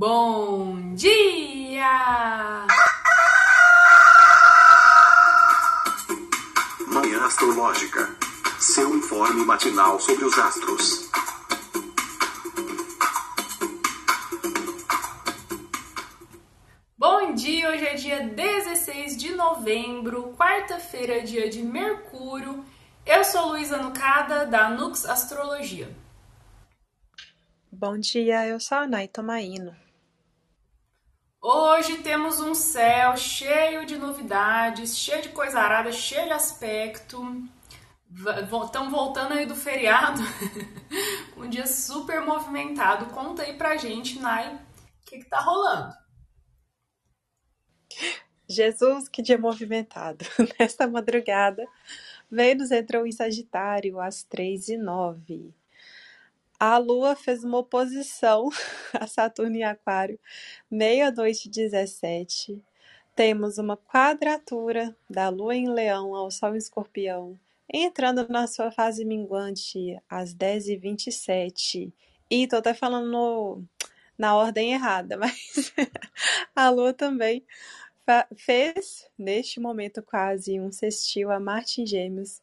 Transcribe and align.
Bom 0.00 0.94
dia! 0.94 2.66
Manhã 6.86 7.26
Astrológica. 7.26 8.08
Seu 8.58 8.96
informe 8.96 9.44
matinal 9.44 10.00
sobre 10.00 10.24
os 10.24 10.38
astros. 10.38 11.10
Bom 16.96 17.34
dia! 17.34 17.68
Hoje 17.68 17.86
é 17.86 17.94
dia 17.94 18.26
16 18.26 19.18
de 19.18 19.34
novembro, 19.34 20.34
quarta-feira, 20.34 21.20
dia 21.20 21.50
de 21.50 21.62
Mercúrio. 21.62 22.64
Eu 23.04 23.22
sou 23.22 23.48
Luísa 23.48 23.76
Nucada, 23.76 24.46
da 24.46 24.70
Nux 24.70 25.04
Astrologia. 25.04 25.94
Bom 27.70 27.98
dia, 27.98 28.46
eu 28.46 28.58
sou 28.58 28.78
a 28.78 28.86
Nay 28.86 29.06
Tomaino. 29.06 29.89
Hoje 31.42 32.02
temos 32.02 32.38
um 32.38 32.54
céu 32.54 33.16
cheio 33.16 33.86
de 33.86 33.96
novidades, 33.96 34.98
cheio 34.98 35.22
de 35.22 35.30
coisa 35.30 35.58
arada, 35.58 35.90
cheio 35.90 36.26
de 36.26 36.32
aspecto. 36.32 37.18
Estão 38.62 38.90
voltando 38.90 39.32
aí 39.32 39.46
do 39.46 39.56
feriado, 39.56 40.20
um 41.38 41.48
dia 41.48 41.66
super 41.66 42.20
movimentado. 42.20 43.06
Conta 43.06 43.42
aí 43.42 43.56
pra 43.56 43.78
gente, 43.78 44.18
Nay, 44.18 44.54
o 44.54 44.58
que, 45.06 45.20
que 45.20 45.30
tá 45.30 45.40
rolando? 45.40 45.94
Jesus, 48.46 49.08
que 49.08 49.22
dia 49.22 49.38
movimentado! 49.38 50.26
Nesta 50.60 50.86
madrugada, 50.86 51.66
Vênus 52.30 52.70
entrou 52.70 53.06
em 53.06 53.12
Sagitário 53.12 53.98
às 53.98 54.22
3 54.24 54.68
e 54.68 54.76
9 54.76 55.54
a 56.60 56.76
Lua 56.76 57.16
fez 57.16 57.42
uma 57.42 57.56
oposição 57.56 58.50
a 58.92 59.06
Saturno 59.06 59.56
em 59.56 59.64
Aquário, 59.64 60.20
meia-noite 60.70 61.48
17. 61.48 62.62
Temos 63.16 63.56
uma 63.56 63.78
quadratura 63.78 64.94
da 65.08 65.30
Lua 65.30 65.56
em 65.56 65.70
Leão 65.70 66.14
ao 66.14 66.30
Sol 66.30 66.54
em 66.54 66.58
Escorpião, 66.58 67.40
entrando 67.72 68.28
na 68.28 68.46
sua 68.46 68.70
fase 68.70 69.06
minguante 69.06 69.98
às 70.08 70.34
10h27. 70.34 71.90
E 72.30 72.46
tô 72.46 72.56
até 72.56 72.74
falando 72.74 73.10
no, 73.10 73.64
na 74.18 74.36
ordem 74.36 74.74
errada, 74.74 75.16
mas 75.18 75.72
a 76.54 76.68
Lua 76.68 76.92
também 76.92 77.42
fez, 78.36 79.08
neste 79.18 79.58
momento, 79.58 80.02
quase 80.02 80.60
um 80.60 80.70
sextil 80.70 81.30
a 81.30 81.40
Marte 81.40 81.80
em 81.80 81.86
Gêmeos 81.86 82.42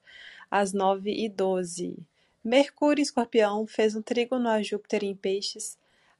às 0.49 0.73
9h12. 0.73 1.97
Mercúrio 2.43 3.01
Escorpião 3.01 3.65
fez 3.67 3.95
um 3.95 4.01
trígono 4.01 4.47
a 4.47 4.61
Júpiter 4.61 5.03
em 5.03 5.15
Peixes 5.15 5.77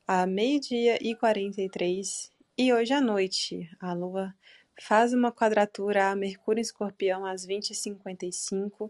a 0.07 0.25
meio-dia 0.25 0.97
e 1.01 1.15
43 1.15 2.31
e 2.57 2.73
hoje 2.73 2.93
à 2.93 2.99
noite 2.99 3.69
a 3.79 3.93
Lua 3.93 4.33
faz 4.81 5.13
uma 5.13 5.31
quadratura 5.31 6.09
a 6.09 6.15
Mercúrio 6.15 6.61
Escorpião 6.61 7.25
às 7.25 7.45
20h55 7.45 8.89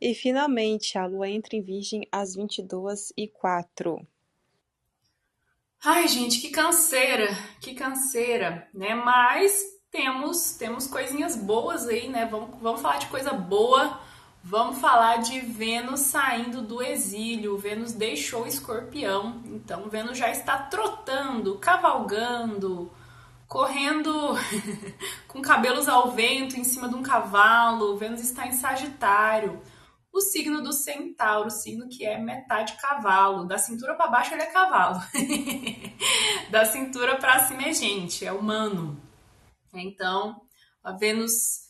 e 0.00 0.14
finalmente 0.14 0.98
a 0.98 1.06
Lua 1.06 1.28
entra 1.28 1.56
em 1.56 1.62
Virgem 1.62 2.06
às 2.12 2.34
22 2.34 3.12
e 3.16 3.26
04 3.26 4.06
Ai, 5.84 6.08
gente, 6.08 6.40
que 6.40 6.50
canseira, 6.50 7.28
que 7.60 7.74
canseira, 7.74 8.68
né? 8.72 8.94
Mas 8.94 9.76
temos 9.90 10.56
temos 10.56 10.86
coisinhas 10.86 11.36
boas 11.36 11.86
aí, 11.86 12.08
né? 12.08 12.26
Vamos, 12.26 12.60
vamos 12.60 12.80
falar 12.80 12.98
de 12.98 13.06
coisa 13.06 13.32
boa 13.32 14.00
Vamos 14.48 14.78
falar 14.78 15.16
de 15.16 15.40
Vênus 15.40 15.98
saindo 16.02 16.62
do 16.62 16.80
exílio. 16.80 17.58
Vênus 17.58 17.92
deixou 17.92 18.46
Escorpião, 18.46 19.42
então 19.46 19.88
Vênus 19.88 20.16
já 20.16 20.30
está 20.30 20.56
trotando, 20.56 21.58
cavalgando, 21.58 22.92
correndo 23.48 24.12
com 25.26 25.42
cabelos 25.42 25.88
ao 25.88 26.12
vento 26.12 26.56
em 26.56 26.62
cima 26.62 26.88
de 26.88 26.94
um 26.94 27.02
cavalo. 27.02 27.96
Vênus 27.96 28.20
está 28.20 28.46
em 28.46 28.52
Sagitário, 28.52 29.60
o 30.12 30.20
signo 30.20 30.62
do 30.62 30.72
Centauro, 30.72 31.48
o 31.48 31.50
signo 31.50 31.88
que 31.88 32.06
é 32.06 32.16
metade 32.16 32.76
cavalo. 32.80 33.48
Da 33.48 33.58
cintura 33.58 33.96
para 33.96 34.06
baixo 34.06 34.32
ele 34.32 34.42
é 34.42 34.52
cavalo, 34.52 35.00
da 36.52 36.64
cintura 36.64 37.16
para 37.16 37.48
cima 37.48 37.62
é 37.62 37.72
gente, 37.72 38.24
é 38.24 38.30
humano. 38.30 38.96
Então, 39.74 40.40
a 40.84 40.92
Vênus 40.92 41.65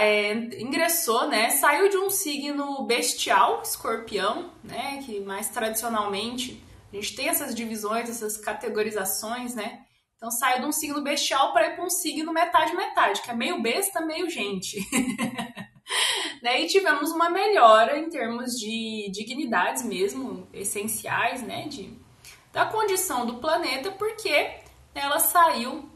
é, 0.00 0.32
ingressou, 0.32 1.28
né? 1.28 1.50
Saiu 1.50 1.88
de 1.88 1.96
um 1.96 2.10
signo 2.10 2.84
bestial, 2.84 3.62
escorpião, 3.62 4.52
né? 4.62 5.02
Que 5.04 5.20
mais 5.20 5.48
tradicionalmente 5.48 6.62
a 6.92 6.96
gente 6.96 7.14
tem 7.14 7.28
essas 7.28 7.54
divisões, 7.54 8.08
essas 8.08 8.36
categorizações, 8.36 9.54
né? 9.54 9.80
Então 10.16 10.30
saiu 10.30 10.62
de 10.62 10.66
um 10.66 10.72
signo 10.72 11.02
bestial 11.02 11.52
para 11.52 11.68
ir 11.68 11.76
para 11.76 11.84
um 11.84 11.90
signo 11.90 12.32
metade-metade, 12.32 13.22
que 13.22 13.30
é 13.30 13.34
meio 13.34 13.60
besta, 13.60 14.00
meio 14.00 14.28
gente. 14.28 14.78
né? 16.42 16.62
E 16.62 16.66
tivemos 16.66 17.10
uma 17.10 17.28
melhora 17.28 17.98
em 17.98 18.08
termos 18.08 18.52
de 18.58 19.10
dignidades 19.12 19.84
mesmo, 19.84 20.48
essenciais, 20.52 21.42
né? 21.42 21.68
De, 21.68 21.96
da 22.52 22.64
condição 22.66 23.26
do 23.26 23.38
planeta, 23.38 23.90
porque 23.92 24.50
ela 24.94 25.18
saiu 25.18 25.88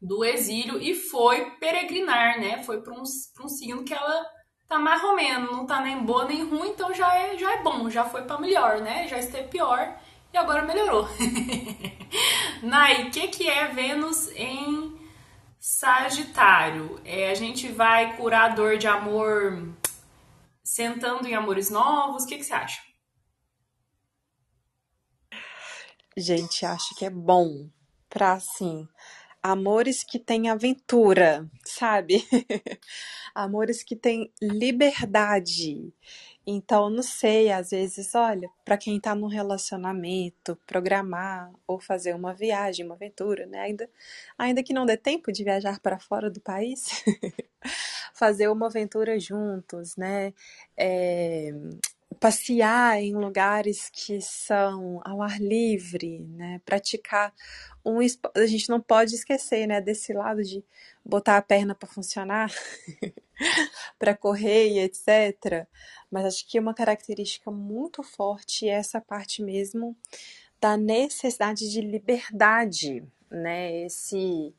do 0.00 0.24
exílio 0.24 0.80
e 0.80 0.94
foi 0.94 1.50
peregrinar, 1.58 2.38
né? 2.40 2.62
Foi 2.62 2.80
para 2.80 2.92
um, 2.92 3.02
um 3.02 3.48
signo 3.48 3.84
que 3.84 3.94
ela 3.94 4.26
tá 4.68 4.78
mais 4.78 5.02
ou 5.02 5.14
menos, 5.14 5.50
não 5.50 5.66
tá 5.66 5.80
nem 5.80 6.04
boa 6.04 6.24
nem 6.24 6.44
ruim, 6.44 6.70
então 6.70 6.92
já 6.92 7.14
é, 7.14 7.38
já 7.38 7.54
é 7.54 7.62
bom, 7.62 7.88
já 7.88 8.04
foi 8.04 8.22
para 8.22 8.40
melhor, 8.40 8.80
né? 8.80 9.06
Já 9.08 9.18
esteve 9.18 9.48
pior 9.48 9.98
e 10.32 10.36
agora 10.36 10.62
melhorou. 10.62 11.06
Nai, 12.62 13.04
o 13.04 13.10
que, 13.10 13.28
que 13.28 13.48
é 13.48 13.68
Vênus 13.68 14.28
em 14.32 14.98
Sagitário? 15.58 17.00
É, 17.04 17.30
a 17.30 17.34
gente 17.34 17.68
vai 17.68 18.16
curar 18.16 18.50
a 18.50 18.54
dor 18.54 18.76
de 18.76 18.86
amor 18.86 19.74
sentando 20.64 21.28
em 21.28 21.34
amores 21.34 21.70
novos? 21.70 22.24
O 22.24 22.26
que, 22.26 22.38
que 22.38 22.44
você 22.44 22.54
acha? 22.54 22.82
Gente, 26.16 26.64
acho 26.64 26.94
que 26.96 27.04
é 27.04 27.10
bom 27.10 27.70
para 28.08 28.32
assim 28.32 28.88
amores 29.42 30.02
que 30.02 30.18
têm 30.18 30.48
aventura, 30.48 31.48
sabe? 31.64 32.24
amores 33.34 33.82
que 33.82 33.94
têm 33.96 34.30
liberdade. 34.40 35.92
Então, 36.46 36.88
não 36.88 37.02
sei, 37.02 37.50
às 37.50 37.70
vezes, 37.70 38.14
olha, 38.14 38.48
para 38.64 38.78
quem 38.78 39.00
tá 39.00 39.14
num 39.16 39.26
relacionamento, 39.26 40.56
programar 40.64 41.52
ou 41.66 41.80
fazer 41.80 42.14
uma 42.14 42.32
viagem, 42.32 42.86
uma 42.86 42.94
aventura, 42.94 43.46
né? 43.46 43.60
Ainda, 43.62 43.90
ainda 44.38 44.62
que 44.62 44.72
não 44.72 44.86
dê 44.86 44.96
tempo 44.96 45.32
de 45.32 45.42
viajar 45.42 45.80
para 45.80 45.98
fora 45.98 46.30
do 46.30 46.40
país, 46.40 46.86
fazer 48.14 48.48
uma 48.48 48.66
aventura 48.66 49.18
juntos, 49.18 49.96
né? 49.96 50.32
É, 50.76 51.50
passear 52.20 53.00
em 53.02 53.14
lugares 53.14 53.90
que 53.90 54.20
são 54.20 55.00
ao 55.04 55.22
ar 55.22 55.40
livre, 55.40 56.20
né? 56.20 56.60
Praticar 56.64 57.32
um 57.84 57.98
a 58.34 58.46
gente 58.46 58.68
não 58.68 58.80
pode 58.80 59.14
esquecer, 59.14 59.66
né, 59.66 59.80
desse 59.80 60.12
lado 60.12 60.42
de 60.42 60.64
botar 61.04 61.36
a 61.36 61.42
perna 61.42 61.74
para 61.74 61.88
funcionar, 61.88 62.50
para 63.98 64.16
correr 64.16 64.70
e 64.70 64.78
etc. 64.80 65.66
Mas 66.10 66.24
acho 66.24 66.48
que 66.48 66.58
uma 66.58 66.74
característica 66.74 67.50
muito 67.50 68.02
forte 68.02 68.68
é 68.68 68.72
essa 68.72 69.00
parte 69.00 69.42
mesmo 69.42 69.96
da 70.60 70.76
necessidade 70.76 71.70
de 71.70 71.80
liberdade, 71.80 73.04
né? 73.30 73.84
Esse 73.84 74.54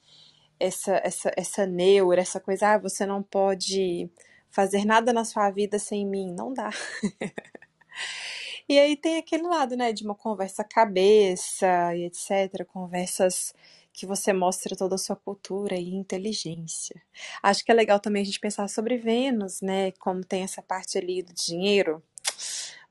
essa 0.59 1.01
essa 1.03 1.31
essa 1.37 1.65
neura, 1.65 2.21
essa 2.21 2.39
coisa, 2.39 2.73
ah, 2.73 2.77
você 2.77 3.05
não 3.05 3.23
pode 3.23 4.09
fazer 4.49 4.85
nada 4.85 5.13
na 5.13 5.25
sua 5.25 5.49
vida 5.51 5.79
sem 5.79 6.05
mim, 6.05 6.33
não 6.33 6.53
dá. 6.53 6.69
e 8.67 8.77
aí 8.77 8.95
tem 8.95 9.17
aquele 9.17 9.43
lado, 9.43 9.75
né, 9.75 9.91
de 9.93 10.03
uma 10.03 10.15
conversa 10.15 10.63
cabeça 10.63 11.67
e 11.95 12.05
etc, 12.05 12.65
conversas 12.67 13.53
que 13.93 14.05
você 14.05 14.31
mostra 14.31 14.75
toda 14.75 14.95
a 14.95 14.97
sua 14.97 15.15
cultura 15.15 15.75
e 15.75 15.95
inteligência. 15.95 17.01
Acho 17.41 17.65
que 17.65 17.71
é 17.71 17.75
legal 17.75 17.99
também 17.99 18.21
a 18.21 18.25
gente 18.25 18.39
pensar 18.39 18.67
sobre 18.69 18.97
Vênus, 18.97 19.61
né, 19.61 19.91
como 19.93 20.23
tem 20.23 20.43
essa 20.43 20.61
parte 20.61 20.97
ali 20.97 21.23
do 21.23 21.33
dinheiro, 21.33 22.03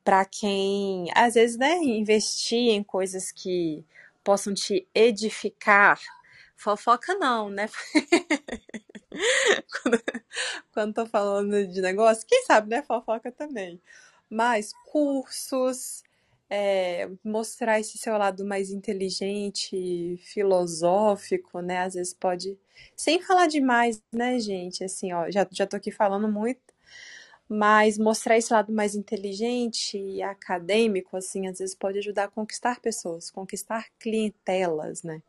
para 0.04 0.24
quem 0.24 1.08
às 1.14 1.34
vezes, 1.34 1.56
né, 1.56 1.76
investir 1.76 2.70
em 2.70 2.82
coisas 2.82 3.30
que 3.30 3.84
possam 4.24 4.52
te 4.54 4.86
edificar. 4.94 6.00
Fofoca 6.56 7.14
não, 7.14 7.50
né? 7.50 7.68
quando, 9.82 10.02
quando 10.72 10.94
tô 10.94 11.06
falando 11.06 11.66
de 11.66 11.80
negócio, 11.80 12.26
quem 12.26 12.44
sabe, 12.44 12.68
né? 12.70 12.82
Fofoca 12.82 13.32
também. 13.32 13.80
Mas 14.30 14.72
cursos, 14.86 16.02
é, 16.50 17.08
mostrar 17.24 17.80
esse 17.80 17.98
seu 17.98 18.16
lado 18.18 18.44
mais 18.44 18.70
inteligente, 18.70 20.16
filosófico, 20.24 21.60
né? 21.60 21.80
Às 21.80 21.94
vezes 21.94 22.14
pode. 22.14 22.58
Sem 22.96 23.22
falar 23.22 23.46
demais, 23.48 24.02
né, 24.12 24.38
gente? 24.38 24.84
Assim, 24.84 25.12
ó, 25.12 25.30
já, 25.30 25.46
já 25.52 25.66
tô 25.66 25.76
aqui 25.76 25.90
falando 25.90 26.28
muito, 26.28 26.60
Mas 27.48 27.98
mostrar 27.98 28.36
esse 28.38 28.52
lado 28.52 28.72
mais 28.72 28.94
inteligente 28.96 29.98
e 29.98 30.22
acadêmico, 30.22 31.16
assim, 31.16 31.46
às 31.46 31.58
vezes 31.58 31.74
pode 31.74 31.98
ajudar 31.98 32.24
a 32.24 32.28
conquistar 32.28 32.80
pessoas, 32.80 33.30
conquistar 33.30 33.86
clientelas, 34.00 35.02
né? 35.02 35.22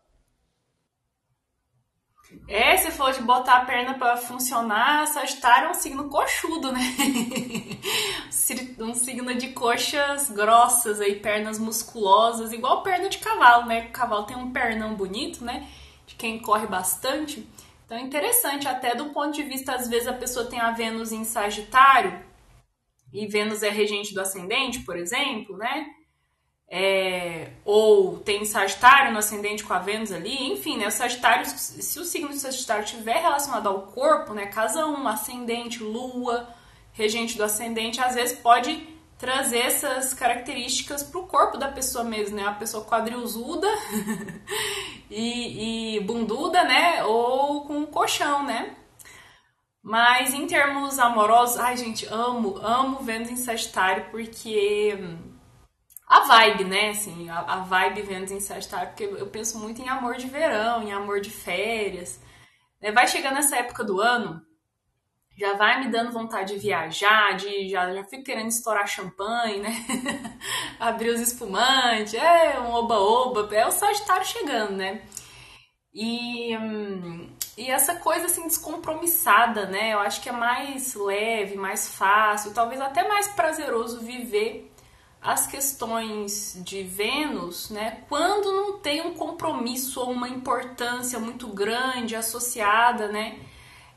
É, 2.47 2.75
se 2.77 2.91
for 2.91 3.13
de 3.13 3.21
botar 3.21 3.57
a 3.57 3.65
perna 3.65 3.93
para 3.93 4.17
funcionar, 4.17 5.07
Sagitário 5.07 5.67
é 5.67 5.71
um 5.71 5.73
signo 5.73 6.09
coxudo, 6.09 6.71
né? 6.71 6.81
um 8.79 8.93
signo 8.93 9.33
de 9.35 9.49
coxas 9.49 10.29
grossas 10.29 10.99
aí, 10.99 11.15
pernas 11.15 11.57
musculosas, 11.57 12.51
igual 12.51 12.83
perna 12.83 13.07
de 13.07 13.17
cavalo, 13.17 13.65
né? 13.65 13.87
O 13.87 13.91
cavalo 13.91 14.25
tem 14.25 14.35
um 14.35 14.51
pernão 14.51 14.95
bonito, 14.95 15.43
né? 15.43 15.67
De 16.05 16.15
quem 16.15 16.39
corre 16.39 16.67
bastante. 16.67 17.47
Então 17.85 17.97
é 17.97 18.01
interessante, 18.01 18.67
até 18.67 18.93
do 18.93 19.05
ponto 19.11 19.31
de 19.31 19.43
vista, 19.43 19.73
às 19.73 19.87
vezes 19.87 20.07
a 20.07 20.13
pessoa 20.13 20.45
tem 20.45 20.59
a 20.59 20.71
Vênus 20.71 21.13
em 21.13 21.23
Sagitário 21.23 22.21
e 23.13 23.25
Vênus 23.27 23.63
é 23.63 23.69
regente 23.69 24.13
do 24.13 24.19
ascendente, 24.19 24.79
por 24.81 24.97
exemplo, 24.97 25.55
né? 25.55 25.85
É, 26.69 27.51
ou 27.63 28.19
tem 28.19 28.43
Sagitário 28.45 29.13
no 29.13 29.19
ascendente 29.19 29.63
com 29.63 29.73
a 29.73 29.79
Vênus 29.79 30.11
ali, 30.11 30.51
enfim, 30.51 30.77
né? 30.77 30.87
O 30.87 30.91
Sagitário, 30.91 31.45
se 31.45 31.99
o 31.99 32.03
signo 32.03 32.29
de 32.29 32.39
Sagitário 32.39 32.83
estiver 32.83 33.21
relacionado 33.21 33.67
ao 33.67 33.83
corpo, 33.83 34.33
né? 34.33 34.47
Casa 34.47 34.85
1, 34.85 35.07
ascendente, 35.07 35.81
lua, 35.81 36.49
regente 36.91 37.37
do 37.37 37.43
ascendente, 37.43 38.01
às 38.01 38.15
vezes 38.15 38.37
pode 38.39 38.95
trazer 39.17 39.59
essas 39.59 40.13
características 40.13 41.03
para 41.03 41.19
o 41.19 41.25
corpo 41.25 41.57
da 41.57 41.69
pessoa 41.69 42.03
mesmo, 42.03 42.35
né? 42.35 42.43
A 42.43 42.51
pessoa 42.51 42.83
quadrilzuda 42.83 43.67
e, 45.09 45.95
e 45.95 45.99
bunduda, 46.01 46.65
né? 46.65 47.03
Ou 47.05 47.61
com 47.61 47.85
colchão, 47.85 48.43
né? 48.45 48.75
Mas 49.81 50.33
em 50.33 50.45
termos 50.45 50.99
amorosos, 50.99 51.57
ai 51.57 51.77
gente, 51.77 52.05
amo, 52.07 52.57
amo 52.61 52.99
Vênus 52.99 53.29
em 53.29 53.37
Sagitário 53.37 54.07
porque 54.11 54.97
a 56.07 56.21
vibe, 56.21 56.63
né? 56.63 56.89
Assim, 56.91 57.29
a, 57.29 57.39
a 57.39 57.57
vibe 57.57 58.01
Vênus 58.03 58.31
em 58.31 58.39
Sagitário, 58.39 58.89
porque 58.89 59.03
eu 59.03 59.27
penso 59.27 59.59
muito 59.59 59.81
em 59.81 59.89
amor 59.89 60.15
de 60.15 60.27
verão, 60.27 60.81
em 60.81 60.93
amor 60.93 61.19
de 61.19 61.29
férias. 61.29 62.19
Né? 62.81 62.91
Vai 62.91 63.07
chegando 63.07 63.37
essa 63.37 63.57
época 63.57 63.83
do 63.83 63.99
ano, 63.99 64.41
já 65.37 65.53
vai 65.53 65.81
me 65.81 65.91
dando 65.91 66.11
vontade 66.11 66.53
de 66.53 66.59
viajar, 66.59 67.35
de 67.35 67.69
já, 67.69 67.93
já 67.93 68.03
fico 68.05 68.23
querendo 68.23 68.47
estourar 68.47 68.87
champanhe, 68.87 69.59
né? 69.59 69.85
Abrir 70.79 71.09
os 71.09 71.19
espumantes, 71.19 72.13
é 72.13 72.59
um 72.59 72.73
oba-oba, 72.73 73.53
é 73.53 73.67
o 73.67 73.71
Sagitário 73.71 74.25
chegando, 74.25 74.77
né? 74.77 75.01
E, 75.93 76.55
e 77.57 77.69
essa 77.69 77.95
coisa 77.95 78.27
assim 78.27 78.47
descompromissada, 78.47 79.65
né? 79.65 79.93
Eu 79.93 79.99
acho 79.99 80.21
que 80.21 80.29
é 80.29 80.31
mais 80.31 80.95
leve, 80.95 81.55
mais 81.55 81.95
fácil, 81.95 82.53
talvez 82.53 82.79
até 82.79 83.07
mais 83.07 83.27
prazeroso 83.27 83.99
viver 83.99 84.66
as 85.27 85.45
questões 85.45 86.57
de 86.63 86.83
Vênus, 86.83 87.69
né, 87.69 88.05
quando 88.07 88.49
não 88.49 88.79
tem 88.79 89.01
um 89.01 89.13
compromisso 89.13 89.99
ou 89.99 90.09
uma 90.09 90.29
importância 90.29 91.19
muito 91.19 91.49
grande 91.49 92.15
associada, 92.15 93.09
né, 93.09 93.37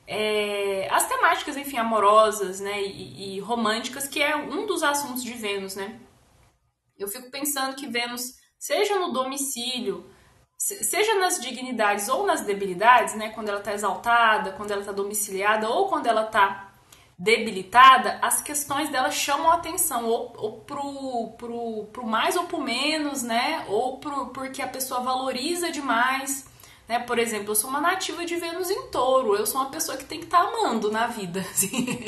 é, 0.08 0.88
as 0.90 1.06
temáticas, 1.06 1.56
enfim, 1.56 1.76
amorosas, 1.76 2.58
né, 2.58 2.82
e, 2.82 3.36
e, 3.36 3.40
românticas, 3.40 4.08
que 4.08 4.20
é 4.20 4.34
um 4.34 4.66
dos 4.66 4.82
assuntos 4.82 5.22
de 5.22 5.32
Vênus, 5.34 5.76
né. 5.76 6.00
Eu 6.98 7.06
fico 7.06 7.30
pensando 7.30 7.76
que 7.76 7.86
Vênus, 7.86 8.34
seja 8.58 8.98
no 8.98 9.12
domicílio, 9.12 10.10
seja 10.58 11.14
nas 11.14 11.40
dignidades 11.40 12.08
ou 12.08 12.26
nas 12.26 12.40
debilidades, 12.40 13.14
né, 13.14 13.28
quando 13.28 13.50
ela 13.50 13.60
está 13.60 13.72
exaltada, 13.72 14.50
quando 14.54 14.72
ela 14.72 14.80
está 14.80 14.92
domiciliada 14.92 15.68
ou 15.68 15.88
quando 15.88 16.08
ela 16.08 16.26
está 16.26 16.69
debilitada, 17.20 18.18
as 18.22 18.40
questões 18.40 18.88
dela 18.88 19.10
chamam 19.10 19.50
a 19.50 19.56
atenção, 19.56 20.06
ou, 20.06 20.32
ou 20.38 20.52
pro, 20.60 21.34
pro, 21.36 21.84
pro 21.92 22.06
mais 22.06 22.34
ou 22.34 22.44
pro 22.44 22.58
menos, 22.58 23.22
né? 23.22 23.62
Ou 23.68 23.98
pro, 23.98 24.28
porque 24.28 24.62
a 24.62 24.66
pessoa 24.66 25.00
valoriza 25.00 25.70
demais. 25.70 26.48
Né? 26.88 26.98
Por 26.98 27.18
exemplo, 27.18 27.50
eu 27.50 27.54
sou 27.54 27.68
uma 27.68 27.80
nativa 27.80 28.24
de 28.24 28.36
Vênus 28.36 28.70
em 28.70 28.86
touro, 28.86 29.36
eu 29.36 29.44
sou 29.44 29.60
uma 29.60 29.70
pessoa 29.70 29.98
que 29.98 30.06
tem 30.06 30.18
que 30.18 30.24
estar 30.24 30.42
tá 30.42 30.48
amando 30.48 30.90
na 30.90 31.06
vida. 31.08 31.40
Assim, 31.52 32.02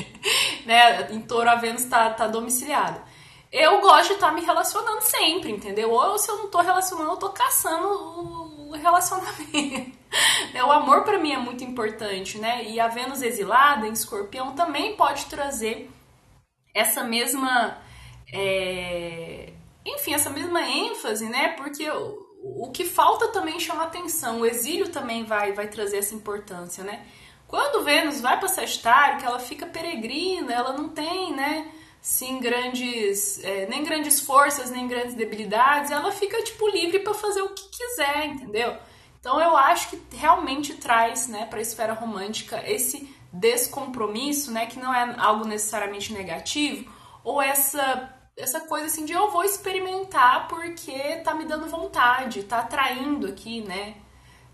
né? 0.65 1.13
Em 1.13 1.21
touro 1.21 1.51
a 1.51 1.57
Vênus 1.57 1.83
está 1.83 2.09
tá 2.09 2.27
domiciliada. 2.27 3.05
Eu 3.53 3.83
gosto 3.83 4.09
de 4.09 4.15
estar 4.15 4.29
tá 4.29 4.33
me 4.33 4.41
relacionando 4.41 5.03
sempre, 5.03 5.51
entendeu? 5.53 5.91
Ou 5.91 6.19
se 6.19 6.31
eu 6.31 6.39
não 6.39 6.47
estou 6.47 6.63
relacionando, 6.63 7.11
eu 7.11 7.15
estou 7.15 7.31
caçando 7.31 7.87
o 7.87 8.52
relacionamento. 8.77 9.93
o 10.67 10.73
amor 10.73 11.05
para 11.05 11.19
mim 11.19 11.33
é 11.33 11.39
muito 11.39 11.65
importante, 11.65 12.39
né? 12.39 12.65
E 12.65 12.79
a 12.79 12.89
Vênus 12.89 13.23
exilada 13.23 13.87
em 13.87 13.93
Escorpião 13.93 14.53
também 14.55 14.97
pode 14.97 15.27
trazer 15.27 15.91
essa 16.75 17.05
mesma, 17.05 17.79
é... 18.33 19.53
enfim, 19.85 20.15
essa 20.15 20.31
mesma 20.31 20.63
ênfase, 20.63 21.29
né? 21.29 21.49
Porque 21.51 21.89
o, 21.91 22.19
o 22.43 22.71
que 22.73 22.85
falta 22.85 23.29
também 23.29 23.61
chama 23.61 23.85
atenção. 23.85 24.41
O 24.41 24.47
exílio 24.47 24.91
também 24.91 25.25
vai 25.25 25.53
vai 25.53 25.69
trazer 25.69 25.99
essa 25.99 26.15
importância, 26.15 26.85
né? 26.85 27.07
Quando 27.47 27.85
Vênus 27.85 28.21
vai 28.21 28.39
para 28.39 28.49
Sagitário, 28.49 29.19
que 29.19 29.27
ela 29.27 29.39
fica 29.39 29.67
peregrina, 29.67 30.53
ela 30.55 30.73
não 30.73 30.89
tem, 30.89 31.35
né? 31.35 31.71
Sim, 32.03 32.41
grandes, 32.41 33.43
é, 33.45 33.65
nem 33.67 33.85
grandes 33.85 34.19
forças, 34.19 34.73
nem 34.73 34.89
grandes 34.89 35.15
debilidades, 35.15 35.93
ela 35.93 36.11
fica 36.11 36.43
tipo 36.43 36.69
livre 36.69 36.99
para 36.99 37.15
fazer 37.15 37.43
o 37.43 37.51
que 37.51 37.69
quiser, 37.71 38.27
entendeu? 38.27 38.77
Então 39.21 39.41
eu 39.41 39.57
acho 39.57 39.89
que 39.89 40.17
realmente 40.17 40.75
traz, 40.75 41.29
né, 41.29 41.47
para 41.47 41.61
a 41.61 41.63
esfera 41.63 41.93
romântica 41.93 42.61
esse 42.69 43.09
descompromisso, 43.33 44.51
né, 44.51 44.67
que 44.67 44.81
não 44.81 44.93
é 44.93 45.15
algo 45.17 45.47
necessariamente 45.47 46.13
negativo, 46.13 46.93
ou 47.23 47.41
essa 47.41 48.19
essa 48.37 48.61
coisa 48.61 48.87
assim 48.87 49.05
de 49.05 49.13
eu 49.13 49.31
vou 49.31 49.45
experimentar 49.45 50.49
porque 50.49 51.19
tá 51.19 51.35
me 51.35 51.45
dando 51.45 51.69
vontade, 51.69 52.43
tá 52.45 52.61
atraindo 52.61 53.29
aqui, 53.29 53.61
né? 53.61 53.95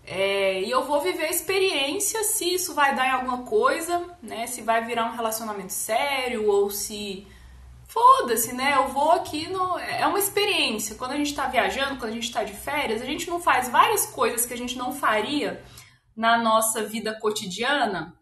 É, 0.05 0.61
e 0.61 0.69
eu 0.69 0.83
vou 0.85 1.01
viver 1.01 1.25
a 1.25 1.29
experiência 1.29 2.23
se 2.23 2.53
isso 2.53 2.75
vai 2.75 2.93
dar 2.95 3.07
em 3.07 3.11
alguma 3.11 3.43
coisa, 3.43 4.17
né? 4.21 4.47
Se 4.47 4.61
vai 4.61 4.83
virar 4.85 5.05
um 5.05 5.15
relacionamento 5.15 5.73
sério 5.73 6.47
ou 6.47 6.69
se 6.69 7.25
foda-se, 7.89 8.53
né? 8.53 8.75
Eu 8.77 8.87
vou 8.87 9.11
aqui 9.11 9.49
no. 9.49 9.77
É 9.79 10.05
uma 10.07 10.19
experiência. 10.19 10.95
Quando 10.95 11.11
a 11.11 11.17
gente 11.17 11.35
tá 11.35 11.47
viajando, 11.47 11.97
quando 11.97 12.11
a 12.11 12.15
gente 12.15 12.31
tá 12.31 12.43
de 12.43 12.53
férias, 12.53 13.01
a 13.01 13.05
gente 13.05 13.29
não 13.29 13.41
faz 13.41 13.67
várias 13.67 14.05
coisas 14.05 14.45
que 14.45 14.53
a 14.53 14.57
gente 14.57 14.77
não 14.77 14.93
faria 14.93 15.61
na 16.15 16.37
nossa 16.37 16.83
vida 16.83 17.19
cotidiana. 17.19 18.15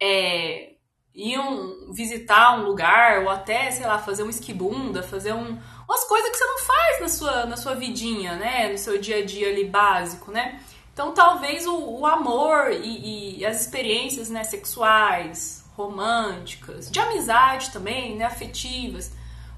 É. 0.00 0.70
Um, 1.14 1.92
visitar 1.92 2.58
um 2.58 2.64
lugar, 2.64 3.24
ou 3.24 3.28
até, 3.28 3.70
sei 3.70 3.86
lá, 3.86 3.98
fazer 3.98 4.22
um 4.22 4.30
esquibunda, 4.30 5.02
fazer 5.02 5.34
um, 5.34 5.58
umas 5.86 6.04
coisas 6.08 6.30
que 6.30 6.38
você 6.38 6.46
não 6.46 6.58
faz 6.60 7.00
na 7.02 7.08
sua, 7.08 7.44
na 7.44 7.56
sua 7.58 7.74
vidinha, 7.74 8.36
né? 8.36 8.70
No 8.70 8.78
seu 8.78 8.98
dia 8.98 9.18
a 9.18 9.24
dia 9.24 9.50
ali 9.50 9.64
básico, 9.64 10.30
né? 10.30 10.58
Então 10.92 11.12
talvez 11.12 11.66
o, 11.66 12.00
o 12.00 12.06
amor 12.06 12.70
e, 12.72 13.40
e, 13.40 13.46
as 13.46 13.60
experiências 13.60 14.28
né, 14.28 14.44
sexuais, 14.44 15.61
românticas, 15.76 16.90
de 16.90 17.00
amizade 17.00 17.70
também, 17.70 18.16
né, 18.16 18.24
afetivas, 18.24 19.12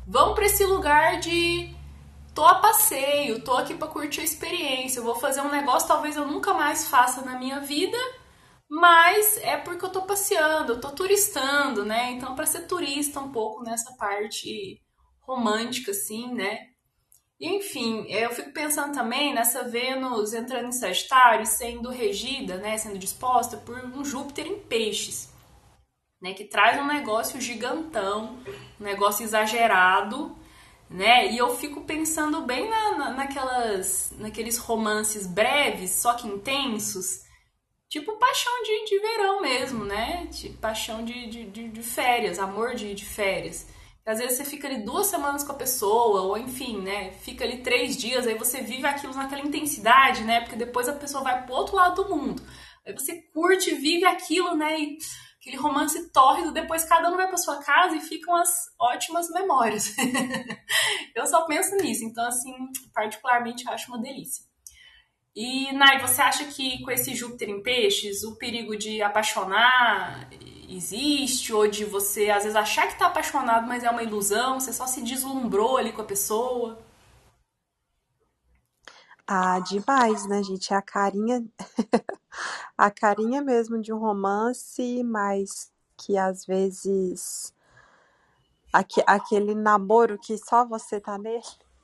vão 0.06 0.35
para 0.35 0.47
esse 0.47 0.64
lugar 0.64 1.18
de 1.18 1.75
tô 2.35 2.44
a 2.44 2.56
passeio, 2.56 3.42
tô 3.42 3.54
aqui 3.56 3.75
para 3.75 3.88
curtir 3.88 4.21
a 4.21 4.25
experiência, 4.25 4.99
eu 4.99 5.04
vou 5.04 5.14
fazer 5.14 5.40
um 5.40 5.50
negócio 5.50 5.88
talvez 5.88 6.16
eu 6.16 6.26
nunca 6.26 6.52
mais 6.52 6.88
faça 6.88 7.23
na 7.23 7.38
minha 7.38 7.61
vida, 7.61 7.97
mas 8.68 9.38
é 9.38 9.56
porque 9.56 9.85
eu 9.85 9.90
tô 9.90 10.02
passeando, 10.02 10.73
eu 10.73 10.80
tô 10.80 10.90
turistando, 10.90 11.85
né? 11.85 12.12
Então 12.12 12.35
para 12.35 12.47
ser 12.47 12.66
turista 12.66 13.21
um 13.21 13.30
pouco 13.30 13.62
nessa 13.62 13.94
parte 13.97 14.80
romântica 15.21 15.92
assim, 15.92 16.33
né? 16.35 16.59
Enfim, 17.40 18.06
eu 18.09 18.30
fico 18.30 18.52
pensando 18.52 18.94
também 18.94 19.35
nessa 19.35 19.64
Vênus 19.64 20.33
entrando 20.33 20.68
em 20.68 20.73
Sagitário 20.73 21.42
e 21.42 21.47
sendo 21.47 21.90
regida, 21.90 22.56
né, 22.56 22.78
sendo 22.78 22.99
disposta 22.99 23.56
por 23.56 23.76
um 23.85 24.04
Júpiter 24.04 24.47
em 24.47 24.61
Peixes 24.61 25.34
né? 26.25 26.33
Que 26.33 26.45
traz 26.45 26.81
um 26.81 26.87
negócio 26.87 27.38
gigantão, 27.38 28.38
um 28.81 28.83
negócio 28.83 29.23
exagerado, 29.23 30.35
né? 30.88 31.31
E 31.31 31.37
eu 31.37 31.54
fico 31.54 31.83
pensando 31.83 32.40
bem 32.40 32.66
na, 32.71 32.97
na, 32.97 33.11
naquelas, 33.11 34.11
naqueles 34.16 34.57
romances 34.57 35.26
breves, 35.26 35.90
só 35.90 36.14
que 36.14 36.26
intensos, 36.26 37.25
tipo 37.90 38.16
paixão 38.16 38.62
de, 38.62 38.87
de 38.87 38.99
verão 39.00 39.43
mesmo, 39.43 39.85
né? 39.85 40.26
Tipo, 40.33 40.57
paixão 40.57 41.04
de, 41.04 41.26
de, 41.26 41.69
de, 41.69 41.83
férias, 41.83 42.38
amor 42.38 42.75
de, 42.75 42.95
de 42.95 43.04
férias. 43.04 43.66
Às 44.07 44.19
vezes 44.19 44.38
você 44.38 44.45
fica 44.47 44.66
ali 44.66 44.83
duas 44.83 45.09
semanas 45.09 45.45
com 45.45 45.52
a 45.52 45.57
pessoa, 45.57 46.23
ou 46.23 46.38
enfim, 46.38 46.81
né? 46.81 47.12
Fica 47.21 47.45
ali 47.45 47.59
três 47.59 47.99
dias, 47.99 48.26
aí 48.26 48.38
você 48.38 48.62
vive 48.62 48.87
aquilo 48.87 49.14
naquela 49.14 49.43
intensidade, 49.43 50.25
né? 50.25 50.40
Porque 50.40 50.57
depois 50.57 50.88
a 50.88 50.95
pessoa 50.95 51.23
vai 51.23 51.45
pro 51.45 51.54
outro 51.54 51.76
lado 51.76 52.02
do 52.02 52.16
mundo. 52.16 52.43
Aí 52.87 52.95
você 52.95 53.21
curte, 53.35 53.75
vive 53.75 54.07
aquilo, 54.07 54.54
né? 54.54 54.78
E 54.81 54.99
aquele 55.45 55.59
romance 55.59 56.11
tórrido, 56.11 56.53
depois 56.53 56.87
cada 56.87 57.11
um 57.11 57.17
vai 57.17 57.29
para 57.29 57.37
sua 57.37 57.63
casa 57.63 57.95
e 57.95 58.01
ficam 58.01 58.35
as 58.35 58.73
ótimas 58.81 59.29
memórias. 59.29 59.95
eu 61.15 61.27
só 61.27 61.43
penso 61.43 61.77
nisso, 61.77 62.03
então 62.03 62.27
assim, 62.27 62.55
particularmente 62.95 63.69
acho 63.69 63.93
uma 63.93 64.01
delícia. 64.01 64.43
E 65.37 65.71
Nai, 65.73 66.01
você 66.01 66.23
acha 66.23 66.45
que 66.47 66.81
com 66.83 66.91
esse 66.91 67.15
Júpiter 67.15 67.51
em 67.51 67.63
peixes, 67.63 68.23
o 68.23 68.37
perigo 68.37 68.75
de 68.75 69.03
apaixonar 69.03 70.31
existe, 70.67 71.53
ou 71.53 71.69
de 71.69 71.85
você 71.85 72.31
às 72.31 72.45
vezes 72.45 72.57
achar 72.57 72.89
que 72.89 72.99
tá 72.99 73.07
apaixonado, 73.07 73.67
mas 73.67 73.85
é 73.85 73.91
uma 73.91 74.03
ilusão, 74.03 74.59
você 74.59 74.73
só 74.73 74.87
se 74.87 75.03
deslumbrou 75.03 75.77
ali 75.77 75.93
com 75.93 76.01
a 76.01 76.07
pessoa. 76.07 76.83
Ah, 79.26 79.59
demais, 79.61 80.26
né, 80.28 80.43
gente? 80.43 80.73
É 80.73 80.76
a 80.76 80.83
carinha, 80.83 81.45
a 82.76 82.90
carinha 82.90 83.43
mesmo 83.43 83.81
de 83.81 83.93
um 83.93 83.99
romance, 83.99 85.02
mas 85.04 85.71
que 85.97 86.16
às 86.16 86.45
vezes 86.47 87.52
aque- 88.73 89.02
aquele 89.07 89.54
namoro 89.54 90.19
que 90.19 90.37
só 90.37 90.66
você 90.66 91.00
tá 91.00 91.16
nele, 91.16 91.43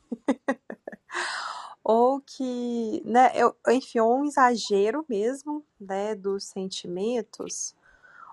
ou 1.82 2.20
que, 2.20 3.02
né, 3.04 3.30
eu, 3.34 3.54
enfim, 3.68 4.00
ou 4.00 4.18
um 4.20 4.24
exagero 4.24 5.04
mesmo, 5.08 5.64
né, 5.80 6.14
dos 6.14 6.44
sentimentos, 6.44 7.74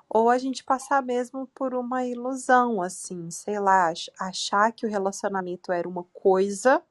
ou 0.09 0.29
a 0.29 0.37
gente 0.39 0.63
passar 0.63 1.01
mesmo 1.03 1.47
por 1.55 1.73
uma 1.75 2.05
ilusão, 2.05 2.81
assim, 2.81 3.29
sei 3.31 3.59
lá, 3.59 3.89
ach- 3.91 4.09
achar 4.19 4.71
que 4.73 4.85
o 4.85 4.89
relacionamento 4.89 5.71
era 5.71 5.87
uma 5.89 6.03
coisa 6.13 6.83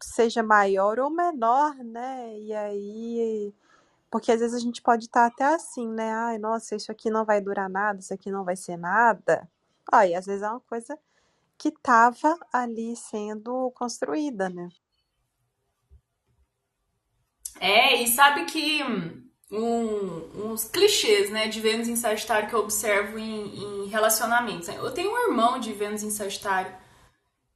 seja 0.00 0.42
maior 0.42 0.98
ou 0.98 1.10
menor, 1.10 1.74
né? 1.76 2.38
E 2.38 2.54
aí, 2.54 3.54
porque 4.10 4.32
às 4.32 4.40
vezes 4.40 4.56
a 4.56 4.60
gente 4.60 4.82
pode 4.82 5.06
estar 5.06 5.26
até 5.26 5.44
assim, 5.44 5.88
né? 5.88 6.12
Ai, 6.12 6.38
nossa, 6.38 6.76
isso 6.76 6.90
aqui 6.92 7.10
não 7.10 7.24
vai 7.24 7.40
durar 7.40 7.68
nada, 7.68 8.00
isso 8.00 8.14
aqui 8.14 8.30
não 8.30 8.44
vai 8.44 8.56
ser 8.56 8.76
nada. 8.76 9.48
Aí, 9.90 10.14
às 10.14 10.26
vezes 10.26 10.42
é 10.42 10.50
uma 10.50 10.60
coisa 10.60 10.98
que 11.56 11.68
estava 11.68 12.38
ali 12.52 12.94
sendo 12.96 13.70
construída, 13.72 14.48
né? 14.48 14.68
É, 17.60 17.96
e 18.02 18.06
sabe 18.06 18.44
que 18.44 18.82
um, 19.50 20.52
uns 20.52 20.64
clichês, 20.64 21.30
né, 21.30 21.48
de 21.48 21.60
Vênus 21.60 21.88
em 21.88 21.96
Sagitário 21.96 22.48
que 22.48 22.54
eu 22.54 22.60
observo 22.60 23.18
em, 23.18 23.84
em 23.84 23.86
relacionamentos. 23.88 24.68
Eu 24.68 24.92
tenho 24.92 25.10
um 25.10 25.30
irmão 25.30 25.58
de 25.58 25.72
Vênus 25.72 26.02
em 26.02 26.10
Sagitário 26.10 26.72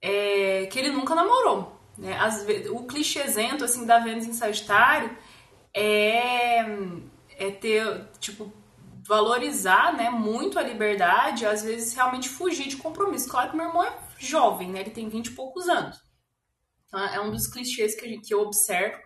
é, 0.01 0.67
que 0.67 0.79
ele 0.79 0.91
nunca 0.91 1.15
namorou. 1.15 1.81
Né? 1.97 2.19
Vezes, 2.47 2.71
o 2.71 2.85
clichêzento 2.85 3.65
assim, 3.65 3.85
da 3.85 3.99
Vênus 3.99 4.27
em 4.27 4.33
Sagitário 4.33 5.17
é, 5.75 6.61
é 7.37 7.51
ter, 7.51 8.09
tipo, 8.19 8.53
valorizar 9.07 9.93
né, 9.95 10.11
muito 10.11 10.59
a 10.59 10.63
liberdade, 10.63 11.47
às 11.47 11.63
vezes 11.63 11.95
realmente 11.95 12.29
fugir 12.29 12.69
de 12.69 12.77
compromisso. 12.77 13.29
Claro 13.29 13.51
que 13.51 13.57
meu 13.57 13.67
irmão 13.67 13.85
é 13.85 13.93
jovem, 14.19 14.71
né? 14.71 14.81
Ele 14.81 14.91
tem 14.91 15.09
20 15.09 15.27
e 15.27 15.31
poucos 15.33 15.69
anos. 15.69 16.01
Então, 16.87 17.01
é 17.01 17.21
um 17.21 17.31
dos 17.31 17.47
clichês 17.47 17.95
que, 17.95 18.19
que 18.19 18.35
eu 18.35 18.43
observo. 18.43 18.99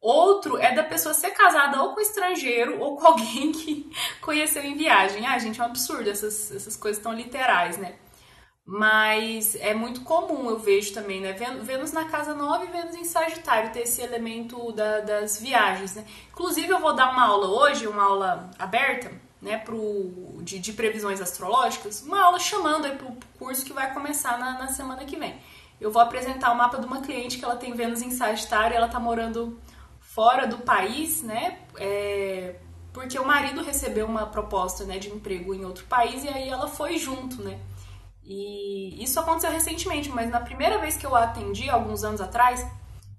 Outro 0.00 0.56
é 0.56 0.74
da 0.74 0.82
pessoa 0.82 1.14
ser 1.14 1.30
casada 1.30 1.82
ou 1.82 1.94
com 1.94 2.00
estrangeiro 2.00 2.80
ou 2.80 2.96
com 2.96 3.06
alguém 3.08 3.52
que 3.52 3.90
conheceu 4.20 4.62
em 4.62 4.76
viagem. 4.76 5.26
Ah, 5.26 5.38
gente, 5.38 5.60
é 5.60 5.62
um 5.62 5.66
absurdo 5.66 6.08
essas, 6.08 6.50
essas 6.50 6.76
coisas 6.76 7.02
tão 7.02 7.12
literais, 7.12 7.76
né? 7.76 7.96
Mas 8.72 9.56
é 9.56 9.74
muito 9.74 10.02
comum, 10.02 10.48
eu 10.48 10.56
vejo 10.56 10.94
também, 10.94 11.20
né? 11.20 11.32
Vênus 11.32 11.90
na 11.90 12.04
casa 12.04 12.34
9 12.34 12.66
e 12.66 12.70
Vênus 12.70 12.94
em 12.94 13.02
Sagitário 13.02 13.72
ter 13.72 13.80
esse 13.80 14.00
elemento 14.00 14.70
da, 14.70 15.00
das 15.00 15.40
viagens, 15.40 15.96
né? 15.96 16.04
Inclusive, 16.30 16.68
eu 16.68 16.78
vou 16.78 16.94
dar 16.94 17.10
uma 17.10 17.26
aula 17.26 17.48
hoje, 17.48 17.88
uma 17.88 18.04
aula 18.04 18.48
aberta, 18.56 19.10
né, 19.42 19.58
pro, 19.58 20.38
de, 20.42 20.60
de 20.60 20.72
previsões 20.72 21.20
astrológicas, 21.20 22.02
uma 22.02 22.22
aula 22.22 22.38
chamando 22.38 22.84
aí 22.84 22.96
pro 22.96 23.12
curso 23.36 23.64
que 23.64 23.72
vai 23.72 23.92
começar 23.92 24.38
na, 24.38 24.56
na 24.56 24.68
semana 24.68 25.04
que 25.04 25.16
vem. 25.16 25.34
Eu 25.80 25.90
vou 25.90 26.00
apresentar 26.00 26.52
o 26.52 26.56
mapa 26.56 26.78
de 26.78 26.86
uma 26.86 27.00
cliente 27.00 27.38
que 27.38 27.44
ela 27.44 27.56
tem 27.56 27.74
Vênus 27.74 28.02
em 28.02 28.12
Sagitário, 28.12 28.76
ela 28.76 28.86
tá 28.86 29.00
morando 29.00 29.58
fora 30.00 30.46
do 30.46 30.58
país, 30.58 31.24
né? 31.24 31.58
É, 31.76 32.54
porque 32.92 33.18
o 33.18 33.26
marido 33.26 33.64
recebeu 33.64 34.06
uma 34.06 34.26
proposta 34.26 34.84
né, 34.84 34.96
de 34.98 35.08
emprego 35.08 35.52
em 35.54 35.64
outro 35.64 35.84
país 35.86 36.22
e 36.22 36.28
aí 36.28 36.48
ela 36.48 36.68
foi 36.68 36.98
junto, 36.98 37.42
né? 37.42 37.58
E 38.32 39.02
isso 39.02 39.18
aconteceu 39.18 39.50
recentemente, 39.50 40.08
mas 40.08 40.30
na 40.30 40.38
primeira 40.38 40.78
vez 40.78 40.96
que 40.96 41.04
eu 41.04 41.16
a 41.16 41.24
atendi, 41.24 41.68
alguns 41.68 42.04
anos 42.04 42.20
atrás, 42.20 42.64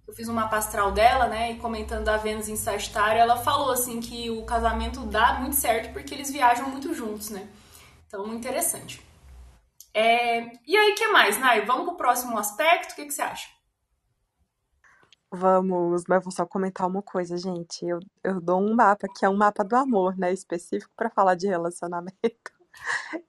eu 0.07 0.13
fiz 0.13 0.29
uma 0.29 0.47
pastral 0.47 0.89
dela, 0.93 1.27
né, 1.27 1.51
e 1.51 1.57
comentando 1.57 2.07
a 2.07 2.15
Vênus 2.15 2.47
em 2.47 2.55
Sagitário, 2.55 3.19
ela 3.19 3.35
falou 3.35 3.71
assim 3.71 3.99
que 3.99 4.29
o 4.29 4.45
casamento 4.45 5.01
dá 5.01 5.33
muito 5.33 5.57
certo 5.57 5.91
porque 5.91 6.13
eles 6.13 6.31
viajam 6.31 6.69
muito 6.69 6.93
juntos, 6.93 7.29
né? 7.29 7.45
Então, 8.07 8.33
interessante. 8.33 9.05
É... 9.93 10.53
E 10.65 10.77
aí, 10.77 10.95
que 10.95 11.05
mais, 11.09 11.37
Nai? 11.37 11.65
Vamos 11.65 11.87
pro 11.87 11.97
próximo 11.97 12.37
aspecto? 12.37 12.93
O 12.93 12.95
que, 12.95 13.05
que 13.05 13.11
você 13.13 13.21
acha? 13.21 13.49
Vamos, 15.29 16.03
mas 16.07 16.23
vou 16.23 16.31
só 16.31 16.45
comentar 16.45 16.87
uma 16.87 17.01
coisa, 17.01 17.37
gente. 17.37 17.85
Eu, 17.85 17.99
eu 18.23 18.39
dou 18.39 18.61
um 18.61 18.73
mapa 18.73 19.07
que 19.13 19.25
é 19.25 19.29
um 19.29 19.35
mapa 19.35 19.61
do 19.61 19.75
amor, 19.75 20.17
né? 20.17 20.31
Específico 20.31 20.93
para 20.95 21.09
falar 21.09 21.35
de 21.35 21.47
relacionamento. 21.47 22.15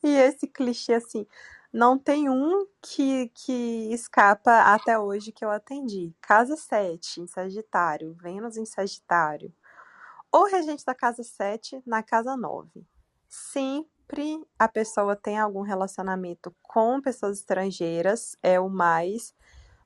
E 0.05 0.09
esse 0.09 0.47
clichê, 0.47 0.95
assim, 0.95 1.27
não 1.73 1.99
tem 1.99 2.29
um 2.29 2.67
que, 2.83 3.31
que 3.35 3.93
escapa 3.93 4.75
até 4.75 4.99
hoje 4.99 5.33
que 5.33 5.45
eu 5.45 5.51
atendi. 5.51 6.15
Casa 6.21 6.57
7, 6.57 7.23
em 7.23 7.27
Sagitário, 7.27 8.15
Vênus 8.21 8.57
em 8.59 8.67
Sagitário. 8.67 9.53
Ou 10.31 10.45
regente 10.45 10.85
da 10.85 10.95
casa 10.95 11.23
7 11.23 11.83
na 11.87 12.03
casa 12.03 12.37
9. 12.37 12.87
Sempre 13.29 14.45
a 14.59 14.69
pessoa 14.69 15.17
tem 15.17 15.39
algum 15.39 15.63
relacionamento 15.63 16.55
com 16.63 17.01
pessoas 17.01 17.39
estrangeiras, 17.39 18.37
é 18.43 18.61
o 18.61 18.69
mais, 18.69 19.35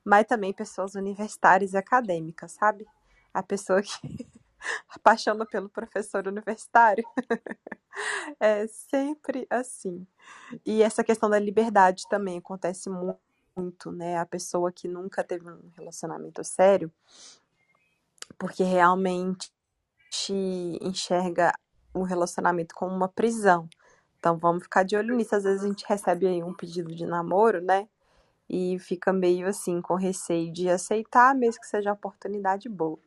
mas 0.03 0.25
também 0.27 0.51
pessoas 0.51 0.95
universitárias 0.95 1.73
e 1.73 1.77
acadêmicas, 1.77 2.51
sabe? 2.53 2.85
A 3.33 3.41
pessoa 3.41 3.81
que 3.81 4.27
apaixona 4.89 5.45
pelo 5.45 5.69
professor 5.69 6.27
universitário. 6.27 7.03
é 8.39 8.67
sempre 8.67 9.47
assim. 9.49 10.05
E 10.65 10.81
essa 10.81 11.03
questão 11.03 11.29
da 11.29 11.39
liberdade 11.39 12.03
também 12.09 12.37
acontece 12.37 12.89
muito, 12.89 13.91
né? 13.91 14.17
A 14.17 14.25
pessoa 14.25 14.71
que 14.71 14.87
nunca 14.87 15.23
teve 15.23 15.49
um 15.49 15.71
relacionamento 15.75 16.43
sério, 16.43 16.91
porque 18.37 18.63
realmente 18.63 19.51
enxerga 20.81 21.53
o 21.93 22.03
relacionamento 22.03 22.75
como 22.75 22.95
uma 22.95 23.07
prisão. 23.07 23.67
Então 24.19 24.37
vamos 24.37 24.63
ficar 24.63 24.83
de 24.83 24.95
olho 24.95 25.15
nisso. 25.15 25.35
Às 25.35 25.43
vezes 25.43 25.63
a 25.63 25.67
gente 25.67 25.85
recebe 25.87 26.27
aí 26.27 26.43
um 26.43 26.53
pedido 26.53 26.93
de 26.93 27.05
namoro, 27.05 27.61
né? 27.61 27.87
E 28.49 28.79
fica 28.79 29.11
meio 29.11 29.47
assim, 29.47 29.81
com 29.81 29.95
receio 29.95 30.51
de 30.51 30.69
aceitar, 30.69 31.35
mesmo 31.35 31.61
que 31.61 31.67
seja 31.67 31.91
oportunidade 31.91 32.69
boa. 32.69 32.99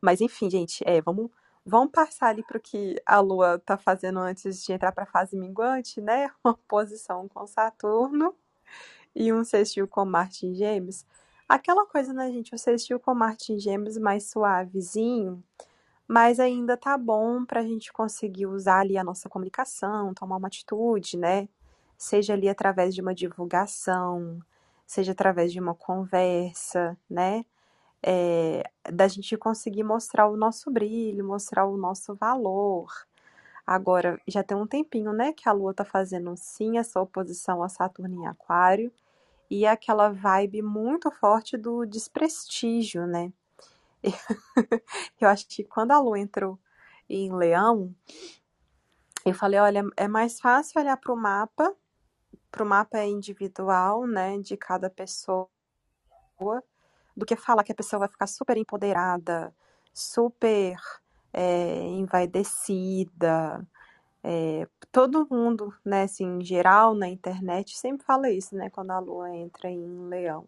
Mas 0.00 0.20
enfim, 0.20 0.50
gente, 0.50 0.82
é, 0.86 1.00
vamos, 1.00 1.30
vamos 1.64 1.90
passar 1.92 2.28
ali 2.28 2.42
para 2.42 2.58
o 2.58 2.60
que 2.60 3.00
a 3.06 3.20
Lua 3.20 3.56
está 3.56 3.76
fazendo 3.78 4.18
antes 4.18 4.64
de 4.64 4.72
entrar 4.72 4.92
para 4.92 5.04
a 5.04 5.06
fase 5.06 5.36
minguante, 5.36 6.00
né? 6.00 6.30
Uma 6.44 6.54
posição 6.68 7.28
com 7.28 7.46
Saturno 7.46 8.34
e 9.14 9.32
um 9.32 9.44
sextil 9.44 9.86
com 9.88 10.04
Marte 10.04 10.46
em 10.46 10.54
Gêmeos. 10.54 11.06
Aquela 11.48 11.86
coisa, 11.86 12.12
né, 12.12 12.30
gente? 12.32 12.54
O 12.54 12.58
sextil 12.58 12.98
com 12.98 13.14
Marte 13.14 13.52
em 13.52 13.58
Gêmeos 13.58 13.96
mais 13.96 14.30
suavezinho, 14.30 15.42
mas 16.08 16.40
ainda 16.40 16.76
tá 16.76 16.98
bom 16.98 17.44
para 17.44 17.60
a 17.60 17.64
gente 17.64 17.92
conseguir 17.92 18.46
usar 18.46 18.80
ali 18.80 18.98
a 18.98 19.04
nossa 19.04 19.28
comunicação, 19.28 20.14
tomar 20.14 20.36
uma 20.36 20.48
atitude, 20.48 21.16
né? 21.16 21.48
Seja 21.96 22.34
ali 22.34 22.48
através 22.48 22.94
de 22.94 23.00
uma 23.00 23.14
divulgação, 23.14 24.40
seja 24.86 25.12
através 25.12 25.52
de 25.52 25.60
uma 25.60 25.74
conversa, 25.74 26.96
né? 27.08 27.44
É, 28.06 28.62
da 28.92 29.08
gente 29.08 29.34
conseguir 29.38 29.82
mostrar 29.82 30.28
o 30.28 30.36
nosso 30.36 30.70
brilho, 30.70 31.24
mostrar 31.24 31.66
o 31.66 31.76
nosso 31.76 32.14
valor. 32.14 32.92
Agora, 33.66 34.20
já 34.28 34.42
tem 34.42 34.54
um 34.54 34.66
tempinho, 34.66 35.12
né, 35.14 35.32
que 35.32 35.48
a 35.48 35.52
Lua 35.52 35.72
tá 35.72 35.86
fazendo 35.86 36.34
sim 36.36 36.76
essa 36.76 37.00
oposição 37.00 37.62
a 37.62 37.68
Saturno 37.68 38.14
em 38.14 38.26
Aquário 38.26 38.92
e 39.50 39.66
aquela 39.66 40.10
vibe 40.10 40.60
muito 40.60 41.10
forte 41.10 41.56
do 41.56 41.86
desprestígio, 41.86 43.06
né? 43.06 43.32
Eu 45.18 45.28
acho 45.28 45.48
que 45.48 45.64
quando 45.64 45.92
a 45.92 45.98
Lua 45.98 46.18
entrou 46.18 46.58
em 47.08 47.32
Leão, 47.32 47.94
eu 49.24 49.34
falei, 49.34 49.58
olha, 49.58 49.82
é 49.96 50.06
mais 50.06 50.38
fácil 50.38 50.80
olhar 50.80 50.98
para 50.98 51.12
o 51.12 51.16
mapa, 51.16 51.74
para 52.50 52.62
o 52.62 52.66
mapa 52.66 53.02
individual, 53.02 54.06
né, 54.06 54.38
de 54.38 54.56
cada 54.56 54.90
pessoa, 54.90 55.48
do 57.16 57.26
que 57.26 57.36
falar 57.36 57.64
que 57.64 57.72
a 57.72 57.74
pessoa 57.74 58.00
vai 58.00 58.08
ficar 58.08 58.26
super 58.26 58.56
empoderada, 58.56 59.54
super 59.92 60.76
é, 61.32 61.80
envaidecida. 61.80 63.66
É, 64.22 64.66
todo 64.90 65.26
mundo, 65.30 65.74
né, 65.84 66.04
assim, 66.04 66.24
em 66.24 66.44
geral, 66.44 66.94
na 66.94 67.08
internet, 67.08 67.76
sempre 67.76 68.06
fala 68.06 68.30
isso, 68.30 68.56
né, 68.56 68.70
quando 68.70 68.90
a 68.90 68.98
lua 68.98 69.34
entra 69.36 69.68
em 69.70 70.08
leão. 70.08 70.46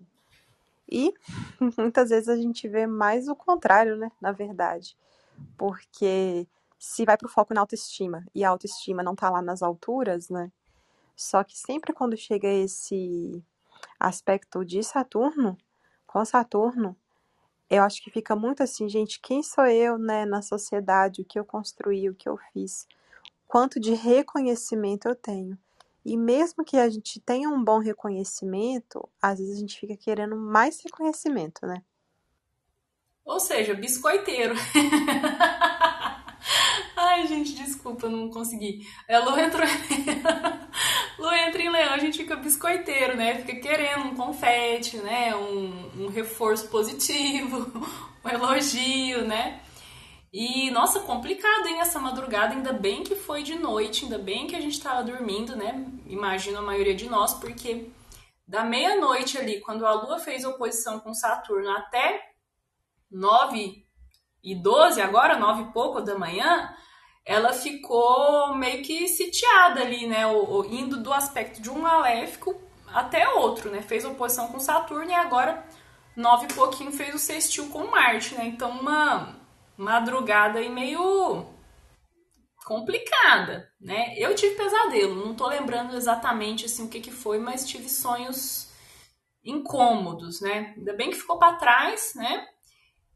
E 0.89 1.13
muitas 1.77 2.11
vezes 2.11 2.29
a 2.29 2.37
gente 2.37 2.69
vê 2.69 2.87
mais 2.87 3.29
o 3.29 3.37
contrário, 3.37 3.97
né, 3.97 4.11
na 4.21 4.33
verdade. 4.33 4.97
Porque 5.59 6.47
se 6.79 7.05
vai 7.05 7.17
pro 7.17 7.29
foco 7.29 7.53
na 7.53 7.61
autoestima 7.61 8.25
e 8.35 8.45
a 8.45 8.51
autoestima 8.51 9.03
não 9.03 9.15
tá 9.15 9.29
lá 9.29 9.43
nas 9.43 9.63
alturas, 9.63 10.29
né? 10.29 10.51
Só 11.17 11.43
que 11.43 11.59
sempre 11.59 11.93
quando 11.93 12.17
chega 12.17 12.47
esse 12.47 13.43
aspecto 13.99 14.65
de 14.65 14.83
Saturno, 14.83 15.57
com 16.07 16.25
Saturno, 16.25 16.97
eu 17.69 17.83
acho 17.83 18.03
que 18.03 18.11
fica 18.11 18.37
muito 18.37 18.63
assim, 18.63 18.89
gente, 18.89 19.21
quem 19.21 19.43
sou 19.43 19.67
eu, 19.67 19.99
né, 19.99 20.25
na 20.25 20.41
sociedade, 20.41 21.23
o 21.23 21.25
que 21.25 21.39
eu 21.39 21.45
construí, 21.45 22.09
o 22.09 22.15
que 22.15 22.29
eu 22.29 22.39
fiz, 22.53 22.87
quanto 23.47 23.81
de 23.81 23.95
reconhecimento 23.95 25.09
eu 25.09 25.15
tenho. 25.15 25.59
E 26.05 26.17
mesmo 26.17 26.65
que 26.65 26.77
a 26.77 26.89
gente 26.89 27.21
tenha 27.21 27.49
um 27.49 27.63
bom 27.63 27.81
reconhecimento, 27.81 29.09
às 29.21 29.41
vezes 29.41 29.57
a 29.57 29.61
gente 29.61 29.81
fica 29.81 29.97
querendo 29.97 30.37
mais 30.37 30.81
reconhecimento, 30.81 31.67
né? 31.67 31.83
Ou 33.25 33.41
seja, 33.41 33.75
biscoiteiro. 33.75 34.55
Ai, 36.97 37.27
gente, 37.27 37.57
desculpa, 37.57 38.09
não 38.09 38.31
consegui. 38.31 38.87
É, 39.09 39.19
Lu 39.19 39.37
entrou. 39.37 39.67
Lu 41.19 41.33
entra 41.33 41.63
em 41.63 41.71
leão, 41.71 41.95
a 41.95 41.99
gente 41.99 42.19
fica 42.19 42.37
biscoiteiro, 42.37 43.17
né? 43.17 43.37
Fica 43.37 43.57
querendo 43.57 44.05
um 44.05 44.15
confete, 44.15 44.99
né? 44.99 45.35
Um, 45.35 46.05
um 46.05 46.09
reforço 46.09 46.69
positivo, 46.69 47.73
um 48.25 48.29
elogio, 48.29 49.27
né? 49.27 49.61
E, 50.33 50.71
nossa, 50.71 51.01
complicado, 51.01 51.67
hein, 51.67 51.81
essa 51.81 51.99
madrugada. 51.99 52.55
Ainda 52.55 52.73
bem 52.73 53.03
que 53.03 53.15
foi 53.15 53.43
de 53.43 53.55
noite, 53.55 54.05
ainda 54.05 54.19
bem 54.19 54.47
que 54.47 54.55
a 54.55 54.61
gente 54.61 54.81
tava 54.81 55.03
dormindo, 55.03 55.57
né? 55.57 55.87
Imagino 56.07 56.59
a 56.59 56.63
maioria 56.63 56.95
de 56.95 57.09
nós, 57.09 57.33
porque 57.35 57.91
da 58.47 58.63
meia-noite 58.63 59.39
ali, 59.39 59.61
quando 59.61 59.87
a 59.87 59.95
Lua 59.95 60.19
fez 60.19 60.45
oposição 60.45 61.01
com 61.01 61.15
Saturno, 61.15 61.71
até 61.71 62.33
9 63.11 63.85
e 64.45 64.55
12, 64.55 65.01
agora 65.01 65.39
9 65.39 65.63
e 65.63 65.73
pouco 65.73 66.01
da 66.01 66.19
manhã, 66.19 66.71
ela 67.27 67.53
ficou 67.53 68.55
meio 68.55 68.85
que 68.85 69.09
sitiada 69.09 69.81
ali, 69.81 70.07
né? 70.07 70.25
O, 70.29 70.61
o, 70.61 70.65
indo 70.67 71.03
do 71.03 71.13
aspecto 71.13 71.61
de 71.61 71.69
um 71.69 71.81
maléfico 71.81 72.55
até 72.87 73.29
outro, 73.31 73.69
né? 73.69 73.83
Fez 73.83 74.05
oposição 74.05 74.47
com 74.47 74.61
Saturno 74.61 75.11
e 75.11 75.15
agora, 75.15 75.67
nove 76.15 76.47
e 76.47 76.55
pouquinho, 76.55 76.93
fez 76.93 77.13
o 77.13 77.19
sextil 77.19 77.69
com 77.69 77.89
Marte, 77.89 78.37
né? 78.37 78.47
Então, 78.47 78.71
uma 78.71 79.35
madrugada 79.77 80.61
aí 80.61 80.69
meio 80.69 81.45
complicada, 82.65 83.69
né? 83.81 84.15
Eu 84.17 84.33
tive 84.37 84.55
pesadelo, 84.55 85.27
não 85.27 85.35
tô 85.35 85.49
lembrando 85.49 85.97
exatamente 85.97 86.65
assim 86.65 86.87
o 86.87 86.89
que 86.89 87.01
que 87.01 87.11
foi, 87.11 87.41
mas 87.41 87.67
tive 87.67 87.89
sonhos 87.89 88.73
incômodos, 89.45 90.41
né? 90.41 90.75
Ainda 90.77 90.93
bem 90.93 91.11
que 91.11 91.17
ficou 91.17 91.39
para 91.39 91.57
trás, 91.57 92.13
né? 92.15 92.47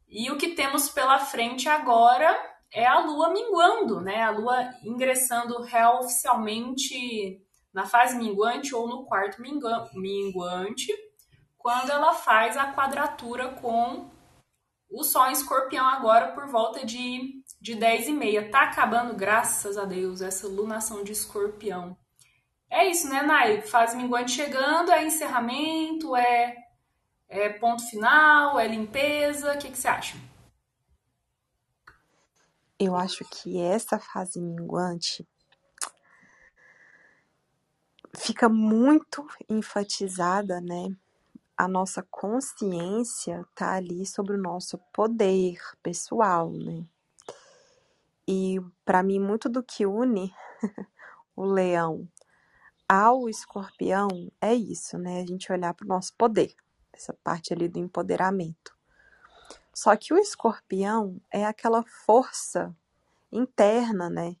E 0.09 0.29
o 0.29 0.37
que 0.37 0.49
temos 0.49 0.89
pela 0.89 1.17
frente 1.19 1.69
agora 1.69 2.50
é 2.73 2.85
a 2.85 2.99
Lua 2.99 3.29
minguando, 3.31 3.99
né? 3.99 4.23
A 4.23 4.31
Lua 4.31 4.73
ingressando 4.83 5.61
real 5.61 5.99
oficialmente 5.99 7.41
na 7.73 7.85
fase 7.85 8.17
minguante 8.17 8.75
ou 8.75 8.87
no 8.87 9.05
quarto 9.05 9.41
minguante, 9.41 10.93
quando 11.57 11.89
ela 11.89 12.13
faz 12.13 12.57
a 12.57 12.73
quadratura 12.73 13.49
com 13.49 14.09
o 14.89 15.03
Sol 15.03 15.27
em 15.27 15.31
Escorpião 15.31 15.85
agora 15.85 16.33
por 16.33 16.47
volta 16.47 16.85
de, 16.85 17.41
de 17.61 17.75
10 17.75 18.09
e 18.09 18.13
meia. 18.13 18.49
Tá 18.49 18.63
acabando, 18.63 19.15
graças 19.15 19.77
a 19.77 19.85
Deus, 19.85 20.21
essa 20.21 20.47
lunação 20.47 21.03
de 21.03 21.13
Escorpião. 21.13 21.95
É 22.69 22.85
isso, 22.87 23.09
né, 23.09 23.21
Nai? 23.21 23.61
Fase 23.61 23.95
minguante 23.95 24.31
chegando, 24.31 24.91
é 24.91 25.05
encerramento, 25.05 26.15
é, 26.15 26.55
é 27.29 27.49
ponto 27.49 27.87
final, 27.89 28.59
é 28.59 28.67
limpeza. 28.67 29.53
O 29.53 29.57
que, 29.57 29.69
que 29.69 29.77
você 29.77 29.87
acha? 29.87 30.30
Eu 32.83 32.95
acho 32.95 33.23
que 33.25 33.59
essa 33.59 33.99
fase 33.99 34.41
minguante 34.41 35.23
fica 38.17 38.49
muito 38.49 39.23
enfatizada, 39.47 40.59
né? 40.59 40.87
A 41.55 41.67
nossa 41.67 42.01
consciência 42.09 43.45
tá 43.53 43.75
ali 43.75 44.03
sobre 44.03 44.35
o 44.35 44.41
nosso 44.41 44.79
poder 44.91 45.59
pessoal, 45.83 46.51
né? 46.51 46.83
E 48.27 48.59
para 48.83 49.03
mim 49.03 49.19
muito 49.19 49.47
do 49.47 49.61
que 49.61 49.85
une 49.85 50.33
o 51.35 51.45
leão 51.45 52.09
ao 52.89 53.29
escorpião 53.29 54.07
é 54.41 54.55
isso, 54.55 54.97
né? 54.97 55.21
A 55.21 55.25
gente 55.27 55.51
olhar 55.51 55.75
para 55.75 55.85
o 55.85 55.87
nosso 55.87 56.15
poder, 56.15 56.55
essa 56.91 57.13
parte 57.23 57.53
ali 57.53 57.67
do 57.67 57.77
empoderamento. 57.77 58.75
Só 59.73 59.95
que 59.95 60.13
o 60.13 60.17
escorpião 60.17 61.19
é 61.31 61.45
aquela 61.45 61.83
força 61.83 62.75
interna, 63.31 64.09
né? 64.09 64.35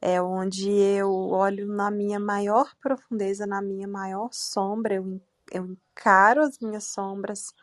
É 0.00 0.20
onde 0.22 0.70
eu 0.70 1.10
olho 1.30 1.66
na 1.66 1.90
minha 1.90 2.20
maior 2.20 2.74
profundeza, 2.80 3.46
na 3.46 3.62
minha 3.62 3.88
maior 3.88 4.28
sombra, 4.32 4.94
eu, 4.94 5.20
eu 5.50 5.66
encaro 5.66 6.42
as 6.42 6.58
minhas 6.58 6.84
sombras, 6.84 7.54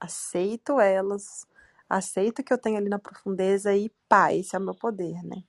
aceito 0.00 0.80
elas, 0.80 1.46
aceito 1.88 2.42
que 2.42 2.52
eu 2.52 2.58
tenho 2.58 2.78
ali 2.78 2.88
na 2.88 2.98
profundeza 2.98 3.74
e 3.74 3.90
pá, 4.08 4.32
esse 4.32 4.56
é 4.56 4.58
o 4.58 4.62
meu 4.62 4.74
poder, 4.74 5.22
né? 5.24 5.44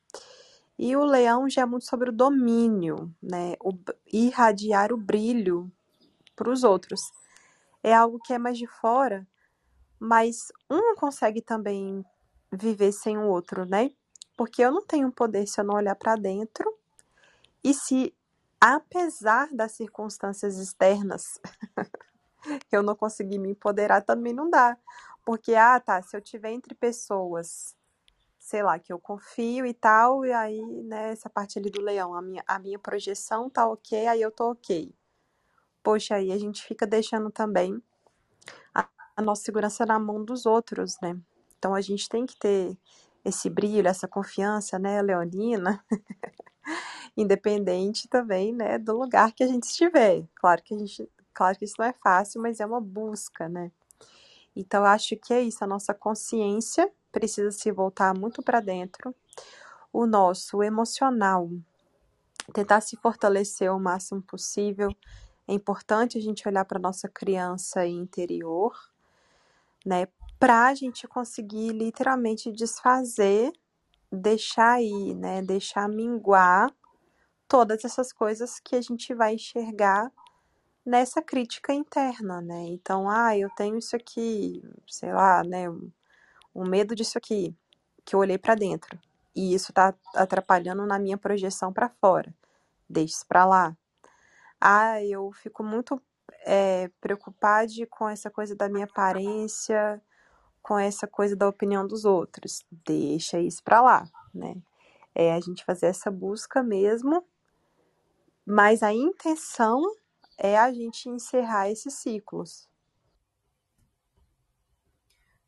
E 0.77 0.95
o 0.95 1.03
leão 1.03 1.49
já 1.49 1.63
é 1.63 1.65
muito 1.65 1.85
sobre 1.85 2.09
o 2.09 2.13
domínio, 2.13 3.13
né? 3.21 3.55
O, 3.59 3.73
irradiar 4.13 4.93
o 4.93 4.97
brilho 4.97 5.71
para 6.35 6.51
os 6.51 6.63
outros. 6.63 7.01
É 7.83 7.93
algo 7.93 8.19
que 8.19 8.33
é 8.33 8.37
mais 8.37 8.57
de 8.57 8.67
fora, 8.67 9.27
mas 9.99 10.51
um 10.69 10.95
consegue 10.95 11.41
também 11.41 12.05
viver 12.51 12.91
sem 12.91 13.17
o 13.17 13.27
outro, 13.27 13.65
né? 13.65 13.91
Porque 14.37 14.63
eu 14.63 14.71
não 14.71 14.85
tenho 14.85 15.11
poder 15.11 15.47
se 15.47 15.59
eu 15.59 15.65
não 15.65 15.75
olhar 15.75 15.95
para 15.95 16.15
dentro 16.15 16.71
e 17.63 17.73
se, 17.73 18.13
apesar 18.61 19.49
das 19.53 19.73
circunstâncias 19.73 20.57
externas, 20.57 21.39
eu 22.71 22.83
não 22.83 22.95
conseguir 22.95 23.39
me 23.39 23.51
empoderar, 23.51 24.01
também 24.01 24.33
não 24.33 24.49
dá. 24.49 24.77
Porque, 25.25 25.55
ah, 25.55 25.79
tá, 25.79 26.01
se 26.01 26.15
eu 26.15 26.21
tiver 26.21 26.51
entre 26.51 26.73
pessoas, 26.75 27.75
sei 28.39 28.63
lá, 28.63 28.79
que 28.79 28.93
eu 28.93 28.99
confio 28.99 29.65
e 29.65 29.73
tal, 29.73 30.25
e 30.25 30.31
aí, 30.33 30.61
né, 30.83 31.11
essa 31.11 31.29
parte 31.29 31.59
ali 31.59 31.69
do 31.69 31.81
leão, 31.81 32.15
a 32.15 32.21
minha, 32.21 32.43
a 32.47 32.59
minha 32.59 32.79
projeção 32.79 33.49
tá 33.49 33.67
ok, 33.67 34.07
aí 34.07 34.21
eu 34.21 34.31
tô 34.31 34.51
ok. 34.51 34.93
Poxa, 35.83 36.15
aí 36.15 36.31
a 36.31 36.37
gente 36.37 36.63
fica 36.65 36.85
deixando 36.87 37.31
também 37.31 37.81
a, 39.17 39.21
nossa 39.21 39.43
segurança 39.43 39.85
na 39.85 39.99
mão 39.99 40.23
dos 40.23 40.45
outros, 40.45 40.97
né? 41.01 41.17
Então 41.57 41.73
a 41.73 41.81
gente 41.81 42.07
tem 42.07 42.25
que 42.25 42.37
ter 42.37 42.77
esse 43.25 43.49
brilho, 43.49 43.87
essa 43.87 44.07
confiança, 44.07 44.79
né, 44.79 45.01
leonina, 45.01 45.83
independente 47.17 48.07
também, 48.07 48.53
né, 48.53 48.77
do 48.77 48.97
lugar 48.97 49.33
que 49.33 49.43
a 49.43 49.47
gente 49.47 49.63
estiver. 49.63 50.25
Claro 50.35 50.61
que 50.63 50.73
a 50.73 50.77
gente, 50.77 51.09
claro 51.33 51.57
que 51.57 51.65
isso 51.65 51.75
não 51.77 51.85
é 51.87 51.93
fácil, 51.93 52.41
mas 52.41 52.59
é 52.59 52.65
uma 52.65 52.79
busca, 52.79 53.49
né? 53.49 53.71
Então 54.55 54.85
acho 54.85 55.17
que 55.17 55.33
é 55.33 55.41
isso, 55.41 55.63
a 55.63 55.67
nossa 55.67 55.93
consciência 55.93 56.89
precisa 57.11 57.51
se 57.51 57.71
voltar 57.71 58.13
muito 58.17 58.41
para 58.41 58.59
dentro, 58.59 59.13
o 59.91 60.05
nosso 60.05 60.63
emocional 60.63 61.49
tentar 62.53 62.81
se 62.81 62.95
fortalecer 62.97 63.71
o 63.73 63.79
máximo 63.79 64.21
possível. 64.21 64.89
É 65.47 65.53
importante 65.53 66.17
a 66.17 66.21
gente 66.21 66.47
olhar 66.47 66.65
para 66.65 66.79
nossa 66.79 67.07
criança 67.07 67.85
interior, 67.85 68.73
né, 69.87 70.05
para 70.37 70.67
a 70.67 70.73
gente 70.73 71.07
conseguir 71.07 71.71
literalmente 71.71 72.51
desfazer, 72.51 73.53
deixar 74.11 74.73
aí, 74.73 75.13
né? 75.15 75.41
Deixar 75.41 75.87
minguar 75.87 76.69
todas 77.47 77.85
essas 77.85 78.11
coisas 78.11 78.59
que 78.59 78.75
a 78.75 78.81
gente 78.81 79.13
vai 79.13 79.35
enxergar 79.35 80.11
nessa 80.85 81.21
crítica 81.21 81.73
interna, 81.73 82.41
né? 82.41 82.65
Então, 82.67 83.09
ah, 83.09 83.37
eu 83.37 83.49
tenho 83.55 83.77
isso 83.77 83.95
aqui, 83.95 84.61
sei 84.85 85.13
lá, 85.13 85.41
né? 85.43 85.69
Um 86.53 86.67
medo 86.67 86.93
disso 86.93 87.17
aqui, 87.17 87.55
que 88.03 88.13
eu 88.13 88.19
olhei 88.19 88.37
para 88.37 88.55
dentro. 88.55 88.99
E 89.33 89.53
isso 89.53 89.71
tá 89.71 89.95
atrapalhando 90.13 90.85
na 90.85 90.99
minha 90.99 91.17
projeção 91.17 91.71
para 91.71 91.87
fora. 91.87 92.35
Deixe 92.89 93.13
isso 93.13 93.25
para 93.25 93.45
lá. 93.45 93.77
Ah, 94.59 95.01
eu 95.01 95.31
fico 95.31 95.63
muito 95.63 96.01
é, 96.47 96.89
preocupada 97.01 97.67
com 97.89 98.07
essa 98.07 98.31
coisa 98.31 98.55
da 98.55 98.69
minha 98.69 98.85
aparência, 98.85 100.01
com 100.63 100.79
essa 100.79 101.05
coisa 101.05 101.35
da 101.35 101.47
opinião 101.47 101.85
dos 101.85 102.05
outros. 102.05 102.65
Deixa 102.71 103.37
isso 103.37 103.61
para 103.61 103.81
lá, 103.81 104.09
né? 104.33 104.55
É 105.13 105.33
a 105.33 105.39
gente 105.41 105.65
fazer 105.65 105.87
essa 105.87 106.09
busca 106.09 106.63
mesmo, 106.63 107.21
mas 108.45 108.81
a 108.81 108.93
intenção 108.93 109.83
é 110.37 110.57
a 110.57 110.71
gente 110.71 111.09
encerrar 111.09 111.69
esses 111.69 111.95
ciclos. 111.95 112.69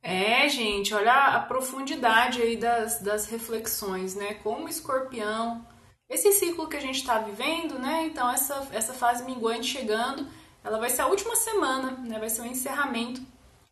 É, 0.02 0.50
gente, 0.50 0.94
olha 0.94 1.14
a 1.36 1.40
profundidade 1.42 2.42
aí 2.42 2.58
das, 2.58 3.02
das 3.02 3.26
reflexões, 3.28 4.16
né? 4.16 4.34
Como 4.36 4.68
escorpião, 4.68 5.66
esse 6.10 6.32
ciclo 6.34 6.68
que 6.68 6.78
a 6.78 6.82
gente 6.82 7.00
está 7.00 7.20
vivendo, 7.20 7.78
né? 7.78 8.06
Então, 8.06 8.30
essa, 8.30 8.68
essa 8.72 8.94
fase 8.94 9.24
minguante 9.24 9.68
chegando, 9.68 10.28
ela 10.64 10.80
vai 10.80 10.90
ser 10.90 11.02
a 11.02 11.08
última 11.08 11.36
semana, 11.36 11.92
né? 11.92 12.20
Vai 12.20 12.30
ser 12.30 12.42
o 12.42 12.46
encerramento 12.46 13.22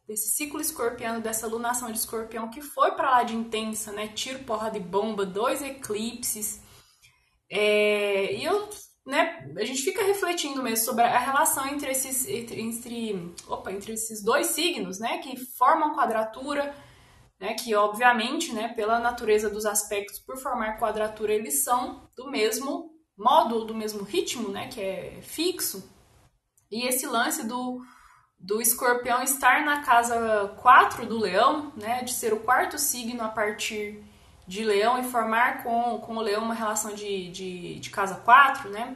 desse 0.08 0.30
ciclo 0.36 0.62
escorpiano, 0.62 1.22
dessa 1.22 1.48
lunação 1.48 1.92
de 1.92 1.98
escorpião 1.98 2.50
que 2.50 2.62
foi 2.62 2.92
para 2.92 3.12
lá 3.12 3.24
de 3.24 3.36
intensa, 3.36 3.92
né? 3.92 4.08
Tiro, 4.08 4.40
porra 4.40 4.70
de 4.70 4.80
bomba, 4.80 5.26
dois 5.26 5.62
eclipses. 5.62 6.62
É, 7.50 8.34
e 8.34 8.44
eu, 8.44 8.70
né, 9.06 9.52
a 9.58 9.66
gente 9.66 9.82
fica 9.82 10.04
refletindo 10.04 10.64
mesmo 10.64 10.86
sobre 10.86 11.04
a 11.04 11.20
relação 11.20 11.68
entre 11.68 11.92
esses, 11.92 12.28
entre, 12.28 12.62
entre, 12.62 13.34
opa, 13.48 13.72
entre 13.72 13.94
esses 13.94 14.24
dois 14.24 14.48
signos, 14.48 15.00
né? 15.00 15.18
Que 15.20 15.38
formam 15.38 15.96
quadratura 15.96 16.74
né, 17.40 17.54
que 17.54 17.74
obviamente, 17.76 18.52
né, 18.52 18.70
pela 18.70 19.00
natureza 19.00 19.50
dos 19.50 19.66
aspectos, 19.66 20.20
por 20.20 20.38
formar 20.38 20.80
quadratura, 20.80 21.34
eles 21.34 21.64
são 21.64 22.10
do 22.16 22.30
mesmo 22.30 22.92
modo, 23.18 23.66
do 23.66 23.76
mesmo 23.76 24.04
ritmo, 24.04 24.50
né, 24.50 24.68
que 24.68 24.82
é 24.82 25.20
fixo. 25.22 25.97
E 26.72 26.88
esse 26.88 27.06
lance 27.06 27.46
do, 27.46 27.82
do 28.40 28.62
escorpião 28.62 29.24
estar 29.24 29.64
na 29.64 29.82
casa 29.82 30.54
4 30.62 31.06
do 31.06 31.18
leão, 31.18 31.72
né, 31.76 32.04
de 32.04 32.14
ser 32.14 32.34
o 32.34 32.40
quarto 32.40 32.78
signo 32.78 33.24
a 33.24 33.30
partir 33.30 34.04
de 34.48 34.64
leão 34.64 35.00
e 35.00 35.04
formar 35.04 35.64
com, 35.64 36.00
com 36.00 36.18
o 36.18 36.22
leão 36.22 36.44
uma 36.44 36.54
relação 36.54 36.94
de, 36.94 37.30
de, 37.32 37.80
de 37.80 37.90
casa 37.90 38.16
4, 38.16 38.70
né, 38.70 38.96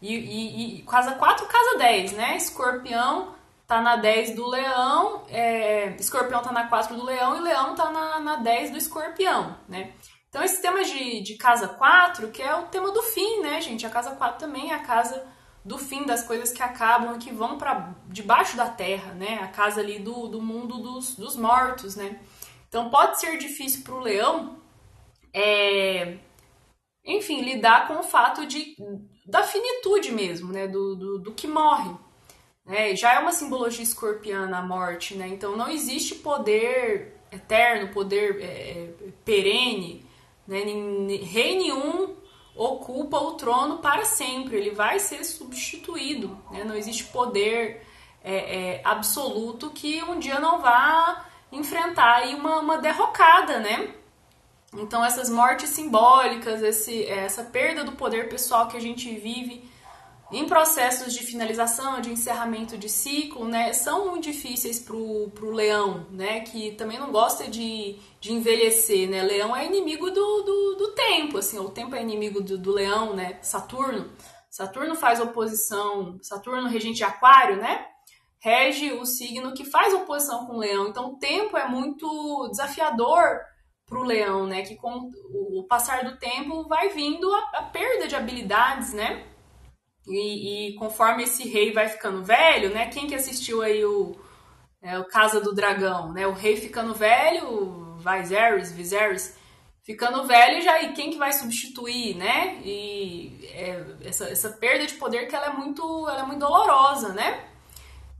e, 0.00 0.14
e, 0.14 0.78
e 0.78 0.82
casa 0.82 1.12
4, 1.12 1.46
casa 1.46 1.78
10, 1.78 2.12
né, 2.12 2.36
escorpião 2.36 3.34
tá 3.66 3.82
na 3.82 3.96
10 3.96 4.34
do 4.34 4.46
leão, 4.46 5.26
é, 5.28 5.94
escorpião 6.00 6.40
tá 6.40 6.50
na 6.50 6.66
4 6.66 6.96
do 6.96 7.04
leão 7.04 7.36
e 7.36 7.40
leão 7.40 7.74
tá 7.74 7.90
na, 7.90 8.18
na 8.18 8.36
10 8.36 8.70
do 8.70 8.78
escorpião, 8.78 9.58
né? 9.68 9.92
Então, 10.30 10.42
esse 10.42 10.60
tema 10.60 10.82
de, 10.84 11.20
de 11.22 11.34
casa 11.34 11.68
4, 11.68 12.28
que 12.28 12.42
é 12.42 12.54
o 12.54 12.64
tema 12.64 12.90
do 12.90 13.02
fim, 13.02 13.40
né, 13.40 13.60
gente? 13.60 13.86
A 13.86 13.90
casa 13.90 14.12
4 14.12 14.38
também 14.38 14.72
é 14.72 14.74
a 14.74 14.80
casa 14.80 15.22
do 15.68 15.76
fim 15.76 16.06
das 16.06 16.24
coisas 16.26 16.50
que 16.50 16.62
acabam 16.62 17.14
e 17.14 17.18
que 17.18 17.30
vão 17.30 17.58
para 17.58 17.94
debaixo 18.06 18.56
da 18.56 18.68
terra, 18.68 19.12
né? 19.12 19.38
A 19.42 19.48
casa 19.48 19.80
ali 19.80 19.98
do, 19.98 20.26
do 20.26 20.40
mundo 20.40 20.78
dos, 20.78 21.14
dos 21.14 21.36
mortos, 21.36 21.94
né? 21.94 22.18
Então, 22.68 22.88
pode 22.88 23.20
ser 23.20 23.36
difícil 23.36 23.84
para 23.84 23.94
o 23.94 24.00
leão, 24.00 24.56
é, 25.32 26.16
enfim, 27.04 27.42
lidar 27.42 27.86
com 27.86 27.98
o 27.98 28.02
fato 28.02 28.46
de, 28.46 28.76
da 29.26 29.42
finitude 29.42 30.10
mesmo, 30.10 30.52
né? 30.52 30.66
Do, 30.66 30.96
do, 30.96 31.18
do 31.18 31.34
que 31.34 31.46
morre, 31.46 31.94
né? 32.64 32.96
Já 32.96 33.14
é 33.14 33.18
uma 33.18 33.32
simbologia 33.32 33.84
escorpiana 33.84 34.58
a 34.58 34.62
morte, 34.62 35.14
né? 35.14 35.28
Então 35.28 35.54
não 35.54 35.68
existe 35.68 36.14
poder 36.14 37.14
eterno, 37.30 37.92
poder 37.92 38.40
é, 38.40 38.46
é 38.46 39.12
perene, 39.22 40.02
né? 40.46 40.60
Rei 41.22 41.58
nenhum 41.58 42.16
ocupa 42.58 43.18
o 43.18 43.34
trono 43.34 43.78
para 43.78 44.04
sempre, 44.04 44.56
ele 44.56 44.70
vai 44.70 44.98
ser 44.98 45.24
substituído, 45.24 46.36
né? 46.50 46.64
Não 46.64 46.74
existe 46.74 47.04
poder 47.04 47.86
é, 48.22 48.34
é, 48.34 48.80
absoluto 48.84 49.70
que 49.70 50.02
um 50.02 50.18
dia 50.18 50.40
não 50.40 50.60
vá 50.60 51.24
enfrentar 51.52 52.24
uma, 52.34 52.58
uma 52.58 52.78
derrocada, 52.78 53.60
né? 53.60 53.94
Então 54.74 55.04
essas 55.04 55.30
mortes 55.30 55.70
simbólicas, 55.70 56.60
esse, 56.60 57.04
essa 57.06 57.44
perda 57.44 57.84
do 57.84 57.92
poder 57.92 58.28
pessoal 58.28 58.66
que 58.66 58.76
a 58.76 58.80
gente 58.80 59.08
vive 59.14 59.64
em 60.30 60.46
processos 60.46 61.14
de 61.14 61.20
finalização, 61.24 62.00
de 62.00 62.10
encerramento 62.10 62.76
de 62.76 62.88
ciclo, 62.88 63.48
né, 63.48 63.72
são 63.72 64.10
muito 64.10 64.24
difíceis 64.24 64.78
para 64.78 64.94
o 64.94 65.50
leão, 65.50 66.06
né, 66.10 66.40
que 66.40 66.72
também 66.72 66.98
não 66.98 67.10
gosta 67.10 67.48
de, 67.48 67.96
de 68.20 68.32
envelhecer, 68.32 69.08
né, 69.08 69.22
leão 69.22 69.54
é 69.54 69.66
inimigo 69.66 70.10
do, 70.10 70.42
do, 70.42 70.74
do 70.76 70.88
tempo, 70.94 71.38
assim, 71.38 71.58
o 71.58 71.70
tempo 71.70 71.94
é 71.94 72.02
inimigo 72.02 72.40
do, 72.40 72.58
do, 72.58 72.72
leão, 72.72 73.14
né, 73.14 73.38
Saturno, 73.42 74.10
Saturno 74.50 74.94
faz 74.96 75.20
oposição, 75.20 76.18
Saturno 76.22 76.68
regente 76.68 77.04
aquário, 77.04 77.56
né, 77.56 77.86
rege 78.40 78.92
o 78.92 79.04
signo 79.04 79.54
que 79.54 79.64
faz 79.64 79.94
oposição 79.94 80.46
com 80.46 80.54
o 80.54 80.58
leão, 80.58 80.88
então 80.88 81.12
o 81.12 81.18
tempo 81.18 81.56
é 81.56 81.68
muito 81.68 82.48
desafiador 82.50 83.40
para 83.86 83.98
o 83.98 84.04
leão, 84.04 84.46
né, 84.46 84.62
que 84.62 84.76
com 84.76 85.10
o 85.32 85.64
passar 85.68 86.04
do 86.04 86.18
tempo 86.18 86.66
vai 86.66 86.88
vindo 86.88 87.32
a, 87.32 87.38
a 87.54 87.62
perda 87.62 88.08
de 88.08 88.16
habilidades, 88.16 88.92
né, 88.92 89.24
e, 90.08 90.70
e, 90.70 90.74
conforme 90.74 91.24
esse 91.24 91.46
rei 91.46 91.72
vai 91.72 91.88
ficando 91.88 92.24
velho, 92.24 92.70
né? 92.70 92.86
Quem 92.86 93.06
que 93.06 93.14
assistiu 93.14 93.60
aí 93.60 93.84
o, 93.84 94.16
é, 94.80 94.98
o 94.98 95.04
Casa 95.04 95.40
do 95.40 95.54
Dragão, 95.54 96.12
né? 96.12 96.26
O 96.26 96.32
rei 96.32 96.56
ficando 96.56 96.94
velho, 96.94 97.87
Viserys, 97.98 98.72
Viserys 98.72 99.36
ficando 99.88 100.26
velho 100.26 100.60
já 100.62 100.82
e 100.82 100.92
quem 100.92 101.10
que 101.10 101.16
vai 101.16 101.32
substituir, 101.32 102.14
né? 102.14 102.60
E 102.62 103.48
é, 103.54 103.84
essa, 104.04 104.28
essa 104.28 104.50
perda 104.50 104.86
de 104.86 104.94
poder 104.94 105.26
que 105.26 105.34
ela 105.34 105.46
é 105.46 105.52
muito, 105.52 106.06
ela 106.08 106.20
é 106.20 106.26
muito 106.26 106.40
dolorosa, 106.40 107.14
né? 107.14 107.44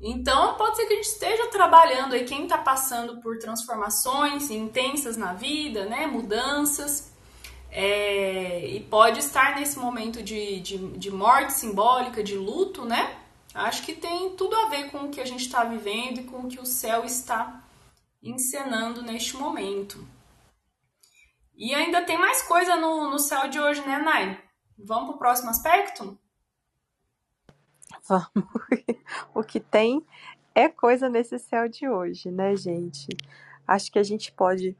Então 0.01 0.55
pode 0.55 0.77
ser 0.77 0.87
que 0.87 0.95
a 0.95 0.97
gente 0.97 1.09
esteja 1.09 1.47
trabalhando 1.49 2.15
aí 2.15 2.25
quem 2.25 2.45
está 2.45 2.57
passando 2.57 3.21
por 3.21 3.39
transformações 3.39 4.51
intensas 4.51 5.17
na 5.17 5.35
vida, 5.35 5.85
né? 5.85 6.07
Mudanças 6.07 7.13
é, 7.71 8.67
e 8.67 8.81
pode 8.81 9.19
estar 9.19 9.57
nesse 9.57 9.79
momento 9.79 10.23
de, 10.23 10.61
de, 10.61 10.79
de, 10.79 11.11
morte 11.11 11.53
simbólica, 11.53 12.23
de 12.23 12.35
luto, 12.35 12.85
né? 12.85 13.19
Acho 13.53 13.83
que 13.83 13.93
tem 13.93 14.31
tudo 14.31 14.57
a 14.57 14.69
ver 14.69 14.91
com 14.91 14.99
o 15.05 15.09
que 15.11 15.21
a 15.21 15.27
gente 15.27 15.43
está 15.43 15.65
vivendo 15.65 16.21
e 16.21 16.25
com 16.25 16.39
o 16.39 16.49
que 16.49 16.59
o 16.59 16.65
céu 16.65 17.05
está 17.05 17.63
encenando 18.31 19.03
neste 19.03 19.37
momento. 19.37 20.07
E 21.55 21.75
ainda 21.75 22.05
tem 22.05 22.19
mais 22.19 22.43
coisa 22.43 22.77
no, 22.77 23.11
no 23.11 23.19
céu 23.19 23.49
de 23.49 23.59
hoje, 23.59 23.81
né, 23.87 23.99
Nai? 23.99 24.41
Vamos 24.79 25.07
para 25.07 25.17
o 25.17 25.19
próximo 25.19 25.51
aspecto? 25.51 26.19
Vamos. 28.07 28.31
o 29.35 29.43
que 29.43 29.59
tem 29.59 30.07
é 30.55 30.69
coisa 30.69 31.09
nesse 31.09 31.39
céu 31.39 31.69
de 31.69 31.89
hoje, 31.89 32.31
né, 32.31 32.55
gente? 32.57 33.09
Acho 33.67 33.91
que 33.91 33.99
a 33.99 34.03
gente 34.03 34.33
pode 34.33 34.77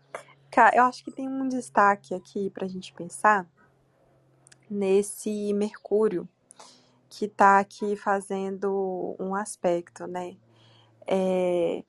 eu 0.75 0.85
acho 0.85 1.05
que 1.05 1.13
tem 1.13 1.29
um 1.29 1.47
destaque 1.47 2.15
aqui 2.15 2.51
pra 2.51 2.67
gente 2.67 2.93
pensar 2.93 3.47
nesse 4.69 5.53
Mercúrio 5.53 6.29
que 7.09 7.29
tá 7.29 7.59
aqui 7.59 7.97
fazendo 7.97 9.17
um 9.19 9.35
aspecto, 9.35 10.07
né? 10.07 10.37
É... 11.07 11.85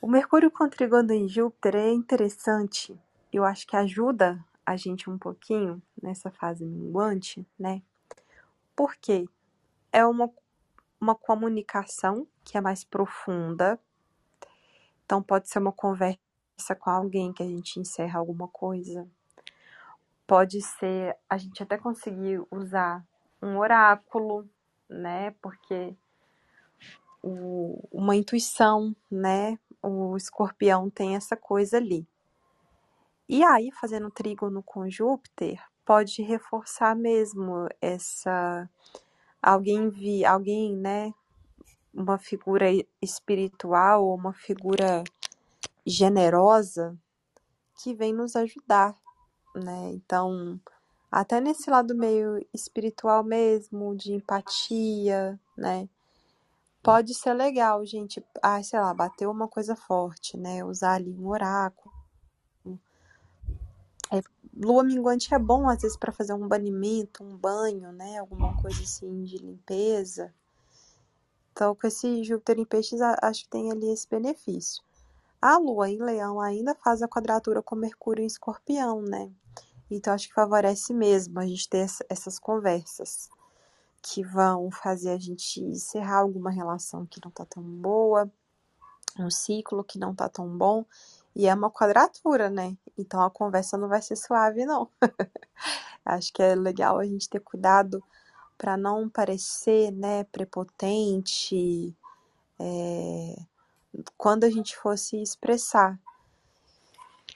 O 0.00 0.06
Mercúrio 0.06 0.48
contrigando 0.48 1.12
em 1.12 1.28
Júpiter 1.28 1.74
é 1.74 1.92
interessante. 1.92 2.96
Eu 3.32 3.44
acho 3.44 3.66
que 3.66 3.76
ajuda 3.76 4.38
a 4.64 4.76
gente 4.76 5.10
um 5.10 5.18
pouquinho 5.18 5.82
nessa 6.00 6.30
fase 6.30 6.64
minguante, 6.64 7.44
né? 7.58 7.82
Porque 8.76 9.28
é 9.92 10.06
uma, 10.06 10.30
uma 11.00 11.16
comunicação 11.16 12.28
que 12.44 12.56
é 12.56 12.60
mais 12.60 12.84
profunda. 12.84 13.76
Então, 15.04 15.20
pode 15.20 15.48
ser 15.48 15.58
uma 15.58 15.72
conversa 15.72 16.76
com 16.78 16.90
alguém 16.90 17.32
que 17.32 17.42
a 17.42 17.46
gente 17.46 17.80
encerra 17.80 18.20
alguma 18.20 18.46
coisa. 18.46 19.04
Pode 20.28 20.62
ser 20.62 21.16
a 21.28 21.36
gente 21.36 21.60
até 21.60 21.76
conseguir 21.76 22.40
usar 22.52 23.04
um 23.42 23.58
oráculo, 23.58 24.48
né? 24.88 25.32
Porque 25.42 25.96
o, 27.20 27.82
uma 27.90 28.14
intuição, 28.14 28.94
né? 29.10 29.58
O 29.82 30.16
escorpião 30.16 30.90
tem 30.90 31.16
essa 31.16 31.36
coisa 31.36 31.76
ali. 31.76 32.06
E 33.28 33.44
aí, 33.44 33.70
fazendo 33.70 34.10
trígono 34.10 34.62
com 34.62 34.88
Júpiter, 34.88 35.62
pode 35.84 36.22
reforçar 36.22 36.96
mesmo 36.96 37.68
essa. 37.80 38.68
Alguém 39.42 39.88
vi, 39.90 40.24
alguém, 40.24 40.76
né? 40.76 41.12
Uma 41.92 42.18
figura 42.18 42.66
espiritual 43.00 44.04
ou 44.06 44.14
uma 44.14 44.32
figura 44.32 45.04
generosa 45.86 46.96
que 47.82 47.94
vem 47.94 48.12
nos 48.12 48.36
ajudar, 48.36 48.96
né? 49.54 49.90
Então, 49.92 50.60
até 51.10 51.40
nesse 51.40 51.70
lado 51.70 51.94
meio 51.94 52.44
espiritual 52.52 53.24
mesmo, 53.24 53.96
de 53.96 54.12
empatia, 54.12 55.38
né? 55.56 55.88
Pode 56.82 57.14
ser 57.14 57.34
legal, 57.34 57.84
gente. 57.84 58.24
Ah, 58.42 58.62
sei 58.62 58.80
lá, 58.80 58.94
bateu 58.94 59.30
uma 59.30 59.48
coisa 59.48 59.74
forte, 59.74 60.36
né? 60.36 60.64
Usar 60.64 60.94
ali 60.94 61.12
um 61.12 61.28
oráculo. 61.28 61.94
É, 64.10 64.22
lua 64.56 64.82
minguante 64.82 65.34
é 65.34 65.38
bom, 65.38 65.68
às 65.68 65.82
vezes, 65.82 65.96
para 65.96 66.12
fazer 66.12 66.32
um 66.32 66.48
banimento, 66.48 67.22
um 67.22 67.36
banho, 67.36 67.92
né? 67.92 68.18
Alguma 68.18 68.56
coisa 68.60 68.82
assim 68.82 69.24
de 69.24 69.36
limpeza. 69.36 70.32
Então, 71.52 71.74
com 71.74 71.86
esse 71.86 72.22
Júpiter 72.24 72.58
em 72.58 72.64
peixes, 72.64 73.00
acho 73.00 73.44
que 73.44 73.50
tem 73.50 73.70
ali 73.70 73.90
esse 73.90 74.08
benefício. 74.08 74.82
A 75.42 75.58
Lua 75.58 75.90
em 75.90 75.98
Leão 75.98 76.40
ainda 76.40 76.74
faz 76.74 77.02
a 77.02 77.08
quadratura 77.08 77.62
com 77.62 77.76
Mercúrio 77.76 78.22
em 78.22 78.26
Escorpião, 78.26 79.02
né? 79.02 79.30
Então 79.90 80.12
acho 80.12 80.28
que 80.28 80.34
favorece 80.34 80.92
mesmo 80.92 81.38
a 81.38 81.46
gente 81.46 81.68
ter 81.68 81.86
essas 82.08 82.38
conversas 82.38 83.28
que 84.02 84.22
vão 84.22 84.70
fazer 84.70 85.10
a 85.10 85.18
gente 85.18 85.60
encerrar 85.60 86.18
alguma 86.18 86.50
relação 86.50 87.06
que 87.06 87.20
não 87.24 87.30
tá 87.30 87.44
tão 87.44 87.62
boa, 87.62 88.30
um 89.18 89.30
ciclo 89.30 89.84
que 89.84 89.98
não 89.98 90.14
tá 90.14 90.28
tão 90.28 90.48
bom. 90.56 90.84
E 91.34 91.46
é 91.46 91.54
uma 91.54 91.70
quadratura, 91.70 92.50
né? 92.50 92.76
Então 92.96 93.22
a 93.22 93.30
conversa 93.30 93.76
não 93.76 93.88
vai 93.88 94.02
ser 94.02 94.16
suave, 94.16 94.64
não. 94.64 94.88
acho 96.04 96.32
que 96.32 96.42
é 96.42 96.54
legal 96.54 96.98
a 96.98 97.04
gente 97.04 97.28
ter 97.28 97.40
cuidado 97.40 98.02
para 98.56 98.76
não 98.76 99.08
parecer, 99.08 99.92
né, 99.92 100.24
prepotente, 100.24 101.96
é, 102.58 103.36
quando 104.16 104.42
a 104.44 104.50
gente 104.50 104.76
fosse 104.76 105.20
expressar. 105.22 105.98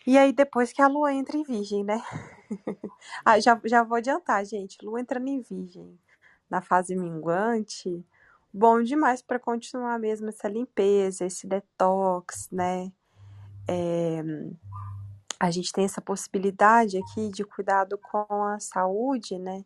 E 0.05 0.19
aí, 0.19 0.33
depois 0.33 0.73
que 0.73 0.83
a 0.83 0.89
lua 0.89 1.15
entra 1.15 1.37
em 1.37 1.45
virgem, 1.45 1.85
né? 1.85 2.03
ah, 3.25 3.39
já, 3.39 3.61
já 3.65 3.85
vou 3.85 3.99
adiantar, 3.99 4.45
gente. 4.45 4.85
Lua 4.85 5.01
entrando 5.01 5.29
em 5.29 5.41
virgem 5.41 5.97
na 6.53 6.61
fase 6.63 6.95
minguante, 6.95 8.05
bom 8.53 8.83
demais 8.83 9.23
para 9.23 9.39
continuar 9.39 9.99
mesmo 9.99 10.29
essa 10.29 10.49
limpeza, 10.49 11.25
esse 11.25 11.47
detox, 11.47 12.49
né? 12.53 12.93
é, 13.69 14.23
a 15.39 15.51
gente 15.51 15.73
tem 15.73 15.85
essa 15.85 16.01
possibilidade 16.01 16.99
aqui 16.99 17.29
de 17.31 17.45
cuidado 17.45 17.99
com 17.99 18.45
a 18.45 18.59
saúde, 18.61 19.39
né? 19.39 19.65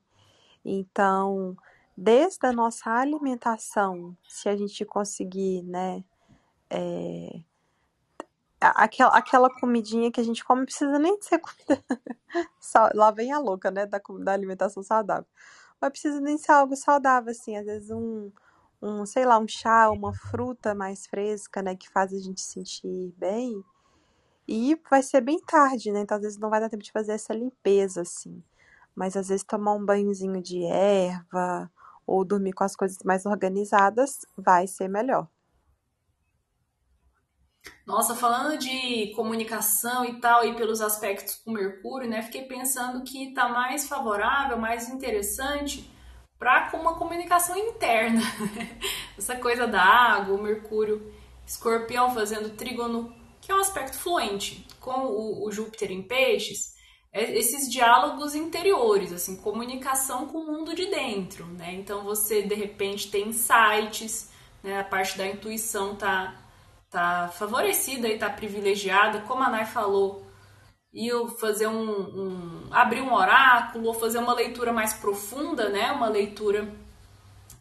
Então, 0.64 1.56
desde 1.96 2.46
a 2.46 2.52
nossa 2.52 2.90
alimentação, 2.90 4.16
se 4.28 4.48
a 4.48 4.56
gente 4.56 4.84
conseguir, 4.84 5.62
né, 5.62 6.02
é, 6.70 7.40
aquela, 8.60 9.16
aquela 9.16 9.50
comidinha 9.60 10.10
que 10.10 10.20
a 10.20 10.24
gente 10.24 10.44
come 10.44 10.64
precisa 10.64 10.98
nem 10.98 11.20
ser 11.22 11.38
comida. 11.40 11.84
Lá 12.94 13.10
vem 13.10 13.32
a 13.32 13.38
louca, 13.38 13.70
né, 13.70 13.86
da, 13.86 14.00
da 14.20 14.32
alimentação 14.32 14.82
saudável. 14.82 15.26
Mas 15.80 15.90
precisa 15.90 16.20
nem 16.20 16.38
ser 16.38 16.52
algo 16.52 16.76
saudável, 16.76 17.30
assim, 17.30 17.56
às 17.56 17.66
vezes 17.66 17.90
um, 17.90 18.30
um, 18.82 19.06
sei 19.06 19.24
lá, 19.26 19.38
um 19.38 19.48
chá, 19.48 19.90
uma 19.90 20.12
fruta 20.14 20.74
mais 20.74 21.06
fresca, 21.06 21.62
né, 21.62 21.76
que 21.76 21.88
faz 21.90 22.12
a 22.12 22.18
gente 22.18 22.40
sentir 22.40 23.12
bem. 23.18 23.62
E 24.48 24.76
vai 24.90 25.02
ser 25.02 25.20
bem 25.20 25.40
tarde, 25.40 25.92
né? 25.92 26.00
Então 26.00 26.16
às 26.16 26.22
vezes 26.22 26.38
não 26.38 26.50
vai 26.50 26.60
dar 26.60 26.68
tempo 26.70 26.82
de 26.82 26.92
fazer 26.92 27.12
essa 27.12 27.34
limpeza, 27.34 28.02
assim. 28.02 28.42
Mas 28.94 29.16
às 29.16 29.28
vezes 29.28 29.44
tomar 29.44 29.74
um 29.74 29.84
banhozinho 29.84 30.42
de 30.42 30.64
erva 30.66 31.70
ou 32.06 32.24
dormir 32.24 32.52
com 32.52 32.64
as 32.64 32.76
coisas 32.76 32.98
mais 33.04 33.26
organizadas 33.26 34.20
vai 34.36 34.66
ser 34.66 34.88
melhor. 34.88 35.28
Nossa, 37.86 38.14
falando 38.14 38.58
de 38.58 39.12
comunicação 39.14 40.04
e 40.04 40.20
tal, 40.20 40.44
e 40.44 40.54
pelos 40.54 40.80
aspectos 40.80 41.36
com 41.36 41.52
Mercúrio, 41.52 42.08
né? 42.08 42.22
Fiquei 42.22 42.42
pensando 42.42 43.04
que 43.04 43.32
tá 43.32 43.48
mais 43.48 43.88
favorável, 43.88 44.58
mais 44.58 44.88
interessante 44.88 45.88
para 46.38 46.70
uma 46.74 46.94
comunicação 46.94 47.56
interna. 47.56 48.22
Essa 49.16 49.36
coisa 49.36 49.66
da 49.66 49.82
água, 49.82 50.34
o 50.34 50.42
Mercúrio, 50.42 51.12
Escorpião 51.46 52.12
fazendo 52.12 52.56
trígono, 52.56 53.14
que 53.40 53.52
é 53.52 53.54
um 53.54 53.60
aspecto 53.60 53.96
fluente, 53.96 54.66
com 54.80 55.06
o, 55.06 55.46
o 55.46 55.52
Júpiter 55.52 55.92
em 55.92 56.02
Peixes, 56.02 56.74
é 57.12 57.38
esses 57.38 57.70
diálogos 57.70 58.34
interiores, 58.34 59.12
assim, 59.12 59.36
comunicação 59.36 60.26
com 60.26 60.38
o 60.38 60.46
mundo 60.46 60.74
de 60.74 60.86
dentro, 60.86 61.46
né? 61.46 61.72
Então 61.72 62.04
você 62.04 62.42
de 62.42 62.54
repente 62.54 63.10
tem 63.10 63.28
insights, 63.28 64.28
né? 64.62 64.80
A 64.80 64.84
parte 64.84 65.16
da 65.16 65.26
intuição 65.26 65.96
tá 65.96 66.34
tá 66.90 67.28
favorecida 67.28 68.08
e 68.08 68.18
tá 68.18 68.30
privilegiada, 68.30 69.20
como 69.22 69.42
a 69.42 69.50
Nai 69.50 69.66
falou, 69.66 70.26
e 70.92 71.06
eu 71.06 71.28
fazer 71.28 71.66
um, 71.66 71.90
um, 71.90 72.68
abrir 72.70 73.02
um 73.02 73.12
oráculo 73.12 73.88
ou 73.88 73.94
fazer 73.94 74.18
uma 74.18 74.32
leitura 74.32 74.72
mais 74.72 74.94
profunda, 74.94 75.68
né? 75.68 75.92
Uma 75.92 76.08
leitura 76.08 76.72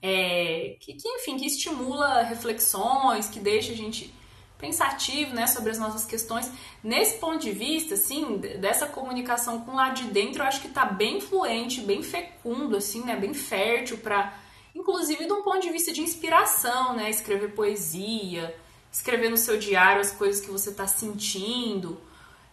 é, 0.02 0.78
que, 0.80 0.94
que, 0.94 1.10
enfim, 1.10 1.38
que 1.38 1.46
estimula 1.46 2.22
reflexões, 2.22 3.28
que 3.28 3.40
deixa 3.40 3.74
a 3.74 3.76
gente 3.76 4.14
pensativo, 4.58 5.34
né, 5.34 5.48
sobre 5.48 5.72
as 5.72 5.78
nossas 5.78 6.06
questões. 6.06 6.50
Nesse 6.84 7.18
ponto 7.18 7.40
de 7.40 7.52
vista, 7.52 7.96
assim, 7.96 8.38
dessa 8.38 8.86
comunicação 8.86 9.62
com 9.62 9.76
lá 9.76 9.90
de 9.90 10.06
dentro, 10.06 10.42
eu 10.42 10.48
acho 10.48 10.62
que 10.62 10.70
tá 10.70 10.86
bem 10.86 11.20
fluente, 11.20 11.82
bem 11.82 12.02
fecundo, 12.02 12.78
assim, 12.78 13.04
né, 13.04 13.16
bem 13.16 13.34
fértil 13.34 13.98
para, 13.98 14.34
inclusive, 14.74 15.26
de 15.26 15.34
um 15.34 15.44
ponto 15.44 15.60
de 15.60 15.72
vista 15.72 15.92
de 15.92 16.02
inspiração, 16.02 16.96
né, 16.96 17.10
escrever 17.10 17.54
poesia, 17.54 18.56
escrever 18.95 19.29
no 19.29 19.36
seu 19.36 19.58
diário 19.60 19.99
as 19.99 20.13
coisas 20.13 20.43
que 20.43 20.49
você 20.49 20.69
está 20.69 20.88
sentindo 20.88 21.99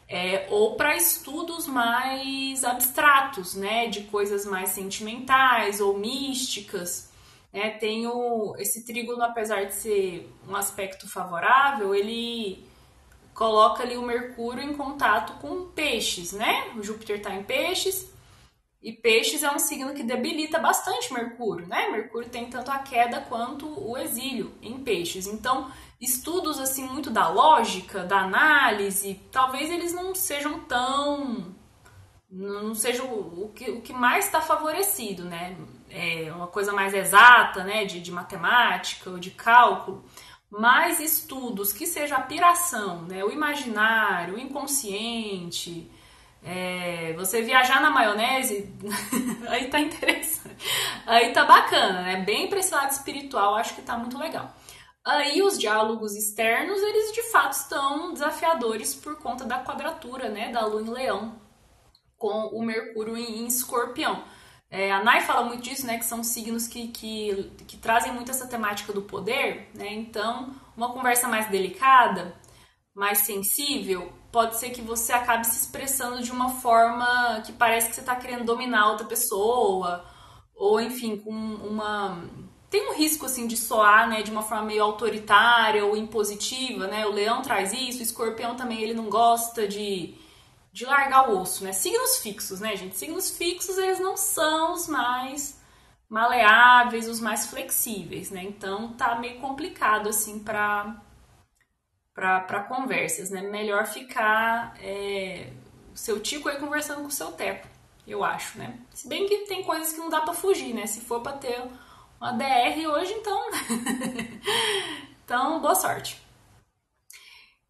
é, 0.09 0.49
ou 0.51 0.75
para 0.75 0.97
estudos 0.97 1.69
mais 1.69 2.65
abstratos, 2.65 3.55
né, 3.55 3.87
de 3.87 4.03
coisas 4.03 4.45
mais 4.45 4.71
sentimentais 4.71 5.81
ou 5.81 5.97
místicas. 5.97 7.13
Né? 7.53 7.71
Tem 7.71 8.09
o, 8.09 8.57
esse 8.59 8.85
trígono, 8.85 9.23
apesar 9.23 9.67
de 9.67 9.75
ser 9.75 10.31
um 10.49 10.57
aspecto 10.57 11.09
favorável, 11.09 11.95
ele 11.95 12.67
coloca 13.33 13.85
ali 13.85 13.97
o 13.97 14.03
Mercúrio 14.03 14.65
em 14.65 14.75
contato 14.75 15.41
com 15.41 15.67
peixes, 15.67 16.33
né? 16.33 16.73
O 16.77 16.83
Júpiter 16.83 17.17
está 17.17 17.35
em 17.35 17.45
peixes 17.45 18.13
e 18.83 18.93
peixes 18.93 19.45
é 19.45 19.51
um 19.51 19.61
signo 19.61 19.95
que 19.95 20.03
debilita 20.03 20.59
bastante 20.59 21.13
Mercúrio, 21.13 21.69
né? 21.69 21.89
Mercúrio 21.89 22.29
tem 22.29 22.51
tanto 22.51 22.71
a 22.71 22.79
queda 22.81 23.21
quanto 23.21 23.67
o 23.81 23.97
exílio 23.97 24.53
em 24.61 24.83
peixes. 24.83 25.29
Então, 25.29 25.71
estudos 26.03 26.59
assim 26.59 26.85
muito 26.85 27.09
da 27.09 27.29
lógica, 27.29 28.03
da 28.03 28.19
análise, 28.19 29.21
talvez 29.31 29.71
eles 29.71 29.95
não 29.95 30.15
sejam 30.15 30.59
tão 30.61 31.55
não 32.29 32.75
seja 32.75 33.05
o, 33.05 33.53
que, 33.55 33.71
o 33.71 33.83
que 33.83 33.93
mais 33.93 34.25
está 34.25 34.41
favorecido, 34.41 35.25
né? 35.25 35.55
É 35.91 36.33
uma 36.35 36.47
coisa 36.47 36.73
mais 36.73 36.95
exata, 36.95 37.63
né? 37.63 37.85
De, 37.85 38.01
de 38.01 38.11
matemática 38.11 39.11
ou 39.11 39.19
de 39.19 39.31
cálculo, 39.31 40.03
mais 40.51 40.99
estudos 40.99 41.75
que 41.75 41.87
seja 41.87 42.17
a 42.17 42.23
piração, 42.23 43.03
né? 43.03 43.23
O 43.23 43.31
imaginário, 43.31 44.37
o 44.37 44.39
inconsciente, 44.39 45.91
é, 46.43 47.13
você 47.13 47.43
viajar 47.43 47.83
na 47.83 47.91
maionese, 47.91 48.75
aí 49.49 49.69
tá 49.69 49.79
interessante, 49.79 50.67
aí 51.07 51.33
tá 51.35 51.45
bacana, 51.45 52.01
né? 52.01 52.17
Bem 52.25 52.49
para 52.49 52.61
esse 52.61 52.75
lado 52.75 52.91
espiritual, 52.93 53.57
acho 53.57 53.75
que 53.75 53.83
tá 53.83 53.99
muito 53.99 54.19
legal. 54.19 54.55
Aí 55.05 55.43
os 55.43 55.59
diálogos 55.59 56.15
externos, 56.15 56.81
eles 56.81 57.13
de 57.13 57.23
fato 57.31 57.53
estão 57.53 58.13
desafiadores 58.13 58.95
por 58.95 59.17
conta 59.17 59.45
da 59.45 59.63
quadratura, 59.65 60.29
né, 60.29 60.53
da 60.53 60.65
Lua 60.65 60.83
em 60.83 60.91
Leão 60.91 61.43
com 62.23 62.47
o 62.57 62.65
Mercúrio 62.65 63.17
em, 63.17 63.41
em 63.41 63.47
Escorpião. 63.49 64.23
É, 64.71 64.93
a 64.93 65.03
Nai 65.03 65.23
fala 65.23 65.45
muito 65.45 65.65
disso, 65.65 65.85
né, 65.85 65.99
que 65.99 66.05
são 66.05 66.23
signos 66.23 66.69
que, 66.69 66.87
que, 66.89 67.53
que 67.67 67.77
trazem 67.77 68.13
muito 68.13 68.31
essa 68.31 68.47
temática 68.47 68.93
do 68.93 69.03
poder, 69.03 69.69
né? 69.75 69.93
Então, 69.93 70.55
uma 70.77 70.93
conversa 70.93 71.27
mais 71.27 71.51
delicada, 71.51 72.35
mais 72.95 73.19
sensível, 73.19 74.13
pode 74.31 74.57
ser 74.57 74.71
que 74.71 74.81
você 74.81 75.13
acabe 75.13 75.47
se 75.47 75.57
expressando 75.57 76.23
de 76.23 76.31
uma 76.31 76.49
forma 76.49 77.43
que 77.45 77.53
parece 77.53 77.89
que 77.89 77.95
você 77.97 78.01
está 78.01 78.15
querendo 78.15 78.45
dominar 78.45 78.91
outra 78.91 79.07
pessoa, 79.07 80.05
ou 80.55 80.81
enfim, 80.81 81.19
com 81.19 81.31
uma 81.31 82.23
tem 82.73 82.89
um 82.89 82.95
risco 82.95 83.27
assim 83.27 83.47
de 83.47 83.55
soar, 83.55 84.09
né, 84.09 84.23
de 84.23 84.31
uma 84.31 84.43
forma 84.43 84.65
meio 84.65 84.83
autoritária 84.83 85.85
ou 85.85 85.95
impositiva, 85.95 86.87
né? 86.87 87.07
O 87.07 87.13
leão 87.13 87.43
traz 87.43 87.71
isso, 87.75 87.99
o 87.99 88.03
escorpião 88.03 88.57
também 88.57 88.81
ele 88.81 88.95
não 88.95 89.11
gosta 89.11 89.69
de, 89.69 90.15
de 90.73 90.87
largar 90.87 91.29
o 91.29 91.39
osso, 91.39 91.65
né? 91.65 91.73
Signos 91.73 92.17
fixos, 92.17 92.61
né, 92.61 92.75
gente? 92.75 92.97
Signos 92.97 93.31
fixos 93.31 93.77
eles 93.77 94.01
não 94.01 94.17
são 94.17 94.73
os 94.73 94.89
mais 94.89 95.61
maleáveis, 96.09 97.07
os 97.07 97.21
mais 97.21 97.47
flexíveis, 97.47 98.31
né? 98.31 98.43
Então 98.43 98.95
tá 98.95 99.17
meio 99.17 99.39
complicado 99.39 100.09
assim 100.09 100.39
para 100.39 100.97
para 102.15 102.65
conversas, 102.65 103.29
né? 103.29 103.43
Melhor 103.43 103.87
ficar 103.87 104.75
é, 104.81 105.53
seu 105.95 106.21
tico 106.21 106.49
aí 106.49 106.57
conversando 106.57 107.03
com 107.03 107.09
o 107.09 107.11
seu 107.11 107.33
teco, 107.33 107.69
eu 108.07 108.25
acho, 108.25 108.57
né? 108.57 108.79
Se 108.95 109.07
bem 109.07 109.27
que 109.29 109.45
tem 109.45 109.63
coisas 109.63 109.93
que 109.93 109.99
não 109.99 110.09
dá 110.09 110.23
para 110.23 110.33
fugir, 110.33 110.73
né? 110.73 110.87
Se 110.87 111.03
for 111.03 111.21
para 111.21 111.33
ter 111.37 111.63
uma 112.23 112.33
DR 112.35 112.87
hoje, 112.87 113.13
então. 113.15 113.51
então, 115.25 115.61
boa 115.61 115.75
sorte. 115.75 116.23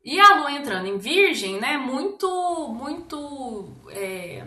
E 0.05 0.21
a 0.21 0.35
lua 0.35 0.53
entrando 0.53 0.87
em 0.87 0.99
Virgem, 0.99 1.59
né? 1.59 1.79
Muito, 1.79 2.69
muito 2.69 3.73
é, 3.89 4.45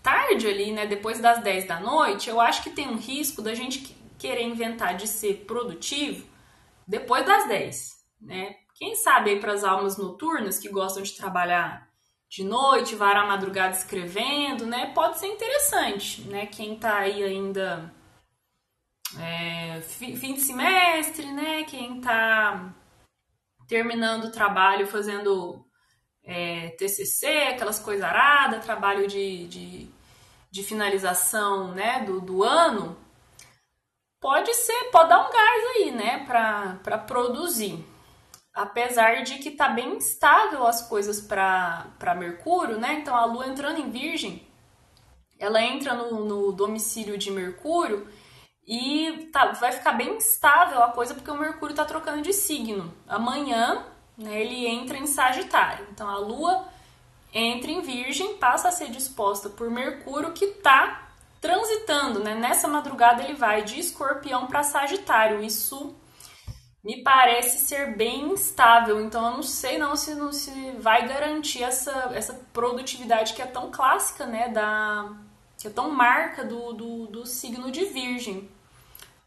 tarde 0.00 0.46
ali, 0.46 0.70
né? 0.70 0.86
Depois 0.86 1.18
das 1.18 1.42
10 1.42 1.66
da 1.66 1.80
noite, 1.80 2.30
eu 2.30 2.40
acho 2.40 2.62
que 2.62 2.70
tem 2.70 2.88
um 2.88 2.96
risco 2.96 3.42
da 3.42 3.54
gente 3.54 3.96
querer 4.18 4.44
inventar 4.44 4.96
de 4.96 5.08
ser 5.08 5.44
produtivo 5.46 6.24
depois 6.86 7.26
das 7.26 7.48
10, 7.48 7.92
né? 8.20 8.54
Quem 8.76 8.94
sabe 8.94 9.30
aí 9.30 9.40
para 9.40 9.52
as 9.52 9.64
almas 9.64 9.96
noturnas 9.96 10.58
que 10.58 10.68
gostam 10.68 11.02
de 11.02 11.16
trabalhar 11.16 11.88
de 12.28 12.44
noite, 12.44 12.94
varar 12.94 13.24
a 13.24 13.28
madrugada 13.28 13.76
escrevendo, 13.76 14.66
né? 14.66 14.92
Pode 14.94 15.18
ser 15.18 15.26
interessante, 15.26 16.22
né? 16.22 16.46
Quem 16.46 16.76
tá 16.76 16.98
aí 16.98 17.22
ainda 17.22 17.92
é, 19.20 19.80
fim 19.82 20.34
de 20.34 20.40
semestre, 20.40 21.30
né? 21.32 21.64
Quem 21.64 22.00
tá 22.00 22.74
terminando 23.68 24.24
o 24.24 24.32
trabalho, 24.32 24.86
fazendo 24.86 25.64
é, 26.24 26.70
TCC, 26.70 27.26
aquelas 27.48 27.78
coisas 27.78 28.04
aradas, 28.04 28.64
trabalho 28.64 29.06
de, 29.06 29.46
de, 29.46 29.88
de, 30.50 30.62
finalização, 30.62 31.72
né? 31.72 32.04
Do, 32.04 32.20
do 32.20 32.42
ano, 32.42 32.96
pode 34.20 34.52
ser, 34.54 34.90
pode 34.90 35.08
dar 35.08 35.26
um 35.26 35.32
gás 35.32 35.64
aí, 35.76 35.90
né? 35.90 36.24
Para 36.26 36.98
produzir. 36.98 37.84
Apesar 38.52 39.22
de 39.22 39.38
que 39.38 39.50
tá 39.50 39.68
bem 39.68 39.96
instável 39.96 40.66
as 40.66 40.88
coisas 40.88 41.20
para 41.20 42.14
Mercúrio, 42.16 42.78
né? 42.78 42.94
Então 43.00 43.14
a 43.14 43.24
Lua 43.24 43.46
entrando 43.46 43.80
em 43.80 43.90
Virgem, 43.90 44.46
ela 45.38 45.60
entra 45.60 45.94
no, 45.94 46.24
no 46.24 46.52
domicílio 46.52 47.18
de 47.18 47.30
Mercúrio 47.30 48.06
e 48.66 49.28
tá, 49.32 49.52
vai 49.52 49.72
ficar 49.72 49.92
bem 49.92 50.16
estável 50.16 50.82
a 50.82 50.90
coisa 50.90 51.14
porque 51.14 51.30
o 51.30 51.38
Mercúrio 51.38 51.72
está 51.72 51.84
trocando 51.84 52.22
de 52.22 52.32
signo. 52.32 52.92
Amanhã 53.06 53.84
né, 54.16 54.40
ele 54.40 54.66
entra 54.66 54.96
em 54.96 55.06
Sagitário. 55.06 55.86
Então 55.92 56.08
a 56.08 56.16
Lua 56.16 56.66
entra 57.32 57.70
em 57.70 57.82
Virgem, 57.82 58.36
passa 58.38 58.68
a 58.68 58.72
ser 58.72 58.90
disposta 58.90 59.50
por 59.50 59.70
Mercúrio 59.70 60.32
que 60.32 60.46
está 60.46 61.08
transitando. 61.40 62.20
Né? 62.20 62.34
Nessa 62.34 62.66
madrugada 62.66 63.22
ele 63.22 63.34
vai 63.34 63.62
de 63.62 63.78
Escorpião 63.78 64.46
para 64.46 64.62
Sagitário. 64.62 65.42
Isso 65.42 65.94
me 66.82 67.02
parece 67.02 67.58
ser 67.58 67.96
bem 67.96 68.32
instável. 68.32 68.98
Então 68.98 69.26
eu 69.26 69.32
não 69.32 69.42
sei 69.42 69.76
não 69.76 69.94
se, 69.94 70.14
não 70.14 70.32
se 70.32 70.70
vai 70.78 71.06
garantir 71.06 71.62
essa, 71.62 72.12
essa 72.14 72.32
produtividade 72.52 73.34
que 73.34 73.42
é 73.42 73.46
tão 73.46 73.70
clássica, 73.70 74.24
né? 74.24 74.48
Da, 74.48 75.12
que 75.58 75.68
é 75.68 75.70
tão 75.70 75.90
marca 75.90 76.44
do, 76.44 76.72
do, 76.72 77.06
do 77.06 77.26
signo 77.26 77.70
de 77.70 77.84
Virgem. 77.86 78.50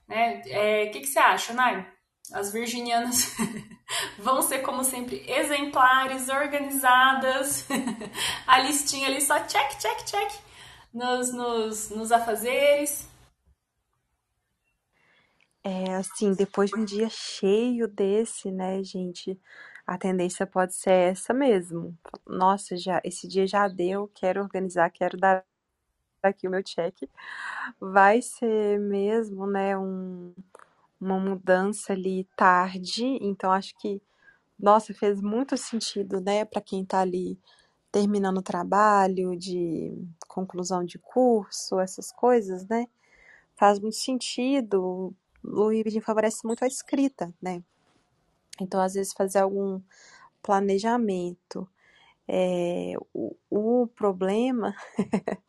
Né? 0.07 0.41
É, 0.47 0.85
o 0.85 0.91
que, 0.91 1.01
que 1.01 1.07
você 1.07 1.19
acha, 1.19 1.53
Nai? 1.53 1.85
As 2.33 2.51
virginianas 2.51 3.33
vão 4.19 4.41
ser, 4.41 4.59
como 4.59 4.83
sempre, 4.83 5.23
exemplares, 5.29 6.27
organizadas. 6.29 7.65
A 8.45 8.59
listinha 8.59 9.07
ali 9.07 9.21
só 9.21 9.39
check, 9.45 9.77
check, 9.79 10.05
check 10.05 10.31
nos, 10.93 11.33
nos, 11.33 11.89
nos 11.89 12.11
afazeres. 12.11 13.07
É 15.63 15.95
assim, 15.95 16.33
depois 16.33 16.69
de 16.69 16.77
um 16.77 16.85
dia 16.85 17.09
cheio 17.09 17.87
desse, 17.87 18.49
né, 18.51 18.81
gente, 18.83 19.39
a 19.85 19.97
tendência 19.97 20.47
pode 20.47 20.73
ser 20.73 21.11
essa 21.11 21.33
mesmo. 21.33 21.97
Nossa, 22.25 22.77
já 22.77 23.01
esse 23.03 23.27
dia 23.27 23.45
já 23.45 23.67
deu, 23.67 24.09
quero 24.15 24.41
organizar, 24.41 24.89
quero 24.89 25.17
dar 25.17 25.43
aqui 26.23 26.47
o 26.47 26.51
meu 26.51 26.63
check. 26.63 26.95
Vai 27.79 28.21
ser 28.21 28.79
mesmo, 28.79 29.47
né, 29.47 29.77
um, 29.77 30.33
uma 30.99 31.19
mudança 31.19 31.93
ali 31.93 32.25
tarde, 32.35 33.05
então 33.21 33.51
acho 33.51 33.75
que, 33.79 34.01
nossa, 34.59 34.93
fez 34.93 35.21
muito 35.21 35.57
sentido, 35.57 36.21
né, 36.21 36.45
para 36.45 36.61
quem 36.61 36.85
tá 36.85 37.01
ali 37.01 37.39
terminando 37.91 38.39
o 38.39 38.43
trabalho, 38.43 39.37
de 39.37 39.93
conclusão 40.27 40.83
de 40.85 40.99
curso, 40.99 41.79
essas 41.79 42.11
coisas, 42.11 42.67
né? 42.67 42.87
Faz 43.55 43.79
muito 43.79 43.97
sentido 43.97 45.13
o 45.43 45.69
Virgem 45.69 46.01
favorece 46.01 46.45
muito 46.45 46.63
a 46.63 46.67
escrita, 46.67 47.33
né? 47.41 47.63
Então, 48.59 48.81
às 48.81 48.93
vezes, 48.95 49.13
fazer 49.13 49.39
algum 49.39 49.81
planejamento. 50.43 51.67
É, 52.27 52.93
o, 53.13 53.35
o 53.49 53.87
problema 53.87 54.75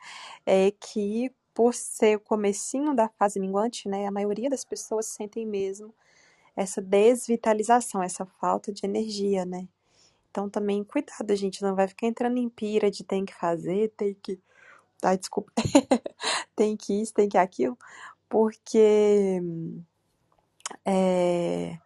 é 0.46 0.70
que, 0.70 1.32
por 1.52 1.74
ser 1.74 2.16
o 2.16 2.20
comecinho 2.20 2.94
da 2.94 3.08
fase 3.08 3.40
minguante, 3.40 3.88
né, 3.88 4.06
a 4.06 4.10
maioria 4.10 4.48
das 4.48 4.64
pessoas 4.64 5.06
sentem 5.06 5.44
mesmo 5.44 5.92
essa 6.56 6.82
desvitalização, 6.82 8.02
essa 8.02 8.26
falta 8.26 8.72
de 8.72 8.84
energia, 8.84 9.44
né? 9.44 9.68
Então, 10.30 10.50
também, 10.50 10.84
cuidado, 10.84 11.34
gente 11.36 11.62
não 11.62 11.74
vai 11.74 11.88
ficar 11.88 12.06
entrando 12.06 12.36
em 12.36 12.48
pira 12.48 12.90
de 12.90 13.04
tem 13.04 13.24
que 13.24 13.34
fazer, 13.34 13.92
tem 13.96 14.14
que. 14.14 14.40
Ai, 15.02 15.16
desculpa. 15.16 15.52
tem 16.56 16.76
que 16.76 17.00
isso, 17.00 17.14
tem 17.14 17.28
que 17.28 17.38
aquilo, 17.38 17.78
porque 18.28 19.40
é, 20.84 21.78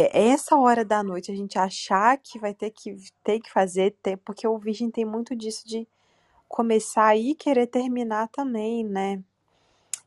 é 0.00 0.28
essa 0.28 0.56
hora 0.56 0.84
da 0.84 1.02
noite 1.02 1.30
a 1.30 1.34
gente 1.34 1.58
achar 1.58 2.16
que 2.18 2.38
vai 2.38 2.54
ter 2.54 2.70
que 2.70 2.96
ter 3.24 3.40
que 3.40 3.50
fazer, 3.50 3.96
ter, 4.02 4.16
porque 4.18 4.46
o 4.46 4.58
virgem 4.58 4.90
tem 4.90 5.04
muito 5.04 5.34
disso 5.34 5.66
de 5.66 5.86
começar 6.48 7.16
e 7.16 7.34
querer 7.34 7.66
terminar 7.66 8.28
também, 8.28 8.84
né? 8.84 9.22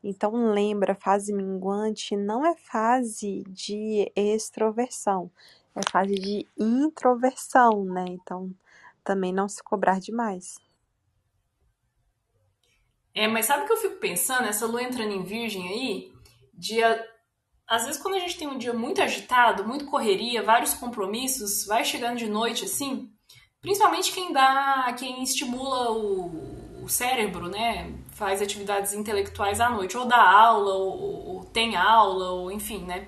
Então 0.04 0.51
lembra, 0.51 0.95
fase 0.95 1.32
minguante 1.32 2.15
não 2.15 2.45
é 2.45 2.56
fase 2.56 3.43
de 3.49 4.12
extroversão, 4.15 5.30
é 5.75 5.82
fase 5.91 6.15
de 6.15 6.47
introversão, 6.58 7.86
né? 7.86 8.06
Então 8.10 8.51
também 9.04 9.32
não 9.32 9.47
se 9.47 9.63
cobrar 9.63 9.99
demais. 9.99 10.58
É, 13.13 13.27
mas 13.27 13.45
sabe 13.45 13.63
o 13.63 13.67
que 13.67 13.73
eu 13.73 13.77
fico 13.77 13.97
pensando? 13.97 14.47
Essa 14.47 14.65
lua 14.65 14.82
entrando 14.82 15.12
em 15.12 15.23
virgem 15.23 15.67
aí, 15.67 16.13
dia 16.54 17.06
às 17.71 17.86
vezes, 17.86 18.01
quando 18.01 18.15
a 18.15 18.19
gente 18.19 18.38
tem 18.38 18.49
um 18.49 18.57
dia 18.57 18.73
muito 18.73 19.01
agitado, 19.01 19.65
muito 19.65 19.86
correria, 19.86 20.43
vários 20.43 20.73
compromissos, 20.73 21.65
vai 21.65 21.86
chegando 21.86 22.17
de 22.17 22.27
noite 22.27 22.65
assim, 22.65 23.10
principalmente 23.62 24.12
quem 24.12 24.34
dá, 24.34 24.93
quem 24.99 25.23
estimula 25.23 25.89
o, 25.93 26.84
o 26.84 26.89
cérebro, 26.89 27.47
né? 27.47 27.93
Faz 28.12 28.41
atividades 28.41 28.91
intelectuais 28.91 29.62
à 29.62 29.69
noite, 29.69 29.97
ou 29.97 30.03
dá 30.03 30.21
aula, 30.21 30.73
ou, 30.73 31.27
ou 31.27 31.45
tem 31.45 31.77
aula, 31.77 32.31
ou 32.31 32.51
enfim, 32.51 32.79
né? 32.79 33.07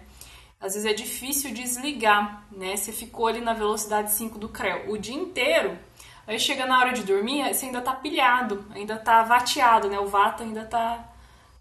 Às 0.61 0.75
vezes 0.75 0.89
é 0.89 0.93
difícil 0.93 1.53
desligar, 1.53 2.47
né? 2.49 2.77
Você 2.77 2.93
ficou 2.93 3.27
ali 3.27 3.41
na 3.41 3.53
velocidade 3.53 4.13
5 4.13 4.39
do 4.39 4.47
CREO 4.47 4.93
o 4.93 4.97
dia 4.97 5.13
inteiro, 5.13 5.77
aí 6.25 6.39
chega 6.39 6.65
na 6.65 6.79
hora 6.79 6.93
de 6.93 7.03
dormir, 7.03 7.53
você 7.53 7.65
ainda 7.65 7.81
tá 7.81 7.93
pilhado, 7.93 8.65
ainda 8.73 8.95
tá 8.95 9.23
vateado, 9.23 9.89
né? 9.89 9.99
O 9.99 10.07
vato 10.07 10.41
ainda 10.41 10.63
tá 10.63 11.12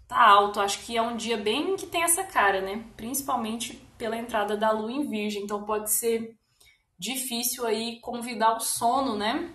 tá 0.07 0.19
alto. 0.21 0.59
Acho 0.59 0.79
que 0.85 0.97
é 0.97 1.01
um 1.01 1.15
dia 1.15 1.37
bem 1.37 1.75
que 1.75 1.87
tem 1.87 2.03
essa 2.03 2.23
cara, 2.23 2.61
né? 2.61 2.83
Principalmente 2.95 3.75
pela 3.97 4.17
entrada 4.17 4.55
da 4.57 4.71
lua 4.71 4.91
em 4.91 5.07
virgem. 5.07 5.43
Então 5.43 5.63
pode 5.63 5.91
ser 5.91 6.35
difícil 6.97 7.65
aí 7.65 7.99
convidar 7.99 8.55
o 8.55 8.59
sono, 8.59 9.15
né? 9.15 9.53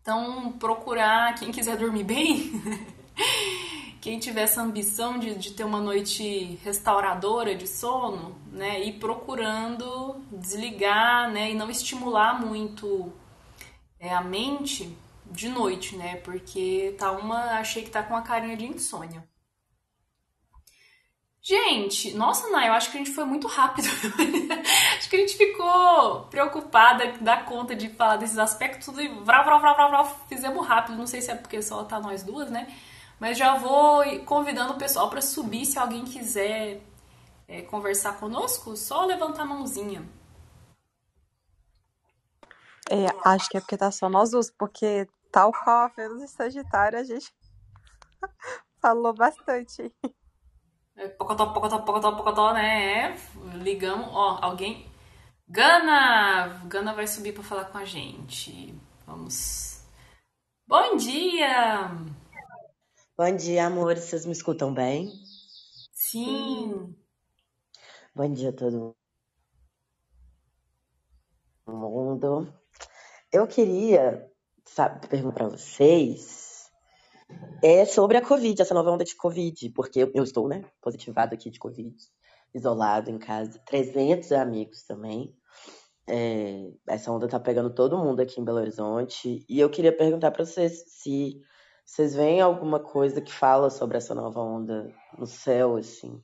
Então 0.00 0.52
procurar 0.52 1.34
quem 1.34 1.50
quiser 1.50 1.76
dormir 1.76 2.04
bem. 2.04 2.52
quem 4.04 4.18
tiver 4.18 4.42
essa 4.42 4.60
ambição 4.60 5.18
de, 5.18 5.34
de 5.34 5.52
ter 5.52 5.64
uma 5.64 5.80
noite 5.80 6.58
restauradora 6.62 7.54
de 7.54 7.66
sono, 7.66 8.36
né, 8.52 8.84
e 8.84 8.92
procurando 8.92 10.22
desligar, 10.30 11.32
né, 11.32 11.52
e 11.52 11.54
não 11.54 11.70
estimular 11.70 12.38
muito 12.38 13.10
é, 13.98 14.12
a 14.12 14.20
mente 14.20 14.94
de 15.24 15.48
noite, 15.48 15.96
né, 15.96 16.16
porque 16.16 16.94
tá 16.98 17.12
uma, 17.12 17.58
achei 17.58 17.82
que 17.82 17.88
tá 17.88 18.02
com 18.02 18.14
a 18.14 18.20
carinha 18.20 18.58
de 18.58 18.66
insônia. 18.66 19.26
Gente, 21.46 22.14
nossa, 22.14 22.48
Nai, 22.48 22.70
eu 22.70 22.72
acho 22.72 22.90
que 22.90 22.96
a 22.96 23.04
gente 23.04 23.12
foi 23.12 23.26
muito 23.26 23.46
rápido. 23.46 23.86
acho 24.96 25.10
que 25.10 25.16
a 25.16 25.18
gente 25.18 25.36
ficou 25.36 26.22
preocupada, 26.30 27.18
dar 27.20 27.44
conta 27.44 27.76
de 27.76 27.90
falar 27.90 28.16
desses 28.16 28.38
aspectos, 28.38 28.86
tudo 28.86 29.02
e 29.02 29.08
vrá, 29.08 29.42
vrá, 29.42 29.58
vrá, 29.58 29.74
vrá, 29.74 29.88
vrá, 29.88 30.04
fizemos 30.26 30.66
rápido. 30.66 30.96
Não 30.96 31.06
sei 31.06 31.20
se 31.20 31.30
é 31.30 31.34
porque 31.34 31.60
só 31.60 31.84
tá 31.84 32.00
nós 32.00 32.22
duas, 32.22 32.50
né? 32.50 32.74
Mas 33.20 33.36
já 33.36 33.56
vou 33.56 34.02
convidando 34.24 34.72
o 34.72 34.78
pessoal 34.78 35.10
para 35.10 35.20
subir. 35.20 35.66
Se 35.66 35.78
alguém 35.78 36.06
quiser 36.06 36.80
é, 37.46 37.60
conversar 37.60 38.18
conosco, 38.18 38.74
só 38.74 39.04
levantar 39.04 39.42
a 39.42 39.46
mãozinha. 39.46 40.02
É, 42.88 43.04
acho 43.22 43.50
que 43.50 43.58
é 43.58 43.60
porque 43.60 43.76
tá 43.76 43.90
só 43.90 44.08
nós 44.08 44.30
duas, 44.30 44.50
porque 44.50 45.06
tal 45.30 45.52
qual 45.52 45.84
a 45.84 45.88
Vênus 45.88 46.22
e 46.22 46.28
Sagitário, 46.28 46.98
a 46.98 47.04
gente 47.04 47.30
falou 48.80 49.12
bastante. 49.12 49.92
É, 50.96 51.08
pocotó, 51.08 51.52
pocotó, 51.52 51.78
pocotó, 51.80 52.16
pocotó, 52.16 52.52
né? 52.54 53.12
É, 53.12 53.16
ligamos, 53.58 54.08
ó, 54.10 54.38
alguém. 54.42 54.90
Gana! 55.48 56.64
Gana 56.66 56.94
vai 56.94 57.06
subir 57.06 57.32
para 57.32 57.42
falar 57.42 57.64
com 57.66 57.78
a 57.78 57.84
gente. 57.84 58.74
Vamos. 59.06 59.84
Bom 60.66 60.96
dia! 60.96 61.90
Bom 63.16 63.36
dia, 63.36 63.66
amor. 63.66 63.96
Vocês 63.96 64.24
me 64.24 64.32
escutam 64.32 64.72
bem? 64.72 65.12
Sim. 65.92 66.96
Bom 68.14 68.32
dia 68.32 68.50
a 68.50 68.52
todo 68.52 68.96
mundo. 71.66 72.52
Eu 73.32 73.46
queria 73.46 74.30
sabe, 74.64 75.06
perguntar 75.06 75.34
para 75.34 75.48
vocês 75.48 76.43
é 77.62 77.84
sobre 77.84 78.16
a 78.16 78.22
Covid, 78.22 78.60
essa 78.60 78.74
nova 78.74 78.90
onda 78.90 79.04
de 79.04 79.16
Covid, 79.16 79.70
porque 79.70 80.10
eu 80.14 80.22
estou, 80.22 80.48
né, 80.48 80.64
positivado 80.82 81.34
aqui 81.34 81.50
de 81.50 81.58
Covid, 81.58 81.94
isolado 82.54 83.10
em 83.10 83.18
casa, 83.18 83.58
300 83.66 84.32
amigos 84.32 84.82
também. 84.82 85.34
É, 86.06 86.70
essa 86.88 87.10
onda 87.10 87.26
tá 87.26 87.40
pegando 87.40 87.70
todo 87.70 87.98
mundo 87.98 88.20
aqui 88.20 88.40
em 88.40 88.44
Belo 88.44 88.58
Horizonte. 88.58 89.44
E 89.48 89.58
eu 89.58 89.70
queria 89.70 89.96
perguntar 89.96 90.30
para 90.30 90.44
vocês 90.44 90.84
se 90.88 91.40
vocês 91.84 92.14
veem 92.14 92.40
alguma 92.40 92.80
coisa 92.80 93.20
que 93.20 93.32
fala 93.32 93.70
sobre 93.70 93.96
essa 93.96 94.14
nova 94.14 94.40
onda 94.40 94.94
no 95.18 95.26
céu, 95.26 95.76
assim. 95.76 96.22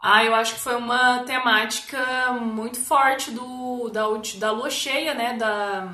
Ah, 0.00 0.22
eu 0.22 0.34
acho 0.34 0.56
que 0.56 0.60
foi 0.60 0.76
uma 0.76 1.24
temática 1.24 2.32
muito 2.34 2.78
forte 2.78 3.30
do, 3.30 3.88
da, 3.88 4.04
da 4.38 4.50
lua 4.50 4.68
cheia, 4.68 5.14
né? 5.14 5.36
Da, 5.36 5.86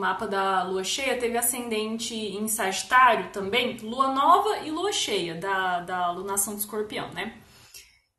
mapa 0.00 0.26
da 0.26 0.62
lua 0.62 0.82
cheia, 0.82 1.18
teve 1.18 1.36
ascendente 1.36 2.14
em 2.14 2.48
Sagitário 2.48 3.30
também, 3.30 3.76
lua 3.78 4.08
nova 4.08 4.58
e 4.58 4.70
lua 4.70 4.92
cheia 4.92 5.34
da, 5.34 5.80
da 5.80 6.10
lunação 6.10 6.54
do 6.54 6.60
escorpião, 6.60 7.10
né? 7.10 7.36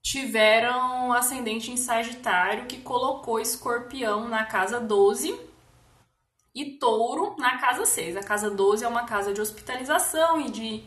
Tiveram 0.03 1.11
ascendente 1.11 1.71
em 1.71 1.77
Sagitário 1.77 2.67
que 2.67 2.77
colocou 2.77 3.39
escorpião 3.39 4.29
na 4.29 4.45
casa 4.45 4.79
12 4.79 5.37
e 6.53 6.77
touro 6.77 7.35
na 7.37 7.57
casa 7.57 7.85
6. 7.85 8.15
A 8.17 8.23
casa 8.23 8.49
12 8.49 8.85
é 8.85 8.87
uma 8.87 9.05
casa 9.05 9.33
de 9.33 9.41
hospitalização 9.41 10.39
e 10.41 10.49
de 10.49 10.83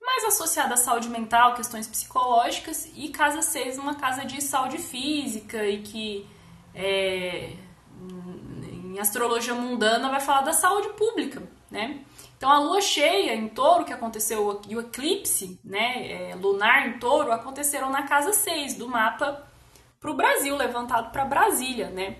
mais 0.00 0.24
associada 0.24 0.74
à 0.74 0.76
saúde 0.76 1.08
mental, 1.08 1.54
questões 1.54 1.86
psicológicas, 1.86 2.88
e 2.94 3.08
casa 3.08 3.42
6 3.42 3.78
uma 3.78 3.94
casa 3.94 4.24
de 4.24 4.40
saúde 4.40 4.78
física 4.78 5.66
e 5.66 5.82
que 5.82 6.26
é, 6.74 7.52
em 8.96 8.98
astrologia 8.98 9.54
mundana 9.54 10.08
vai 10.08 10.20
falar 10.20 10.40
da 10.40 10.54
saúde 10.54 10.88
pública, 10.94 11.42
né? 11.70 12.02
Então 12.38 12.50
a 12.50 12.58
lua 12.58 12.80
cheia 12.80 13.34
em 13.34 13.46
touro, 13.48 13.84
que 13.84 13.92
aconteceu, 13.92 14.60
e 14.66 14.74
o 14.74 14.80
eclipse 14.80 15.60
né, 15.62 16.30
é, 16.30 16.34
lunar 16.34 16.88
em 16.88 16.98
touro, 16.98 17.30
aconteceram 17.30 17.90
na 17.90 18.04
casa 18.04 18.32
6 18.32 18.74
do 18.74 18.88
mapa 18.88 19.46
para 20.00 20.10
o 20.10 20.14
Brasil, 20.14 20.56
levantado 20.56 21.12
para 21.12 21.26
Brasília, 21.26 21.90
né? 21.90 22.16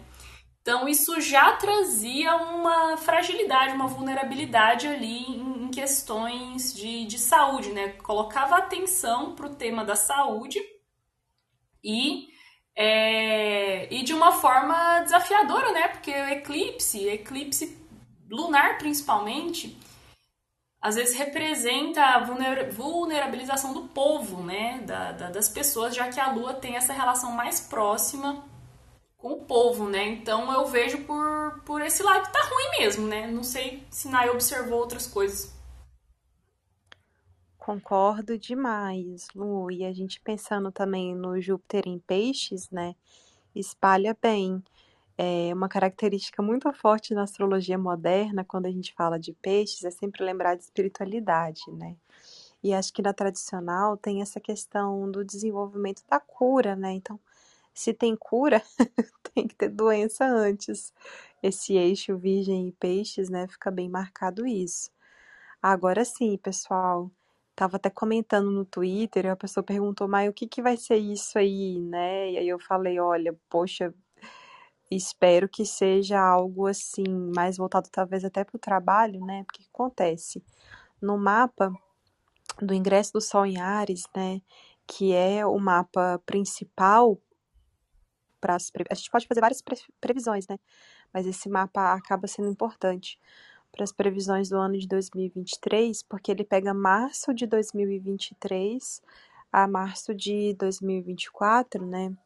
Então 0.60 0.86
isso 0.86 1.18
já 1.20 1.52
trazia 1.52 2.36
uma 2.36 2.98
fragilidade, 2.98 3.74
uma 3.74 3.86
vulnerabilidade 3.86 4.86
ali 4.86 5.22
em, 5.22 5.64
em 5.64 5.70
questões 5.70 6.74
de, 6.74 7.06
de 7.06 7.18
saúde, 7.18 7.70
né? 7.70 7.88
Colocava 8.02 8.56
atenção 8.56 9.34
para 9.34 9.46
o 9.46 9.54
tema 9.54 9.82
da 9.82 9.96
saúde 9.96 10.60
e 11.82 12.28
é, 12.76 13.92
e 13.92 14.02
de 14.02 14.12
uma 14.12 14.32
forma 14.32 15.00
desafiadora, 15.00 15.72
né? 15.72 15.88
Porque 15.88 16.10
o 16.10 16.28
eclipse, 16.28 17.08
eclipse 17.08 17.76
lunar 18.30 18.76
principalmente, 18.76 19.78
às 20.80 20.96
vezes 20.96 21.16
representa 21.16 22.02
a 22.02 22.24
vulnerabilização 22.70 23.72
do 23.72 23.88
povo, 23.88 24.42
né? 24.42 24.80
Da, 24.84 25.12
da, 25.12 25.30
das 25.30 25.48
pessoas, 25.48 25.94
já 25.94 26.08
que 26.08 26.20
a 26.20 26.30
Lua 26.30 26.54
tem 26.54 26.76
essa 26.76 26.92
relação 26.92 27.32
mais 27.32 27.60
próxima 27.60 28.44
com 29.16 29.32
o 29.32 29.44
povo, 29.44 29.88
né? 29.88 30.04
Então 30.04 30.52
eu 30.52 30.66
vejo 30.66 30.98
por, 31.04 31.62
por 31.64 31.80
esse 31.80 32.02
lado 32.02 32.26
que 32.26 32.32
tá 32.32 32.42
ruim 32.42 32.80
mesmo, 32.80 33.08
né? 33.08 33.26
Não 33.26 33.42
sei 33.42 33.86
se 33.90 34.08
Nai 34.08 34.28
observou 34.28 34.78
outras 34.78 35.06
coisas. 35.06 35.55
Concordo 37.66 38.38
demais, 38.38 39.26
Lu. 39.34 39.72
E 39.72 39.84
a 39.84 39.92
gente 39.92 40.20
pensando 40.20 40.70
também 40.70 41.16
no 41.16 41.40
Júpiter 41.40 41.82
em 41.88 41.98
peixes, 41.98 42.70
né? 42.70 42.94
Espalha 43.56 44.16
bem. 44.22 44.62
É 45.18 45.52
uma 45.52 45.68
característica 45.68 46.40
muito 46.40 46.72
forte 46.72 47.12
na 47.12 47.24
astrologia 47.24 47.76
moderna, 47.76 48.44
quando 48.44 48.66
a 48.66 48.70
gente 48.70 48.94
fala 48.94 49.18
de 49.18 49.32
peixes, 49.32 49.82
é 49.84 49.90
sempre 49.90 50.24
lembrar 50.24 50.54
de 50.54 50.62
espiritualidade, 50.62 51.62
né? 51.72 51.96
E 52.62 52.72
acho 52.72 52.92
que 52.92 53.02
na 53.02 53.12
tradicional 53.12 53.96
tem 53.96 54.22
essa 54.22 54.38
questão 54.38 55.10
do 55.10 55.24
desenvolvimento 55.24 56.04
da 56.08 56.20
cura, 56.20 56.76
né? 56.76 56.92
Então, 56.92 57.18
se 57.74 57.92
tem 57.92 58.14
cura, 58.14 58.62
tem 59.34 59.48
que 59.48 59.56
ter 59.56 59.70
doença 59.70 60.24
antes. 60.24 60.94
Esse 61.42 61.74
eixo 61.74 62.16
virgem 62.16 62.68
e 62.68 62.72
peixes, 62.72 63.28
né? 63.28 63.48
Fica 63.48 63.72
bem 63.72 63.88
marcado 63.88 64.46
isso. 64.46 64.88
Agora 65.60 66.04
sim, 66.04 66.38
pessoal, 66.38 67.10
Tava 67.56 67.78
até 67.78 67.88
comentando 67.90 68.50
no 68.50 68.66
Twitter, 68.66 69.24
e 69.24 69.28
a 69.28 69.36
pessoa 69.36 69.64
perguntou, 69.64 70.06
mas 70.06 70.28
o 70.28 70.32
que 70.32 70.46
que 70.46 70.62
vai 70.62 70.76
ser 70.76 70.98
isso 70.98 71.38
aí, 71.38 71.80
né? 71.80 72.32
E 72.32 72.38
aí 72.38 72.48
eu 72.48 72.58
falei, 72.58 73.00
olha, 73.00 73.34
poxa, 73.48 73.94
espero 74.90 75.48
que 75.48 75.64
seja 75.64 76.20
algo 76.20 76.66
assim, 76.66 77.04
mais 77.34 77.56
voltado 77.56 77.88
talvez 77.90 78.24
até 78.24 78.44
para 78.44 78.56
o 78.56 78.60
trabalho, 78.60 79.24
né? 79.24 79.42
Porque 79.44 79.64
acontece? 79.72 80.44
No 81.00 81.16
mapa 81.18 81.72
do 82.60 82.74
ingresso 82.74 83.14
do 83.14 83.20
Sol 83.22 83.46
em 83.46 83.58
Ares, 83.58 84.04
né? 84.14 84.42
Que 84.86 85.14
é 85.14 85.46
o 85.46 85.58
mapa 85.58 86.20
principal 86.26 87.18
para 88.40 88.56
as 88.56 88.70
a 88.90 88.94
gente 88.94 89.10
pode 89.10 89.26
fazer 89.26 89.40
várias 89.40 89.62
previsões, 90.00 90.46
né? 90.46 90.58
Mas 91.12 91.26
esse 91.26 91.48
mapa 91.48 91.94
acaba 91.94 92.28
sendo 92.28 92.48
importante 92.50 93.18
para 93.76 93.84
as 93.84 93.92
previsões 93.92 94.48
do 94.48 94.56
ano 94.56 94.78
de 94.78 94.88
2023, 94.88 96.02
porque 96.04 96.30
ele 96.30 96.42
pega 96.42 96.72
março 96.72 97.34
de 97.34 97.46
2023 97.46 99.02
a 99.52 99.68
março 99.68 100.14
de 100.14 100.54
2024, 100.54 101.84
né? 101.84 102.16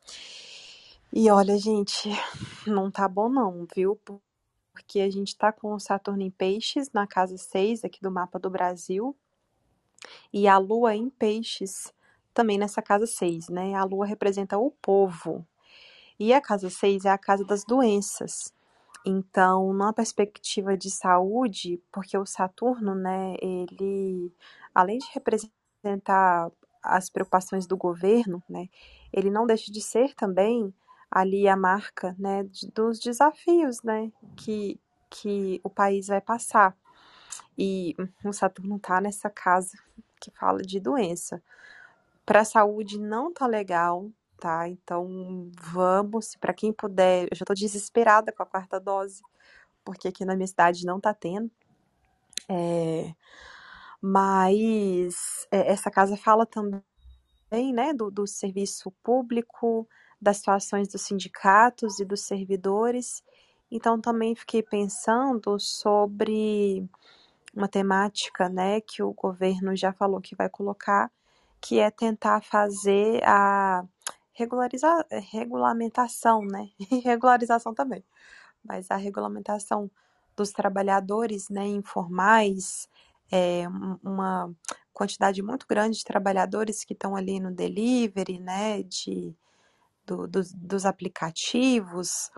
E 1.13 1.29
olha, 1.29 1.59
gente, 1.59 2.09
não 2.65 2.89
tá 2.89 3.09
bom 3.09 3.29
não, 3.29 3.67
viu? 3.75 3.99
Porque 4.73 5.01
a 5.01 5.11
gente 5.11 5.37
tá 5.37 5.51
com 5.53 5.75
o 5.75 5.81
Saturno 5.81 6.23
em 6.23 6.31
Peixes 6.31 6.91
na 6.93 7.05
casa 7.05 7.37
6 7.37 7.85
aqui 7.85 8.01
do 8.01 8.13
mapa 8.13 8.39
do 8.39 8.49
Brasil 8.49 9.17
e 10.33 10.47
a 10.47 10.57
Lua 10.57 10.95
em 10.95 11.11
Peixes 11.11 11.93
também 12.33 12.59
nessa 12.59 12.81
casa 12.81 13.07
6, 13.07 13.49
né? 13.49 13.75
A 13.75 13.83
Lua 13.83 14.07
representa 14.07 14.57
o 14.57 14.71
povo. 14.71 15.45
E 16.19 16.33
a 16.33 16.41
casa 16.41 16.71
6 16.71 17.07
é 17.07 17.11
a 17.11 17.19
casa 17.19 17.45
das 17.45 17.65
doenças. 17.65 18.55
Então, 19.05 19.73
numa 19.73 19.93
perspectiva 19.93 20.77
de 20.77 20.91
saúde, 20.91 21.83
porque 21.91 22.17
o 22.19 22.27
Saturno, 22.27 22.95
né, 22.95 23.35
ele, 23.41 24.33
além 24.75 24.99
de 24.99 25.07
representar 25.13 26.51
as 26.83 27.09
preocupações 27.09 27.67
do 27.67 27.77
governo, 27.77 28.43
né, 28.49 28.69
ele 29.13 29.31
não 29.31 29.47
deixa 29.47 29.73
de 29.73 29.81
ser 29.81 30.15
também 30.15 30.73
ali 31.11 31.49
a 31.49 31.57
marca, 31.57 32.15
né, 32.19 32.47
dos 32.75 32.99
desafios, 33.01 33.83
né, 33.83 34.13
que, 34.37 34.79
que 35.09 35.61
o 35.65 35.71
país 35.71 36.09
vai 36.09 36.21
passar. 36.21 36.77
E 37.59 37.97
o 38.25 38.33
Saturno 38.33 38.79
tá 38.79 39.01
nessa 39.01 39.31
casa 39.31 39.79
que 40.21 40.31
fala 40.31 40.61
de 40.61 40.79
doença. 40.79 41.43
Para 42.25 42.41
a 42.41 42.45
saúde 42.45 42.99
não 42.99 43.33
tá 43.33 43.47
legal, 43.47 44.11
tá? 44.41 44.69
Então 44.69 45.51
vamos, 45.61 46.35
para 46.37 46.55
quem 46.55 46.73
puder, 46.73 47.29
eu 47.31 47.37
já 47.37 47.45
tô 47.45 47.55
desesperada 47.55 48.33
com 48.33 48.43
a 48.43 48.47
quarta 48.47 48.81
dose, 48.81 49.23
porque 49.85 50.09
aqui 50.09 50.25
na 50.25 50.35
minha 50.35 50.47
cidade 50.47 50.87
não 50.87 50.99
tá 50.99 51.15
tendo. 51.15 51.51
É, 52.49 53.15
mas 54.01 55.47
é, 55.51 55.71
essa 55.73 55.91
casa 55.91 56.17
fala 56.17 56.47
também, 56.47 56.83
né, 57.73 57.93
do, 57.93 58.11
do 58.11 58.27
serviço 58.27 58.91
público, 59.03 59.87
das 60.21 60.39
situações 60.39 60.89
dos 60.89 61.03
sindicatos 61.03 62.01
e 62.01 62.05
dos 62.05 62.23
servidores. 62.23 63.23
Então 63.71 64.01
também 64.01 64.35
fiquei 64.35 64.63
pensando 64.63 65.59
sobre 65.61 66.89
uma 67.55 67.69
temática, 67.69 68.49
né, 68.49 68.81
que 68.81 69.03
o 69.03 69.13
governo 69.13 69.77
já 69.77 69.93
falou 69.93 70.21
que 70.21 70.37
vai 70.37 70.49
colocar, 70.49 71.11
que 71.61 71.79
é 71.79 71.91
tentar 71.91 72.43
fazer 72.43 73.23
a 73.25 73.85
regulariza, 74.41 75.07
regulamentação, 75.31 76.43
né? 76.43 76.69
E 76.91 77.01
regularização 77.01 77.75
também. 77.75 78.05
Mas 78.65 78.91
a 78.91 78.97
regulamentação 78.97 79.91
dos 80.37 80.51
trabalhadores 80.51 81.49
né, 81.51 81.67
informais, 81.67 82.89
é, 83.31 83.65
uma 84.03 84.53
quantidade 84.93 85.43
muito 85.43 85.67
grande 85.69 85.99
de 85.99 86.05
trabalhadores 86.05 86.85
que 86.85 86.95
estão 86.95 87.15
ali 87.15 87.41
no 87.41 87.51
delivery, 87.51 88.39
né, 88.39 88.83
de, 88.83 89.35
do, 90.07 90.27
dos 90.27 90.87
aplicativos. 90.87 92.31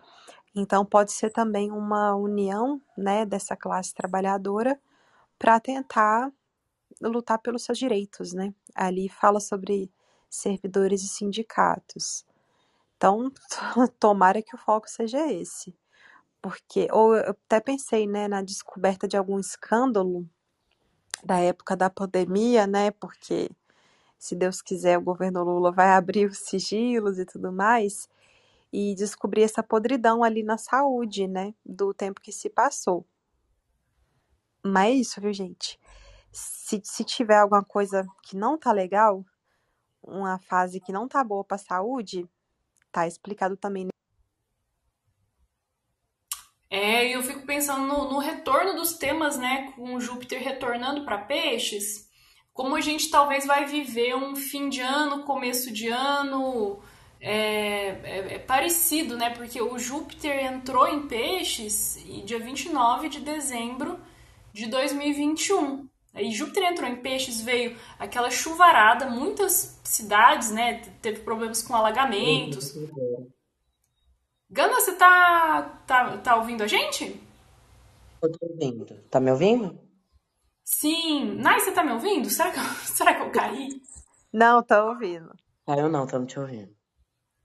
Então, 0.54 0.84
pode 0.84 1.12
ser 1.12 1.30
também 1.30 1.70
uma 1.70 2.14
união 2.14 2.80
né, 2.96 3.24
dessa 3.24 3.56
classe 3.56 3.94
trabalhadora 3.94 4.78
para 5.38 5.58
tentar 5.60 6.32
lutar 7.00 7.38
pelos 7.38 7.64
seus 7.64 7.78
direitos, 7.78 8.32
né? 8.32 8.54
Ali 8.74 9.08
fala 9.08 9.40
sobre 9.40 9.90
servidores 10.32 11.02
e 11.02 11.08
sindicatos. 11.08 12.24
Então, 12.96 13.30
tomara 14.00 14.42
que 14.42 14.54
o 14.54 14.58
foco 14.58 14.88
seja 14.88 15.30
esse. 15.30 15.76
Porque, 16.40 16.88
ou 16.90 17.14
eu 17.14 17.30
até 17.30 17.60
pensei, 17.60 18.06
né, 18.06 18.26
na 18.26 18.42
descoberta 18.42 19.06
de 19.06 19.16
algum 19.16 19.38
escândalo 19.38 20.28
da 21.22 21.38
época 21.38 21.76
da 21.76 21.90
pandemia, 21.90 22.66
né, 22.66 22.90
porque 22.92 23.50
se 24.18 24.34
Deus 24.34 24.62
quiser, 24.62 24.98
o 24.98 25.02
governo 25.02 25.44
Lula 25.44 25.70
vai 25.70 25.90
abrir 25.90 26.26
os 26.26 26.38
sigilos 26.38 27.18
e 27.18 27.26
tudo 27.26 27.52
mais, 27.52 28.08
e 28.72 28.94
descobrir 28.94 29.42
essa 29.42 29.62
podridão 29.62 30.24
ali 30.24 30.42
na 30.42 30.56
saúde, 30.56 31.28
né, 31.28 31.54
do 31.64 31.92
tempo 31.92 32.20
que 32.20 32.32
se 32.32 32.48
passou. 32.48 33.06
Mas 34.64 34.86
é 34.86 34.90
isso, 34.92 35.20
viu, 35.20 35.32
gente? 35.32 35.78
Se, 36.32 36.80
se 36.82 37.04
tiver 37.04 37.38
alguma 37.38 37.64
coisa 37.64 38.06
que 38.22 38.36
não 38.36 38.56
tá 38.58 38.72
legal, 38.72 39.24
uma 40.02 40.38
fase 40.38 40.80
que 40.80 40.92
não 40.92 41.06
tá 41.06 41.22
boa 41.22 41.44
para 41.44 41.56
a 41.56 41.58
saúde, 41.58 42.28
tá 42.90 43.06
explicado 43.06 43.56
também. 43.56 43.88
É, 46.68 47.14
eu 47.14 47.22
fico 47.22 47.44
pensando 47.44 47.86
no, 47.86 48.10
no 48.10 48.18
retorno 48.18 48.74
dos 48.74 48.94
temas, 48.94 49.36
né, 49.36 49.72
com 49.72 50.00
Júpiter 50.00 50.42
retornando 50.42 51.04
para 51.04 51.18
peixes, 51.18 52.08
como 52.54 52.74
a 52.74 52.80
gente 52.80 53.10
talvez 53.10 53.46
vai 53.46 53.66
viver 53.66 54.16
um 54.16 54.34
fim 54.34 54.68
de 54.68 54.80
ano, 54.80 55.24
começo 55.24 55.70
de 55.70 55.88
ano 55.88 56.82
é, 57.20 57.88
é, 58.04 58.34
é 58.34 58.38
parecido, 58.38 59.16
né, 59.16 59.30
porque 59.30 59.60
o 59.60 59.78
Júpiter 59.78 60.44
entrou 60.44 60.88
em 60.88 61.06
peixes 61.06 61.98
dia 62.24 62.38
29 62.38 63.08
de 63.08 63.20
dezembro 63.20 64.00
de 64.52 64.66
2021. 64.66 65.91
Aí 66.14 66.30
Júpiter 66.30 66.64
entrou 66.64 66.88
em 66.88 66.96
peixes, 66.96 67.40
veio 67.40 67.76
aquela 67.98 68.30
chuvarada, 68.30 69.08
muitas 69.08 69.80
cidades, 69.82 70.50
né, 70.50 70.82
teve 71.00 71.20
problemas 71.20 71.62
com 71.62 71.74
alagamentos. 71.74 72.74
Gana, 74.50 74.74
você 74.74 74.92
tá, 74.94 75.80
tá, 75.86 76.18
tá 76.18 76.36
ouvindo 76.36 76.62
a 76.62 76.66
gente? 76.66 77.18
Eu 78.22 78.30
tô 78.30 78.46
ouvindo. 78.46 78.86
Tá 79.10 79.18
me 79.18 79.30
ouvindo? 79.30 79.80
Sim. 80.62 81.36
Nai, 81.36 81.58
você 81.60 81.72
tá 81.72 81.82
me 81.82 81.92
ouvindo? 81.92 82.28
Será 82.28 82.50
que 82.50 82.58
eu, 82.58 82.64
será 82.84 83.14
que 83.14 83.22
eu 83.22 83.30
caí? 83.30 83.68
Não, 84.32 84.62
tô 84.62 84.88
ouvindo. 84.88 85.34
Ah, 85.66 85.76
eu 85.76 85.88
não, 85.88 86.06
tô 86.06 86.18
não 86.18 86.26
te 86.26 86.38
ouvindo. 86.38 86.74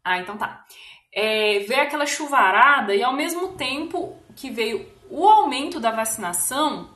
Ah, 0.03 0.19
então 0.19 0.37
tá. 0.37 0.65
É, 1.13 1.59
veio 1.59 1.81
aquela 1.81 2.05
chuvarada 2.05 2.93
e 2.93 3.01
ao 3.01 3.13
mesmo 3.13 3.53
tempo 3.53 4.17
que 4.35 4.49
veio 4.49 4.85
o 5.09 5.27
aumento 5.27 5.79
da 5.79 5.91
vacinação, 5.91 6.93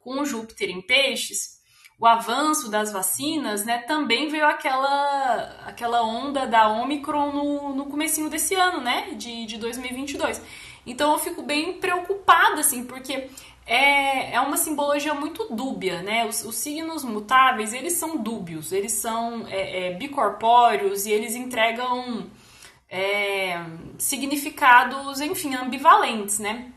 com 0.00 0.24
Júpiter 0.24 0.70
em 0.70 0.80
peixes, 0.80 1.58
o 1.98 2.06
avanço 2.06 2.70
das 2.70 2.92
vacinas, 2.92 3.64
né, 3.64 3.78
também 3.78 4.28
veio 4.28 4.46
aquela, 4.46 5.64
aquela 5.66 6.02
onda 6.02 6.46
da 6.46 6.68
Omicron 6.68 7.32
no, 7.32 7.74
no 7.74 7.86
comecinho 7.86 8.30
desse 8.30 8.54
ano, 8.54 8.80
né, 8.80 9.14
de, 9.16 9.46
de 9.46 9.58
2022. 9.58 10.40
Então 10.86 11.12
eu 11.12 11.18
fico 11.18 11.42
bem 11.42 11.74
preocupada, 11.74 12.60
assim, 12.60 12.84
porque 12.84 13.28
é, 13.66 14.32
é 14.32 14.40
uma 14.40 14.56
simbologia 14.56 15.12
muito 15.12 15.44
dúbia, 15.54 16.02
né? 16.02 16.24
Os, 16.26 16.42
os 16.42 16.54
signos 16.54 17.04
mutáveis, 17.04 17.74
eles 17.74 17.92
são 17.94 18.16
dúbios, 18.16 18.72
eles 18.72 18.92
são 18.92 19.46
é, 19.46 19.88
é, 19.88 19.94
bicorpóreos 19.94 21.04
e 21.04 21.10
eles 21.10 21.34
entregam 21.34 22.30
é, 22.88 23.62
significados, 23.98 25.20
enfim, 25.20 25.54
ambivalentes, 25.54 26.38
né? 26.38 26.72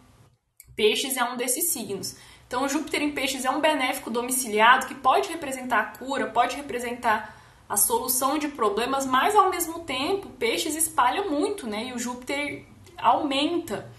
Peixes 0.75 1.15
é 1.15 1.23
um 1.23 1.37
desses 1.37 1.71
signos. 1.71 2.17
Então, 2.51 2.67
Júpiter 2.67 3.01
em 3.01 3.13
Peixes 3.13 3.45
é 3.45 3.49
um 3.49 3.61
benéfico 3.61 4.09
domiciliado 4.09 4.85
que 4.85 4.93
pode 4.93 5.29
representar 5.29 5.79
a 5.79 5.97
cura, 5.97 6.27
pode 6.27 6.57
representar 6.57 7.33
a 7.69 7.77
solução 7.77 8.37
de 8.37 8.49
problemas, 8.49 9.05
mas 9.05 9.37
ao 9.37 9.49
mesmo 9.49 9.85
tempo, 9.85 10.27
Peixes 10.31 10.75
espalha 10.75 11.29
muito, 11.29 11.65
né? 11.65 11.85
E 11.85 11.93
o 11.93 11.97
Júpiter 11.97 12.65
aumenta. 12.97 13.89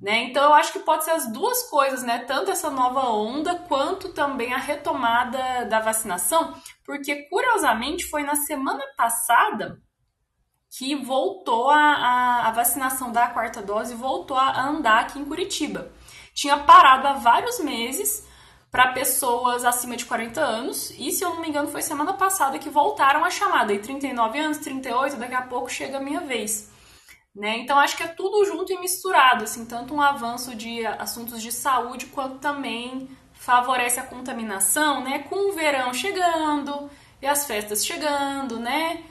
Né? 0.00 0.30
Então 0.30 0.42
eu 0.44 0.54
acho 0.54 0.72
que 0.72 0.78
pode 0.78 1.04
ser 1.04 1.10
as 1.10 1.30
duas 1.30 1.64
coisas, 1.68 2.02
né? 2.02 2.20
Tanto 2.20 2.50
essa 2.50 2.70
nova 2.70 3.10
onda 3.10 3.54
quanto 3.68 4.14
também 4.14 4.54
a 4.54 4.58
retomada 4.58 5.66
da 5.66 5.78
vacinação, 5.78 6.54
porque 6.86 7.28
curiosamente 7.28 8.08
foi 8.08 8.22
na 8.22 8.34
semana 8.34 8.82
passada 8.96 9.78
que 10.70 10.94
voltou 10.94 11.68
a, 11.68 11.76
a, 11.76 12.48
a 12.48 12.50
vacinação 12.52 13.12
da 13.12 13.26
quarta 13.26 13.60
dose 13.60 13.94
voltou 13.94 14.38
a 14.38 14.58
andar 14.58 15.00
aqui 15.00 15.18
em 15.18 15.24
Curitiba. 15.26 15.92
Tinha 16.34 16.56
parado 16.58 17.06
há 17.06 17.12
vários 17.14 17.58
meses 17.60 18.26
para 18.70 18.92
pessoas 18.92 19.64
acima 19.64 19.96
de 19.96 20.04
40 20.04 20.40
anos, 20.40 20.92
e 20.96 21.10
se 21.10 21.24
eu 21.24 21.30
não 21.30 21.40
me 21.40 21.48
engano 21.48 21.68
foi 21.68 21.82
semana 21.82 22.12
passada 22.12 22.58
que 22.58 22.70
voltaram 22.70 23.24
a 23.24 23.30
chamada, 23.30 23.72
e 23.72 23.80
39 23.80 24.38
anos, 24.38 24.58
38, 24.58 25.16
daqui 25.16 25.34
a 25.34 25.42
pouco 25.42 25.68
chega 25.68 25.98
a 25.98 26.00
minha 26.00 26.20
vez. 26.20 26.70
Né? 27.34 27.58
Então 27.58 27.78
acho 27.78 27.96
que 27.96 28.02
é 28.02 28.08
tudo 28.08 28.44
junto 28.44 28.72
e 28.72 28.78
misturado, 28.78 29.44
assim, 29.44 29.64
tanto 29.64 29.94
um 29.94 30.00
avanço 30.00 30.54
de 30.54 30.84
assuntos 30.86 31.40
de 31.40 31.52
saúde 31.52 32.06
quanto 32.06 32.38
também 32.38 33.08
favorece 33.32 33.98
a 33.98 34.04
contaminação, 34.04 35.02
né? 35.02 35.20
Com 35.20 35.50
o 35.50 35.52
verão 35.52 35.94
chegando 35.94 36.90
e 37.22 37.26
as 37.26 37.46
festas 37.46 37.86
chegando, 37.86 38.58
né? 38.58 39.02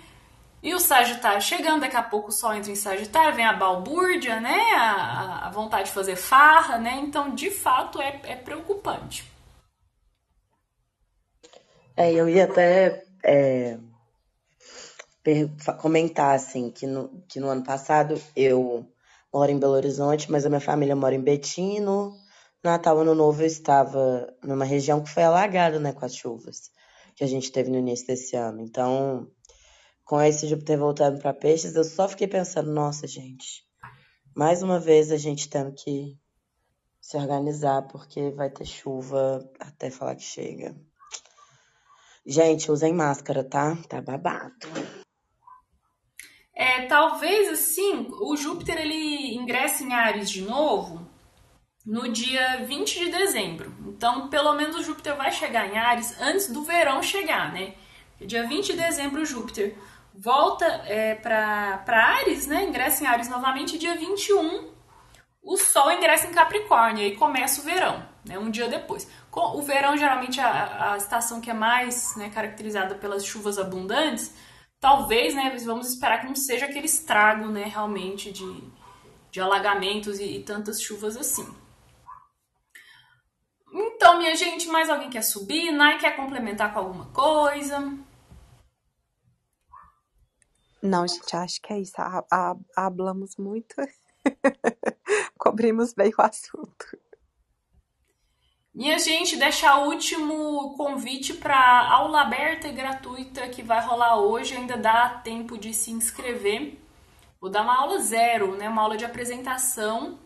E 0.62 0.74
o 0.74 0.80
Sagitário 0.80 1.41
chegando, 1.41 1.82
daqui 1.82 1.95
a 1.95 2.03
pouco 2.03 2.30
o 2.30 2.32
Sol 2.32 2.53
entra 2.53 2.72
em 2.72 2.76
Sagitário, 2.76 3.36
vem 3.36 3.45
a 3.45 3.53
balbúrdia, 3.53 4.41
né? 4.41 4.60
A, 4.76 5.47
a 5.47 5.51
vontade 5.51 5.86
de 5.86 5.93
fazer 5.93 6.18
farra, 6.18 6.78
né? 6.78 6.99
Então, 7.01 7.34
de 7.34 7.49
fato, 7.49 8.01
é, 8.01 8.20
é 8.24 8.36
preocupante. 8.36 9.26
É, 11.95 12.12
eu 12.12 12.28
ia 12.28 12.43
até 12.45 13.03
é, 13.24 13.78
comentar 15.80 16.36
assim 16.36 16.72
que 16.72 16.86
no, 16.86 17.24
que 17.28 17.39
no 17.39 17.49
ano 17.49 17.64
passado 17.64 18.22
eu 18.36 18.86
moro 19.34 19.51
em 19.51 19.60
Belo 19.60 19.74
Horizonte, 19.74 20.32
mas 20.32 20.45
a 20.45 20.49
minha 20.49 20.62
família 20.62 20.95
mora 20.95 21.16
em 21.16 21.22
Betino. 21.22 22.14
Natal, 22.64 22.99
Ano 22.99 23.16
Novo, 23.16 23.41
eu 23.41 23.47
estava 23.47 24.34
numa 24.43 24.66
região 24.66 25.01
que 25.01 25.10
foi 25.10 25.24
alagada, 25.24 25.80
né, 25.80 25.93
com 25.93 26.03
as 26.03 26.16
chuvas 26.16 26.70
que 27.16 27.24
a 27.24 27.28
gente 27.28 27.51
teve 27.51 27.70
no 27.70 27.78
início 27.78 28.07
desse 28.07 28.36
ano. 28.36 28.62
Então, 28.62 29.28
com 30.10 30.20
esse 30.20 30.47
Júpiter 30.47 30.80
voltando 30.80 31.22
para 31.22 31.32
peixes, 31.32 31.76
eu 31.76 31.84
só 31.84 32.10
fiquei 32.10 32.28
pensando, 32.28 32.72
nossa, 32.72 33.05
gente, 33.05 33.64
mais 34.36 34.64
uma 34.64 34.80
vez 34.80 35.12
a 35.12 35.18
gente 35.18 35.47
tendo 35.47 35.72
que 35.72 36.18
se 36.99 37.16
organizar 37.16 37.84
porque 37.84 38.32
vai 38.32 38.49
ter 38.49 38.66
chuva 38.66 39.47
até 39.60 39.91
falar 39.91 40.16
que 40.16 40.24
chega. 40.24 40.76
Gente, 42.26 42.72
usem 42.72 42.91
máscara, 42.91 43.43
tá? 43.43 43.78
Tá 43.88 44.01
babado. 44.01 44.55
É, 46.55 46.88
talvez 46.88 47.47
assim, 47.47 48.07
o 48.20 48.36
Júpiter 48.36 48.80
ele 48.80 49.36
ingressa 49.36 49.84
em 49.84 49.93
Ares 49.93 50.32
de 50.32 50.41
novo 50.41 51.07
no 51.86 52.12
dia 52.12 52.66
20 52.66 52.97
de 52.97 53.12
dezembro. 53.12 53.72
Então, 53.86 54.28
pelo 54.28 54.53
menos 54.53 54.76
o 54.76 54.84
Júpiter 54.84 55.16
vai 55.16 55.32
chegar 55.32 55.72
em 55.72 55.78
Ares 55.78 56.20
antes 56.20 56.51
do 56.51 56.64
verão 56.64 57.03
chegar, 57.03 57.53
né? 57.53 57.76
Dia 58.20 58.47
20 58.47 58.72
de 58.72 58.74
dezembro, 58.74 59.24
Júpiter 59.24 59.78
volta 60.22 60.65
é, 60.86 61.15
para 61.15 61.84
Ares, 61.88 62.47
né? 62.47 62.63
Ingressa 62.63 63.03
em 63.03 63.07
Ares 63.07 63.30
novamente. 63.30 63.78
Dia 63.78 63.95
21, 63.95 64.72
o 65.41 65.57
Sol 65.57 65.91
ingressa 65.91 66.28
em 66.28 66.32
Capricórnio 66.32 67.05
e 67.05 67.15
começa 67.15 67.61
o 67.61 67.63
verão, 67.63 68.05
né? 68.26 68.38
Um 68.38 68.49
dia 68.49 68.67
depois. 68.67 69.07
O 69.32 69.61
verão, 69.61 69.95
geralmente, 69.95 70.39
é 70.39 70.43
a, 70.43 70.93
a 70.93 70.97
estação 70.97 71.39
que 71.39 71.49
é 71.49 71.53
mais 71.53 72.15
né, 72.15 72.30
caracterizada 72.30 72.95
pelas 72.95 73.26
chuvas 73.26 73.57
abundantes 73.57 74.34
talvez, 74.80 75.36
né, 75.36 75.55
vamos 75.65 75.89
esperar 75.89 76.22
que 76.22 76.28
não 76.28 76.36
seja 76.36 76.65
aquele 76.65 76.86
estrago, 76.86 77.47
né, 77.47 77.65
realmente 77.65 78.32
de, 78.32 78.63
de 79.30 79.41
alagamentos 79.41 80.20
e, 80.20 80.38
e 80.38 80.43
tantas 80.43 80.82
chuvas 80.82 81.17
assim. 81.17 81.47
Então, 83.72 84.17
minha 84.17 84.36
gente, 84.36 84.67
mais 84.67 84.89
alguém 84.89 85.09
quer 85.09 85.22
subir? 85.22 85.72
Nai 85.72 85.99
quer 85.99 86.15
complementar 86.15 86.74
com 86.74 86.80
alguma 86.80 87.05
coisa? 87.07 87.93
Não, 90.82 91.08
gente, 91.08 91.36
acho 91.36 91.62
que 91.62 91.74
é 91.74 91.80
isso. 91.80 91.96
Hablamos 92.76 93.36
muito. 93.38 93.76
Cobrimos 95.38 95.94
bem 95.94 96.12
o 96.18 96.22
assunto. 96.22 96.98
Minha 98.74 98.98
gente, 98.98 99.36
deixar 99.36 99.80
o 99.80 99.90
último 99.90 100.74
convite 100.78 101.34
para 101.34 101.90
aula 101.90 102.22
aberta 102.22 102.68
e 102.68 102.72
gratuita 102.72 103.50
que 103.50 103.62
vai 103.62 103.86
rolar 103.86 104.18
hoje. 104.20 104.56
Ainda 104.56 104.78
dá 104.78 105.10
tempo 105.10 105.58
de 105.58 105.74
se 105.74 105.92
inscrever. 105.92 106.80
Vou 107.42 107.50
dar 107.50 107.64
uma 107.64 107.78
aula 107.78 108.00
zero, 108.00 108.56
né? 108.56 108.70
Uma 108.70 108.84
aula 108.84 108.96
de 108.96 109.04
apresentação 109.04 110.18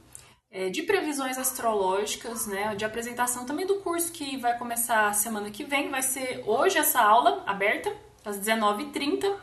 é, 0.51 0.69
de 0.69 0.83
previsões 0.83 1.37
astrológicas, 1.37 2.45
né? 2.45 2.75
De 2.75 2.85
apresentação 2.85 3.45
também 3.45 3.65
do 3.65 3.79
curso 3.79 4.11
que 4.11 4.37
vai 4.37 4.55
começar 4.57 5.11
semana 5.13 5.49
que 5.49 5.63
vem. 5.63 5.89
Vai 5.89 6.03
ser 6.03 6.43
hoje 6.45 6.77
essa 6.77 7.01
aula 7.01 7.43
aberta, 7.47 7.91
às 8.23 8.37
19h30. 8.37 9.35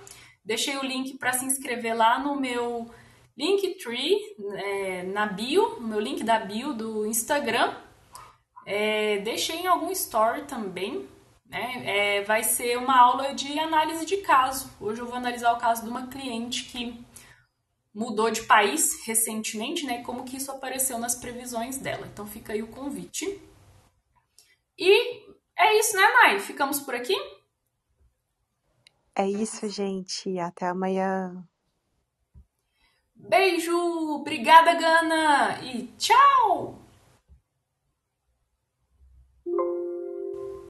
Deixei 0.51 0.76
o 0.76 0.82
link 0.82 1.16
para 1.16 1.32
se 1.32 1.44
inscrever 1.44 1.96
lá 1.96 2.18
no 2.18 2.34
meu 2.34 2.90
Linktree, 3.38 4.18
é, 4.57 5.05
na 5.05 5.24
bio, 5.24 5.78
no 5.78 5.86
meu 5.86 6.01
link 6.01 6.24
da 6.24 6.40
bio 6.40 6.74
do 6.74 7.07
Instagram. 7.07 7.72
É, 8.66 9.18
deixei 9.18 9.61
em 9.61 9.68
algum 9.68 9.92
store 9.92 10.42
também. 10.46 11.09
Né? 11.46 11.82
É, 11.84 12.22
vai 12.24 12.42
ser 12.42 12.76
uma 12.78 12.98
aula 12.98 13.32
de 13.32 13.61
análise 13.61 14.05
de 14.05 14.16
caso. 14.16 14.68
Hoje 14.80 15.01
eu 15.01 15.07
vou 15.07 15.14
analisar 15.14 15.53
o 15.53 15.61
caso 15.61 15.84
de 15.84 15.88
uma 15.88 16.09
cliente 16.09 16.64
que 16.64 17.01
mudou 17.94 18.28
de 18.28 18.42
país 18.42 19.07
recentemente, 19.07 19.86
né? 19.86 20.03
Como 20.03 20.24
que 20.24 20.36
isso 20.36 20.51
apareceu 20.51 20.98
nas 20.98 21.14
previsões 21.14 21.76
dela. 21.76 22.09
Então 22.12 22.26
fica 22.26 22.55
aí 22.55 22.61
o 22.61 22.72
convite. 22.72 23.40
E 24.76 25.30
é 25.57 25.78
isso, 25.78 25.96
né, 25.96 26.03
Nai? 26.03 26.40
Ficamos 26.40 26.80
por 26.80 26.96
aqui? 26.96 27.14
É 29.21 29.29
isso, 29.29 29.68
gente. 29.68 30.39
Até 30.39 30.66
amanhã. 30.66 31.47
Beijo! 33.14 33.77
Obrigada, 34.14 34.73
Gana! 34.73 35.61
E 35.62 35.89
tchau! 35.99 36.80